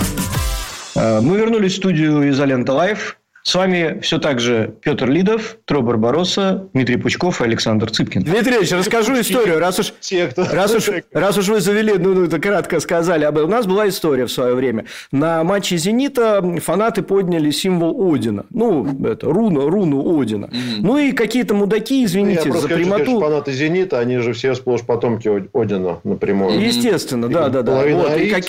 Э, 0.94 1.20
Мы 1.20 1.36
вернулись 1.36 1.72
в 1.72 1.76
студию 1.76 2.28
Изолента 2.30 2.72
Live. 2.72 3.19
С 3.42 3.54
вами 3.54 4.00
все 4.02 4.18
так 4.18 4.38
же 4.38 4.74
Петр 4.82 5.08
Лидов, 5.08 5.56
Тро 5.64 5.80
Барбароса, 5.80 6.68
Дмитрий 6.74 6.96
Пучков 6.98 7.40
и 7.40 7.44
Александр 7.44 7.90
Цыпкин. 7.90 8.22
Дмитрий 8.24 8.56
Юрьич, 8.58 8.70
расскажу 8.72 9.18
историю, 9.18 9.58
раз 9.58 9.78
уж, 9.78 9.94
Те, 10.00 10.26
кто... 10.26 10.44
раз 10.52 10.74
уж, 10.74 10.90
раз 11.12 11.38
уж 11.38 11.48
вы 11.48 11.60
завели, 11.60 11.94
ну, 11.98 12.12
ну, 12.14 12.24
это 12.24 12.38
кратко 12.38 12.80
сказали. 12.80 13.24
об- 13.24 13.38
У 13.38 13.46
нас 13.46 13.64
была 13.66 13.88
история 13.88 14.26
в 14.26 14.30
свое 14.32 14.54
время. 14.54 14.84
На 15.10 15.42
матче 15.42 15.78
«Зенита» 15.78 16.42
фанаты 16.60 17.00
подняли 17.02 17.50
символ 17.50 18.12
Одина. 18.12 18.44
Ну, 18.50 18.86
это, 19.06 19.26
руну, 19.32 19.70
руну 19.70 20.20
Одина. 20.20 20.50
Ну, 20.78 20.98
и 20.98 21.12
какие-то 21.12 21.54
мудаки, 21.54 22.00
Я 22.00 22.06
извините 22.06 22.42
просто 22.42 22.60
за 22.60 22.68
хочу 22.68 22.84
сказать, 22.84 23.04
прямоту. 23.06 23.20
фанаты 23.24 23.52
«Зенита», 23.52 23.98
они 24.00 24.18
же 24.18 24.34
все 24.34 24.54
сплошь 24.54 24.82
потомки 24.82 25.28
Одина 25.56 26.00
напрямую. 26.04 26.60
Естественно, 26.60 27.28
да, 27.28 27.48
да, 27.48 27.62
да. 27.62 27.82
Вот, 27.86 28.18
и 28.18 28.28
как- 28.28 28.44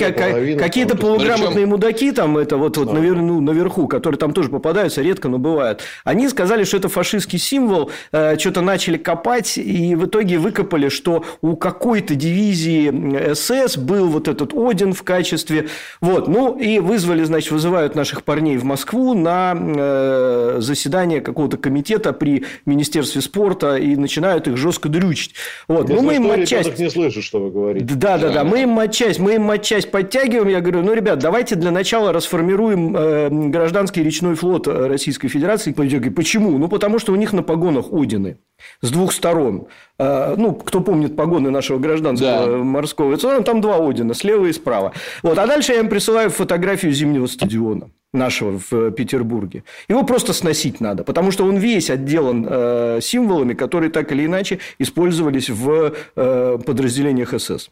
какие-то 0.59 0.97
полуграмотные 0.97 1.49
Причем- 1.53 1.69
мудаки 1.69 2.11
там, 2.11 2.37
это 2.37 2.57
вот, 2.57 2.75
вот 2.75 2.91
ну, 2.93 3.39
наверху, 3.39 3.87
которые 3.87 4.17
там 4.19 4.33
тоже 4.33 4.49
попадаются, 4.81 5.01
редко, 5.01 5.29
но 5.29 5.37
бывают. 5.37 5.81
Они 6.03 6.27
сказали, 6.27 6.63
что 6.63 6.77
это 6.77 6.89
фашистский 6.89 7.39
символ, 7.39 7.91
э, 8.11 8.37
что-то 8.37 8.61
начали 8.61 8.97
копать, 8.97 9.57
и 9.57 9.95
в 9.95 10.05
итоге 10.05 10.37
выкопали, 10.37 10.89
что 10.89 11.23
у 11.41 11.55
какой-то 11.55 12.15
дивизии 12.15 13.33
СС 13.33 13.77
был 13.77 14.07
вот 14.07 14.27
этот 14.27 14.53
Один 14.53 14.93
в 14.93 15.03
качестве. 15.03 15.67
Вот, 16.01 16.27
ну, 16.27 16.57
и 16.57 16.79
вызвали, 16.79 17.23
значит, 17.23 17.51
вызывают 17.51 17.95
наших 17.95 18.23
парней 18.23 18.57
в 18.57 18.63
Москву 18.63 19.13
на 19.13 19.53
э, 19.55 20.57
заседание 20.59 21.21
какого-то 21.21 21.57
комитета 21.57 22.13
при 22.13 22.45
Министерстве 22.65 23.21
спорта 23.21 23.75
и 23.75 23.95
начинают 23.95 24.47
их 24.47 24.57
жестко 24.57 24.89
дрючить. 24.89 25.35
Вот, 25.67 25.89
ну, 25.89 26.01
мы 26.01 26.15
им 26.15 26.25
что, 26.25 26.41
отчасти... 26.41 26.81
не 26.81 26.89
слышит, 26.89 27.23
что 27.23 27.39
вы 27.39 27.51
говорите. 27.51 27.85
Да, 27.85 28.17
да, 28.17 28.29
да. 28.29 28.43
Мы 28.43 28.63
им 28.63 28.69
матчасть, 28.69 29.19
мы 29.19 29.35
им 29.35 29.43
матчасть 29.43 29.91
подтягиваем. 29.91 30.49
Я 30.49 30.61
говорю, 30.61 30.81
ну, 30.81 30.93
ребят, 30.93 31.19
давайте 31.19 31.55
для 31.55 31.71
начала 31.71 32.11
расформируем 32.11 32.95
э, 32.95 33.29
гражданский 33.29 34.03
речной 34.03 34.35
флот 34.35 34.67
Российской 34.87 35.27
Федерации. 35.27 35.71
Почему? 35.71 36.57
Ну, 36.57 36.67
потому 36.67 36.99
что 36.99 37.13
у 37.13 37.15
них 37.15 37.33
на 37.33 37.43
погонах 37.43 37.91
Одины 37.91 38.37
с 38.81 38.91
двух 38.91 39.11
сторон. 39.11 39.67
Э, 39.97 40.35
ну, 40.37 40.53
кто 40.53 40.81
помнит 40.81 41.15
погоны 41.15 41.49
нашего 41.49 41.79
гражданского 41.79 42.45
Да. 42.45 42.57
морского, 42.57 43.17
там 43.17 43.61
два 43.61 43.77
Одина, 43.87 44.13
слева 44.13 44.45
и 44.45 44.53
справа. 44.53 44.93
Вот. 45.23 45.37
А 45.37 45.47
дальше 45.47 45.73
я 45.73 45.79
им 45.79 45.89
присылаю 45.89 46.29
фотографию 46.29 46.91
зимнего 46.91 47.27
стадиона 47.27 47.89
нашего 48.13 48.59
в 48.59 48.73
э, 48.73 48.91
Петербурге. 48.91 49.63
Его 49.87 50.03
просто 50.03 50.33
сносить 50.33 50.81
надо, 50.81 51.03
потому 51.03 51.31
что 51.31 51.45
он 51.45 51.57
весь 51.57 51.89
отделан 51.89 52.45
э, 52.49 52.99
символами, 53.01 53.53
которые 53.53 53.89
так 53.89 54.11
или 54.11 54.25
иначе 54.25 54.59
использовались 54.79 55.49
в 55.49 55.93
э, 56.15 56.57
подразделениях 56.65 57.33
СС. 57.39 57.69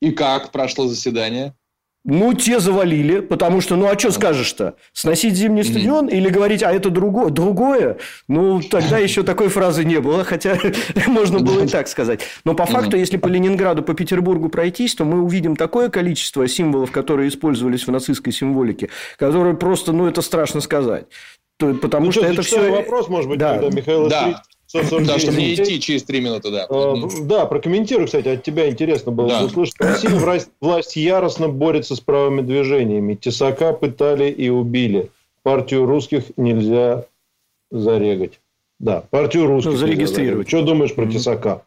И 0.00 0.12
как 0.12 0.50
прошло 0.50 0.86
заседание? 0.86 1.54
Ну, 2.02 2.32
те 2.32 2.60
завалили, 2.60 3.20
потому 3.20 3.60
что, 3.60 3.76
ну, 3.76 3.86
а 3.86 3.98
что 3.98 4.10
скажешь-то? 4.10 4.74
Сносить 4.94 5.34
зимний 5.34 5.62
стадион 5.64 6.08
или 6.08 6.30
говорить, 6.30 6.62
а 6.62 6.72
это 6.72 6.88
другое? 6.88 7.28
Другое? 7.28 7.98
Ну, 8.26 8.62
тогда 8.62 8.96
еще 8.96 9.22
такой 9.22 9.48
фразы 9.48 9.84
не 9.84 10.00
было, 10.00 10.24
хотя 10.24 10.58
можно 11.06 11.40
было 11.40 11.64
и 11.64 11.68
так 11.68 11.88
сказать. 11.88 12.20
Но 12.44 12.54
по 12.54 12.64
факту, 12.64 12.96
если 12.96 13.18
по 13.18 13.26
Ленинграду, 13.26 13.82
по 13.82 13.92
Петербургу 13.92 14.48
пройтись, 14.48 14.94
то 14.94 15.04
мы 15.04 15.20
увидим 15.22 15.56
такое 15.56 15.90
количество 15.90 16.48
символов, 16.48 16.90
которые 16.90 17.28
использовались 17.28 17.86
в 17.86 17.90
нацистской 17.90 18.32
символике, 18.32 18.88
которые 19.18 19.54
просто, 19.54 19.92
ну, 19.92 20.06
это 20.06 20.22
страшно 20.22 20.62
сказать. 20.62 21.04
То- 21.58 21.74
Потому 21.74 22.06
Ну 22.06 22.12
что 22.12 22.22
что, 22.22 22.32
это 22.32 22.40
все... 22.42 22.70
вопрос, 22.70 23.08
может 23.08 23.28
быть, 23.28 23.38
Да. 23.38 23.58
Михаил 23.58 24.08
Да. 24.08 24.42
Ильич, 24.74 24.86
149 24.86 25.06
Потому 25.06 25.18
что 25.18 25.32
мне 25.32 25.54
идти 25.54 25.80
через 25.80 26.02
три 26.04 26.20
минуты, 26.20 26.50
да. 26.50 26.66
Мгм. 26.68 27.28
Да, 27.28 27.46
прокомментирую, 27.46 28.06
кстати, 28.06 28.28
от 28.28 28.42
тебя 28.42 28.68
интересно 28.68 29.12
было 29.12 29.28
Да. 29.28 29.44
услышать. 29.44 29.76
В 29.78 29.80
России 29.82 30.08
власть, 30.08 30.50
власть 30.60 30.96
яростно 30.96 31.48
борется 31.48 31.96
с 31.96 32.00
правыми 32.00 32.42
движениями. 32.42 33.14
Тесака 33.14 33.72
пытали 33.72 34.30
и 34.30 34.48
убили. 34.48 35.10
Партию 35.42 35.86
русских 35.86 36.24
нельзя 36.36 37.04
зарегать. 37.70 38.40
Да, 38.78 39.04
партию 39.10 39.46
русских. 39.46 39.72
Ну, 39.72 39.76
зарегистрировать. 39.78 40.48
Что 40.48 40.62
думаешь 40.62 40.94
про 40.94 41.06
Тесака? 41.06 41.62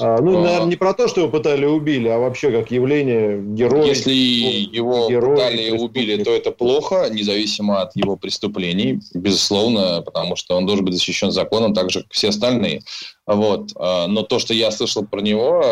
А, 0.00 0.20
ну, 0.20 0.38
А. 0.38 0.42
наверное, 0.42 0.66
не 0.66 0.76
про 0.76 0.92
то, 0.92 1.06
что 1.06 1.20
его 1.20 1.30
пытали 1.30 1.62
и 1.64 1.68
убили, 1.68 2.08
а 2.08 2.18
вообще 2.18 2.50
как 2.50 2.70
явление 2.70 3.40
героя. 3.40 3.84
Если 3.84 4.12
его 4.12 5.08
герой, 5.08 5.36
пытали 5.36 5.62
и 5.62 5.70
убили, 5.70 6.22
то 6.22 6.30
это 6.30 6.50
плохо, 6.50 7.08
независимо 7.10 7.80
от 7.82 7.94
его 7.94 8.16
преступлений, 8.16 9.00
безусловно, 9.14 10.02
потому 10.02 10.36
что 10.36 10.56
он 10.56 10.66
должен 10.66 10.84
быть 10.84 10.94
защищен 10.94 11.30
законом, 11.30 11.74
так 11.74 11.90
же, 11.90 12.02
как 12.02 12.12
все 12.12 12.30
остальные. 12.30 12.82
Вот. 13.26 13.70
А, 13.76 14.08
Но 14.08 14.22
то, 14.22 14.38
что 14.38 14.52
я 14.52 14.70
слышал 14.70 15.04
про 15.06 15.20
него, 15.20 15.62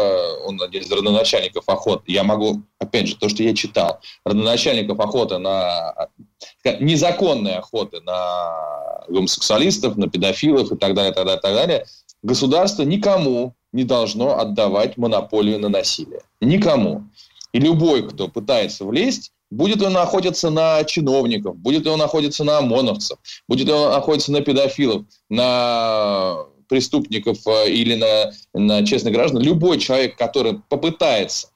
он 0.44 0.62
один 0.62 0.82
из 0.82 0.92
родоначальников 0.92 1.64
охоты, 1.68 2.12
я 2.12 2.22
могу, 2.22 2.62
опять 2.78 3.08
же, 3.08 3.16
то, 3.16 3.28
что 3.28 3.42
я 3.42 3.54
читал, 3.54 4.00
родоначальников 4.24 5.00
охоты 5.00 5.38
на 5.38 6.08
сказать, 6.60 6.80
незаконной 6.80 7.56
охоты 7.56 8.00
на 8.02 9.04
гомосексуалистов, 9.08 9.96
на 9.96 10.08
педофилов 10.08 10.70
и 10.70 10.76
так 10.76 10.94
далее, 10.94 11.12
так 11.12 11.24
далее, 11.24 11.40
так 11.40 11.54
далее, 11.54 11.86
государство 12.22 12.82
никому 12.82 13.54
не 13.72 13.84
должно 13.84 14.38
отдавать 14.38 14.96
монополию 14.96 15.58
на 15.58 15.68
насилие. 15.68 16.20
Никому. 16.40 17.04
И 17.52 17.60
любой, 17.60 18.08
кто 18.08 18.28
пытается 18.28 18.84
влезть, 18.84 19.32
будет 19.50 19.82
он 19.82 19.96
охотиться 19.96 20.50
на 20.50 20.84
чиновников, 20.84 21.56
будет 21.56 21.86
он 21.86 22.00
охотиться 22.02 22.44
на 22.44 22.58
ОМОНовцев, 22.58 23.18
будет 23.48 23.68
он 23.70 23.92
охотиться 23.92 24.32
на 24.32 24.40
педофилов, 24.40 25.04
на 25.28 26.44
преступников 26.68 27.38
э, 27.46 27.70
или 27.70 27.94
на, 27.94 28.32
на 28.52 28.84
честных 28.84 29.14
граждан, 29.14 29.42
любой 29.42 29.78
человек, 29.78 30.16
который 30.16 30.60
попытается 30.68 31.48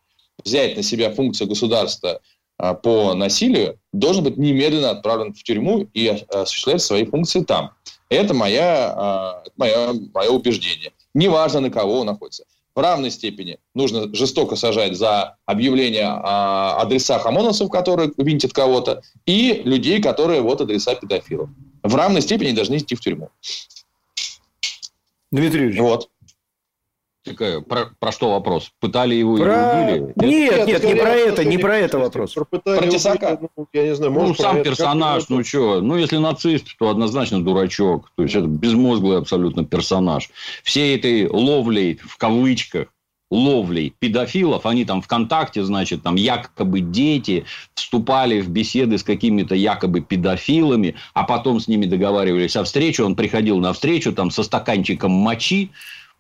взять 0.43 0.77
на 0.77 0.83
себя 0.83 1.13
функцию 1.13 1.49
государства 1.49 2.21
а, 2.59 2.75
по 2.75 3.15
насилию, 3.15 3.79
должен 3.93 4.25
быть 4.25 4.37
немедленно 4.37 4.91
отправлен 4.91 5.35
в 5.35 5.43
тюрьму 5.43 5.89
и 5.93 6.09
а, 6.09 6.43
осуществлять 6.43 6.83
свои 6.83 7.05
функции 7.05 7.43
там. 7.43 7.73
Это 8.13 8.35
моя, 8.35 8.93
а, 8.95 9.43
мое, 9.57 9.95
мое 10.13 10.29
убеждение. 10.31 10.93
Неважно, 11.15 11.61
на 11.61 11.71
кого 11.71 12.01
он 12.01 12.07
находится. 12.07 12.45
В 12.75 12.81
равной 12.81 13.11
степени 13.11 13.59
нужно 13.75 14.15
жестоко 14.15 14.57
сажать 14.57 14.97
за 14.97 15.37
объявление 15.47 16.07
о 16.07 16.81
адресах 16.81 17.27
ОМОНовцев, 17.27 17.71
которые 17.71 18.13
винтят 18.17 18.53
кого-то, 18.53 19.03
и 19.27 19.63
людей, 19.65 20.01
которые 20.01 20.41
вот 20.41 20.61
адреса 20.61 20.95
педофилов. 20.95 21.51
В 21.83 21.95
равной 21.95 22.23
степени 22.23 22.53
должны 22.53 22.77
идти 22.79 22.95
в 22.95 23.01
тюрьму. 23.01 23.31
Дмитрий 25.31 25.61
Юрьевич. 25.61 25.81
Вот. 25.81 26.11
Такая, 27.25 27.61
про, 27.61 27.91
про 28.01 28.11
что 28.11 28.33
вопрос? 28.33 28.73
Пытали 28.81 29.15
его 29.15 29.37
Про... 29.37 29.95
и 29.95 30.01
убили? 30.01 30.13
Нет, 30.17 30.67
нет, 30.67 30.85
не 30.85 30.95
про 30.97 31.11
это, 31.11 31.45
не 31.45 31.57
про 31.57 31.77
это 31.77 31.99
вопрос. 31.99 32.33
Про, 32.33 32.45
про 32.45 32.87
Тесака. 32.89 33.39
Ну, 33.57 33.69
я 33.73 33.85
не 33.85 33.95
знаю, 33.95 34.13
Ну, 34.13 34.35
сам 34.35 34.57
это 34.57 34.71
персонаж, 34.71 35.29
ну 35.29 35.45
что, 35.45 35.81
ну, 35.81 35.97
если 35.97 36.17
нацист, 36.17 36.77
то 36.79 36.89
однозначно 36.89 37.43
дурачок. 37.43 38.11
То 38.17 38.25
есть, 38.25 38.35
это 38.35 38.49
безмозглый 38.49 39.19
абсолютно 39.19 39.65
персонаж. 39.65 40.31
Всей 40.65 40.97
этой 40.97 41.29
ловлей, 41.29 42.01
в 42.03 42.17
кавычках, 42.17 42.89
ловлей 43.31 43.95
педофилов, 43.99 44.67
они 44.67 44.85
там 44.85 45.01
ВКонтакте, 45.01 45.63
значит, 45.63 46.03
там 46.03 46.17
якобы 46.17 46.81
дети 46.81 47.47
вступали 47.75 48.41
в 48.41 48.51
беседы 48.51 48.99
с 48.99 49.03
какими-то 49.03 49.55
якобы 49.55 50.03
педофилами, 50.03 50.97
а 51.15 51.23
потом 51.23 51.59
с 51.59 51.67
ними 51.67 51.87
договаривались 51.87 52.57
о 52.57 52.65
встрече, 52.65 53.05
он 53.05 53.17
приходил 53.17 53.59
на 53.59 53.73
встречу 53.73 54.13
там 54.13 54.31
со 54.31 54.43
стаканчиком 54.43 55.13
мочи, 55.13 55.71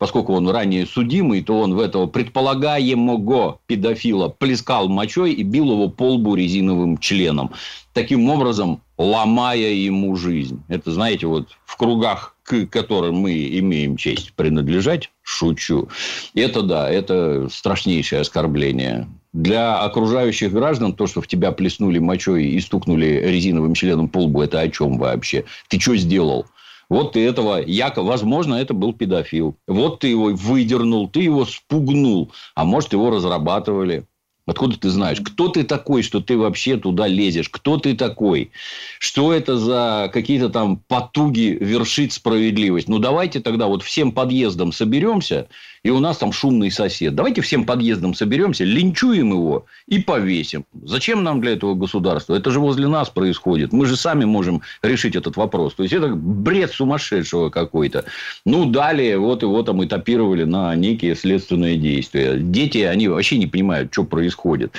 поскольку 0.02 0.32
он 0.32 0.48
ранее 0.48 0.84
судимый, 0.84 1.42
то 1.42 1.60
он 1.60 1.74
в 1.74 1.78
этого 1.78 2.08
предполагаемого 2.08 3.60
педофила 3.68 4.26
плескал 4.28 4.88
мочой 4.88 5.30
и 5.30 5.44
бил 5.44 5.70
его 5.70 5.88
по 5.88 6.14
лбу 6.14 6.34
резиновым 6.34 6.98
членом. 6.98 7.52
Таким 7.92 8.28
образом, 8.28 8.80
ломая 8.98 9.70
ему 9.70 10.16
жизнь. 10.16 10.60
Это, 10.66 10.90
знаете, 10.90 11.28
вот 11.28 11.50
в 11.64 11.76
кругах, 11.76 12.34
к 12.42 12.66
которым 12.66 13.18
мы 13.18 13.32
имеем 13.60 13.96
честь 13.96 14.32
принадлежать, 14.32 15.08
шучу, 15.22 15.88
это 16.34 16.62
да, 16.62 16.90
это 16.90 17.48
страшнейшее 17.48 18.22
оскорбление. 18.22 19.06
Для 19.32 19.82
окружающих 19.82 20.52
граждан 20.52 20.94
то, 20.94 21.06
что 21.06 21.20
в 21.20 21.28
тебя 21.28 21.52
плеснули 21.52 22.00
мочой 22.00 22.46
и 22.46 22.60
стукнули 22.60 23.22
резиновым 23.24 23.74
членом 23.74 24.08
по 24.08 24.18
лбу, 24.18 24.42
это 24.42 24.58
о 24.58 24.68
чем 24.68 24.98
вообще? 24.98 25.44
Ты 25.68 25.78
что 25.78 25.94
сделал? 25.94 26.46
Вот 26.92 27.12
ты 27.12 27.26
этого, 27.26 27.56
якобы, 27.64 28.08
возможно, 28.08 28.56
это 28.56 28.74
был 28.74 28.92
педофил. 28.92 29.56
Вот 29.66 30.00
ты 30.00 30.08
его 30.08 30.26
выдернул, 30.26 31.08
ты 31.08 31.22
его 31.22 31.46
спугнул. 31.46 32.30
А 32.54 32.66
может, 32.66 32.92
его 32.92 33.08
разрабатывали. 33.08 34.04
Откуда 34.44 34.78
ты 34.78 34.90
знаешь? 34.90 35.18
Кто 35.22 35.48
ты 35.48 35.62
такой, 35.62 36.02
что 36.02 36.20
ты 36.20 36.36
вообще 36.36 36.76
туда 36.76 37.06
лезешь? 37.06 37.48
Кто 37.48 37.78
ты 37.78 37.96
такой? 37.96 38.50
Что 38.98 39.32
это 39.32 39.56
за 39.56 40.10
какие-то 40.12 40.50
там 40.50 40.82
потуги 40.86 41.56
вершить 41.58 42.12
справедливость? 42.12 42.88
Ну, 42.88 42.98
давайте 42.98 43.40
тогда 43.40 43.68
вот 43.68 43.82
всем 43.82 44.12
подъездом 44.12 44.70
соберемся, 44.70 45.48
и 45.84 45.90
у 45.90 45.98
нас 45.98 46.18
там 46.18 46.32
шумный 46.32 46.70
сосед. 46.70 47.14
Давайте 47.14 47.40
всем 47.40 47.64
подъездом 47.64 48.14
соберемся, 48.14 48.64
линчуем 48.64 49.30
его 49.30 49.66
и 49.88 49.98
повесим. 49.98 50.64
Зачем 50.84 51.24
нам 51.24 51.40
для 51.40 51.52
этого 51.52 51.74
государство? 51.74 52.34
Это 52.34 52.50
же 52.50 52.60
возле 52.60 52.86
нас 52.86 53.10
происходит. 53.10 53.72
Мы 53.72 53.86
же 53.86 53.96
сами 53.96 54.24
можем 54.24 54.62
решить 54.82 55.16
этот 55.16 55.36
вопрос. 55.36 55.74
То 55.74 55.82
есть, 55.82 55.92
это 55.92 56.08
бред 56.08 56.70
сумасшедшего 56.70 57.50
какой-то. 57.50 58.04
Ну, 58.44 58.66
далее 58.66 59.18
вот 59.18 59.42
его 59.42 59.62
там 59.62 59.84
этапировали 59.84 60.44
на 60.44 60.74
некие 60.76 61.16
следственные 61.16 61.76
действия. 61.76 62.36
Дети, 62.38 62.78
они 62.78 63.08
вообще 63.08 63.38
не 63.38 63.46
понимают, 63.46 63.92
что 63.92 64.04
происходит. 64.04 64.72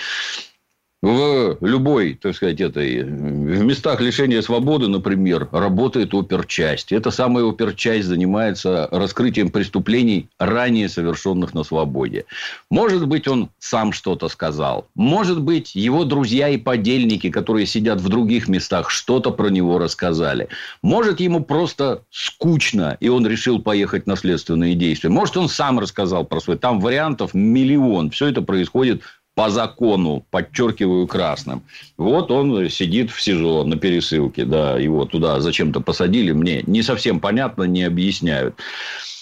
В 1.04 1.58
любой, 1.60 2.14
так 2.14 2.34
сказать, 2.34 2.62
этой, 2.62 3.04
в 3.04 3.62
местах 3.66 4.00
лишения 4.00 4.42
свободы, 4.42 4.88
например, 4.88 5.50
работает 5.52 6.14
оперчасть. 6.14 6.94
Эта 6.94 7.12
самая 7.12 7.44
оперчасть 7.44 8.08
занимается 8.08 8.88
раскрытием 8.90 9.50
преступлений, 9.50 10.30
ранее 10.40 10.88
совершенных 10.88 11.54
на 11.54 11.64
свободе. 11.66 12.24
Может 12.70 13.06
быть, 13.06 13.28
он 13.28 13.50
сам 13.60 13.92
что-то 13.92 14.30
сказал. 14.30 14.88
Может 14.96 15.42
быть, 15.42 15.76
его 15.76 16.06
друзья 16.06 16.48
и 16.48 16.56
подельники, 16.56 17.30
которые 17.30 17.66
сидят 17.66 18.00
в 18.00 18.08
других 18.08 18.48
местах, 18.48 18.90
что-то 18.90 19.32
про 19.32 19.50
него 19.50 19.80
рассказали. 19.80 20.48
Может, 20.82 21.20
ему 21.20 21.44
просто 21.44 22.04
скучно, 22.12 22.96
и 23.02 23.10
он 23.10 23.28
решил 23.28 23.62
поехать 23.62 24.08
на 24.08 24.16
следственные 24.16 24.74
действия. 24.76 25.10
Может, 25.10 25.36
он 25.36 25.50
сам 25.50 25.80
рассказал 25.80 26.24
про 26.24 26.40
свой. 26.40 26.58
Там 26.58 26.80
вариантов 26.80 27.34
миллион. 27.34 28.10
Все 28.10 28.28
это 28.28 28.42
происходит 28.42 29.02
по 29.36 29.50
закону, 29.50 30.26
подчеркиваю 30.30 31.08
красным. 31.08 31.64
Вот 31.98 32.32
он 32.32 32.70
сидит 32.70 33.12
в 33.12 33.22
СИЗО 33.22 33.64
на 33.64 33.78
пересылке, 33.78 34.46
да, 34.46 34.78
его 34.78 35.06
туда 35.06 35.40
зачем-то 35.40 35.82
посадили, 35.82 36.32
мне 36.32 36.64
не 36.68 36.84
совсем 36.84 37.20
понятно, 37.20 37.64
не 37.64 37.84
объясняют. 37.84 38.56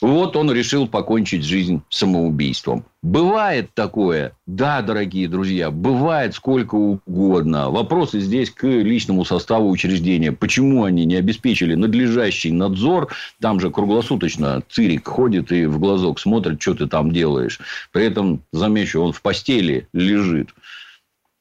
Вот 0.02 0.36
он 0.36 0.52
решил 0.52 0.88
покончить 0.88 1.44
жизнь 1.46 1.82
самоубийством. 1.90 2.86
Бывает 3.04 3.74
такое, 3.74 4.34
да, 4.46 4.84
дорогие 4.84 5.28
друзья, 5.28 5.72
бывает 5.72 6.36
сколько 6.36 6.76
угодно. 6.76 7.72
Вопросы 7.72 8.20
здесь 8.20 8.52
к 8.52 8.64
личному 8.64 9.26
составу 9.26 9.72
учреждения. 9.72 10.32
Почему 10.32 10.84
они 10.84 11.06
не 11.06 11.16
обеспечили 11.16 11.74
надлежащий 11.74 12.52
надзор? 12.52 13.12
Там 13.40 13.60
же 13.60 13.72
круглосуточно 13.72 14.62
цирик 14.70 15.08
ходит 15.08 15.52
и 15.52 15.66
в 15.66 15.80
глазок 15.80 16.20
смотрит, 16.20 16.62
что 16.62 16.76
ты 16.76 16.86
там 16.86 17.12
делаешь. 17.12 17.60
При 17.92 18.06
этом, 18.06 18.44
замечу, 18.54 19.02
он 19.02 19.14
в 19.14 19.22
постели 19.24 19.88
лежит. 19.94 20.50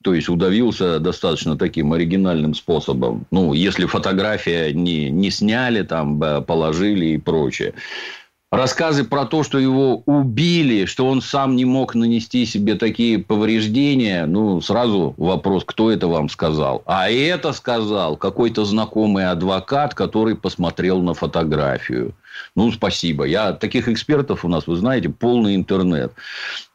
То 0.02 0.14
есть, 0.14 0.30
удавился 0.30 0.98
достаточно 0.98 1.58
таким 1.58 1.92
оригинальным 1.92 2.54
способом. 2.54 3.26
Ну, 3.30 3.52
если 3.52 3.84
фотография 3.84 4.72
не, 4.72 5.10
не 5.10 5.30
сняли, 5.30 5.82
там, 5.82 6.18
положили 6.44 7.04
и 7.04 7.18
прочее. 7.18 7.74
Рассказы 8.50 9.04
про 9.04 9.26
то, 9.26 9.44
что 9.44 9.60
его 9.60 10.02
убили, 10.06 10.84
что 10.84 11.06
он 11.06 11.22
сам 11.22 11.54
не 11.54 11.64
мог 11.64 11.94
нанести 11.94 12.44
себе 12.46 12.74
такие 12.74 13.20
повреждения, 13.20 14.26
ну, 14.26 14.60
сразу 14.60 15.14
вопрос, 15.18 15.62
кто 15.64 15.88
это 15.88 16.08
вам 16.08 16.28
сказал? 16.28 16.82
А 16.84 17.08
это 17.08 17.52
сказал 17.52 18.16
какой-то 18.16 18.64
знакомый 18.64 19.30
адвокат, 19.30 19.94
который 19.94 20.34
посмотрел 20.34 21.00
на 21.00 21.14
фотографию. 21.14 22.12
Ну, 22.56 22.70
спасибо. 22.72 23.24
Я 23.24 23.52
таких 23.52 23.88
экспертов 23.88 24.44
у 24.44 24.48
нас, 24.48 24.66
вы 24.66 24.76
знаете, 24.76 25.08
полный 25.08 25.54
интернет. 25.54 26.12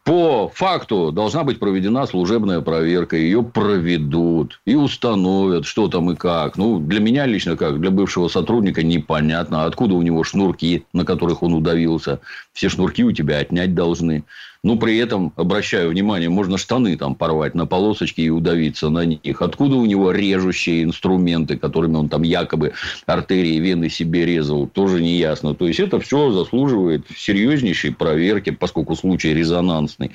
По 0.06 0.50
факту 0.54 1.12
должна 1.12 1.44
быть 1.44 1.60
проведена 1.60 2.06
служебная 2.06 2.62
проверка. 2.62 3.18
Ее 3.18 3.42
проведут 3.42 4.62
и 4.64 4.76
установят, 4.76 5.66
что 5.66 5.88
там 5.88 6.12
и 6.12 6.16
как. 6.16 6.58
Ну, 6.58 6.78
для 6.78 7.00
меня 7.00 7.26
лично, 7.26 7.58
как 7.58 7.82
для 7.82 7.90
бывшего 7.90 8.28
сотрудника, 8.28 8.84
непонятно, 8.84 9.66
откуда 9.66 9.96
у 9.96 10.04
него 10.04 10.24
шнурки, 10.24 10.86
на 10.94 11.06
которых 11.06 11.42
он 11.42 11.56
удавился. 11.56 12.20
Все 12.54 12.70
шнурки 12.70 13.04
у 13.04 13.12
тебя 13.12 13.40
отнять 13.40 13.74
должны. 13.74 14.24
Ну, 14.66 14.80
при 14.80 14.98
этом, 14.98 15.32
обращаю 15.36 15.92
внимание, 15.92 16.28
можно 16.28 16.58
штаны 16.58 16.98
там 16.98 17.14
порвать 17.14 17.54
на 17.54 17.68
полосочки 17.68 18.22
и 18.22 18.32
удавиться 18.32 18.90
на 18.90 19.06
них. 19.06 19.44
Откуда 19.44 19.76
у 19.76 19.86
него 19.86 20.12
режущие 20.12 20.82
инструменты, 20.82 21.56
которыми 21.56 21.98
он 21.98 22.10
там 22.10 22.24
якобы 22.24 22.74
артерии, 23.06 23.60
вены 23.60 23.92
себе 23.92 24.26
резал, 24.26 24.66
тоже 24.66 25.04
не 25.04 25.18
ясно. 25.18 25.54
То 25.54 25.68
есть, 25.68 25.80
это 25.80 26.00
все 26.00 26.32
заслуживает 26.32 27.06
серьезнейшей 27.16 27.94
проверки, 27.94 28.50
поскольку 28.50 28.96
случай 28.96 29.36
резонансный. 29.36 30.10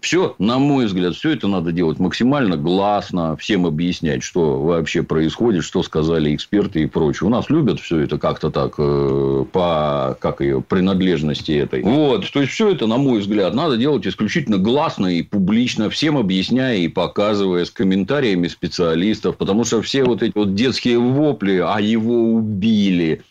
Все, 0.00 0.34
на 0.40 0.58
мой 0.58 0.86
взгляд, 0.86 1.14
все 1.14 1.30
это 1.30 1.46
надо 1.46 1.70
делать 1.70 2.00
максимально 2.00 2.56
гласно, 2.56 3.36
всем 3.36 3.64
объяснять, 3.64 4.24
что 4.24 4.60
вообще 4.60 5.04
происходит, 5.04 5.62
что 5.62 5.84
сказали 5.84 6.34
эксперты 6.34 6.82
и 6.82 6.86
прочее. 6.86 7.28
У 7.28 7.30
нас 7.30 7.48
любят 7.48 7.78
все 7.78 8.00
это 8.00 8.18
как-то 8.18 8.50
так 8.50 8.74
э, 8.76 9.44
по 9.52 10.18
как 10.20 10.40
ее 10.40 10.60
принадлежности 10.62 11.52
этой. 11.52 11.84
Вот, 11.84 12.28
то 12.32 12.40
есть, 12.40 12.52
все 12.52 12.72
это, 12.72 12.88
на 12.88 12.96
мой 12.96 13.20
взгляд, 13.20 13.54
надо 13.54 13.83
делать 13.84 14.06
исключительно 14.06 14.56
гласно 14.56 15.08
и 15.08 15.22
публично, 15.22 15.90
всем 15.90 16.16
объясняя 16.16 16.78
и 16.78 16.88
показывая 16.88 17.66
с 17.66 17.70
комментариями 17.70 18.48
специалистов, 18.48 19.36
потому 19.36 19.64
что 19.64 19.82
все 19.82 20.04
вот 20.04 20.22
эти 20.22 20.32
вот 20.34 20.54
детские 20.54 20.98
вопли, 20.98 21.62
а 21.62 21.78
его 21.80 22.32
убили, 22.32 23.22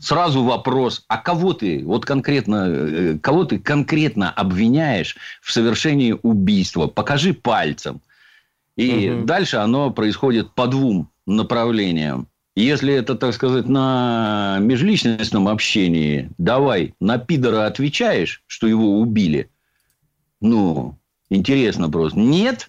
Сразу 0.00 0.42
вопрос, 0.42 1.04
а 1.08 1.16
кого 1.16 1.52
ты, 1.54 1.82
вот 1.84 2.04
конкретно, 2.04 3.18
кого 3.22 3.44
ты 3.44 3.58
конкретно 3.58 4.30
обвиняешь 4.30 5.16
в 5.40 5.52
совершении 5.52 6.14
убийства? 6.22 6.88
Покажи 6.88 7.32
пальцем. 7.32 8.02
И 8.76 9.08
угу. 9.08 9.24
дальше 9.24 9.56
оно 9.56 9.90
происходит 9.90 10.50
по 10.50 10.66
двум 10.66 11.08
направлениям. 11.26 12.26
Если 12.56 12.92
это, 12.92 13.14
так 13.14 13.34
сказать, 13.34 13.66
на 13.66 14.58
межличностном 14.60 15.48
общении, 15.48 16.28
давай, 16.38 16.92
на 17.00 17.18
пидора 17.18 17.66
отвечаешь, 17.66 18.42
что 18.46 18.66
его 18.66 18.98
убили. 18.98 19.48
Ну, 20.44 20.98
интересно 21.30 21.90
просто. 21.90 22.18
Нет, 22.18 22.68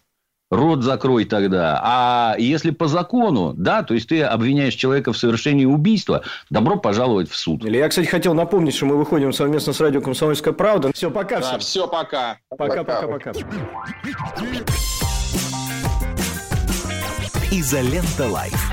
рот 0.49 0.82
закрой 0.82 1.26
тогда. 1.26 1.82
А 1.84 2.36
если 2.39 2.71
по 2.71 2.88
закону, 2.88 3.53
да, 3.53 3.84
то 3.84 3.93
есть 3.93 4.07
ты 4.07 4.23
обвиняешь 4.23 4.76
человека 4.76 5.11
в 5.11 5.17
совершении 5.17 5.65
убийства, 5.65 6.23
добро 6.49 6.78
пожаловать 6.78 7.30
в 7.30 7.36
суд. 7.36 7.65
Я, 7.65 7.89
кстати, 7.89 8.07
хотел 8.07 8.34
напомнить, 8.34 8.76
что 8.76 8.86
мы 8.86 8.95
выходим 8.95 9.34
совместно 9.34 9.73
с 9.73 9.82
радио 9.82 9.99
«Комсомольская 9.99 10.53
правда». 10.53 10.93
Все, 10.93 11.11
пока. 11.11 11.41
Да, 11.41 11.59
все, 11.59 11.86
пока. 11.86 12.38
Пока-пока-пока. 12.57 13.34
Изолента 17.51 18.30
Live. 18.30 18.71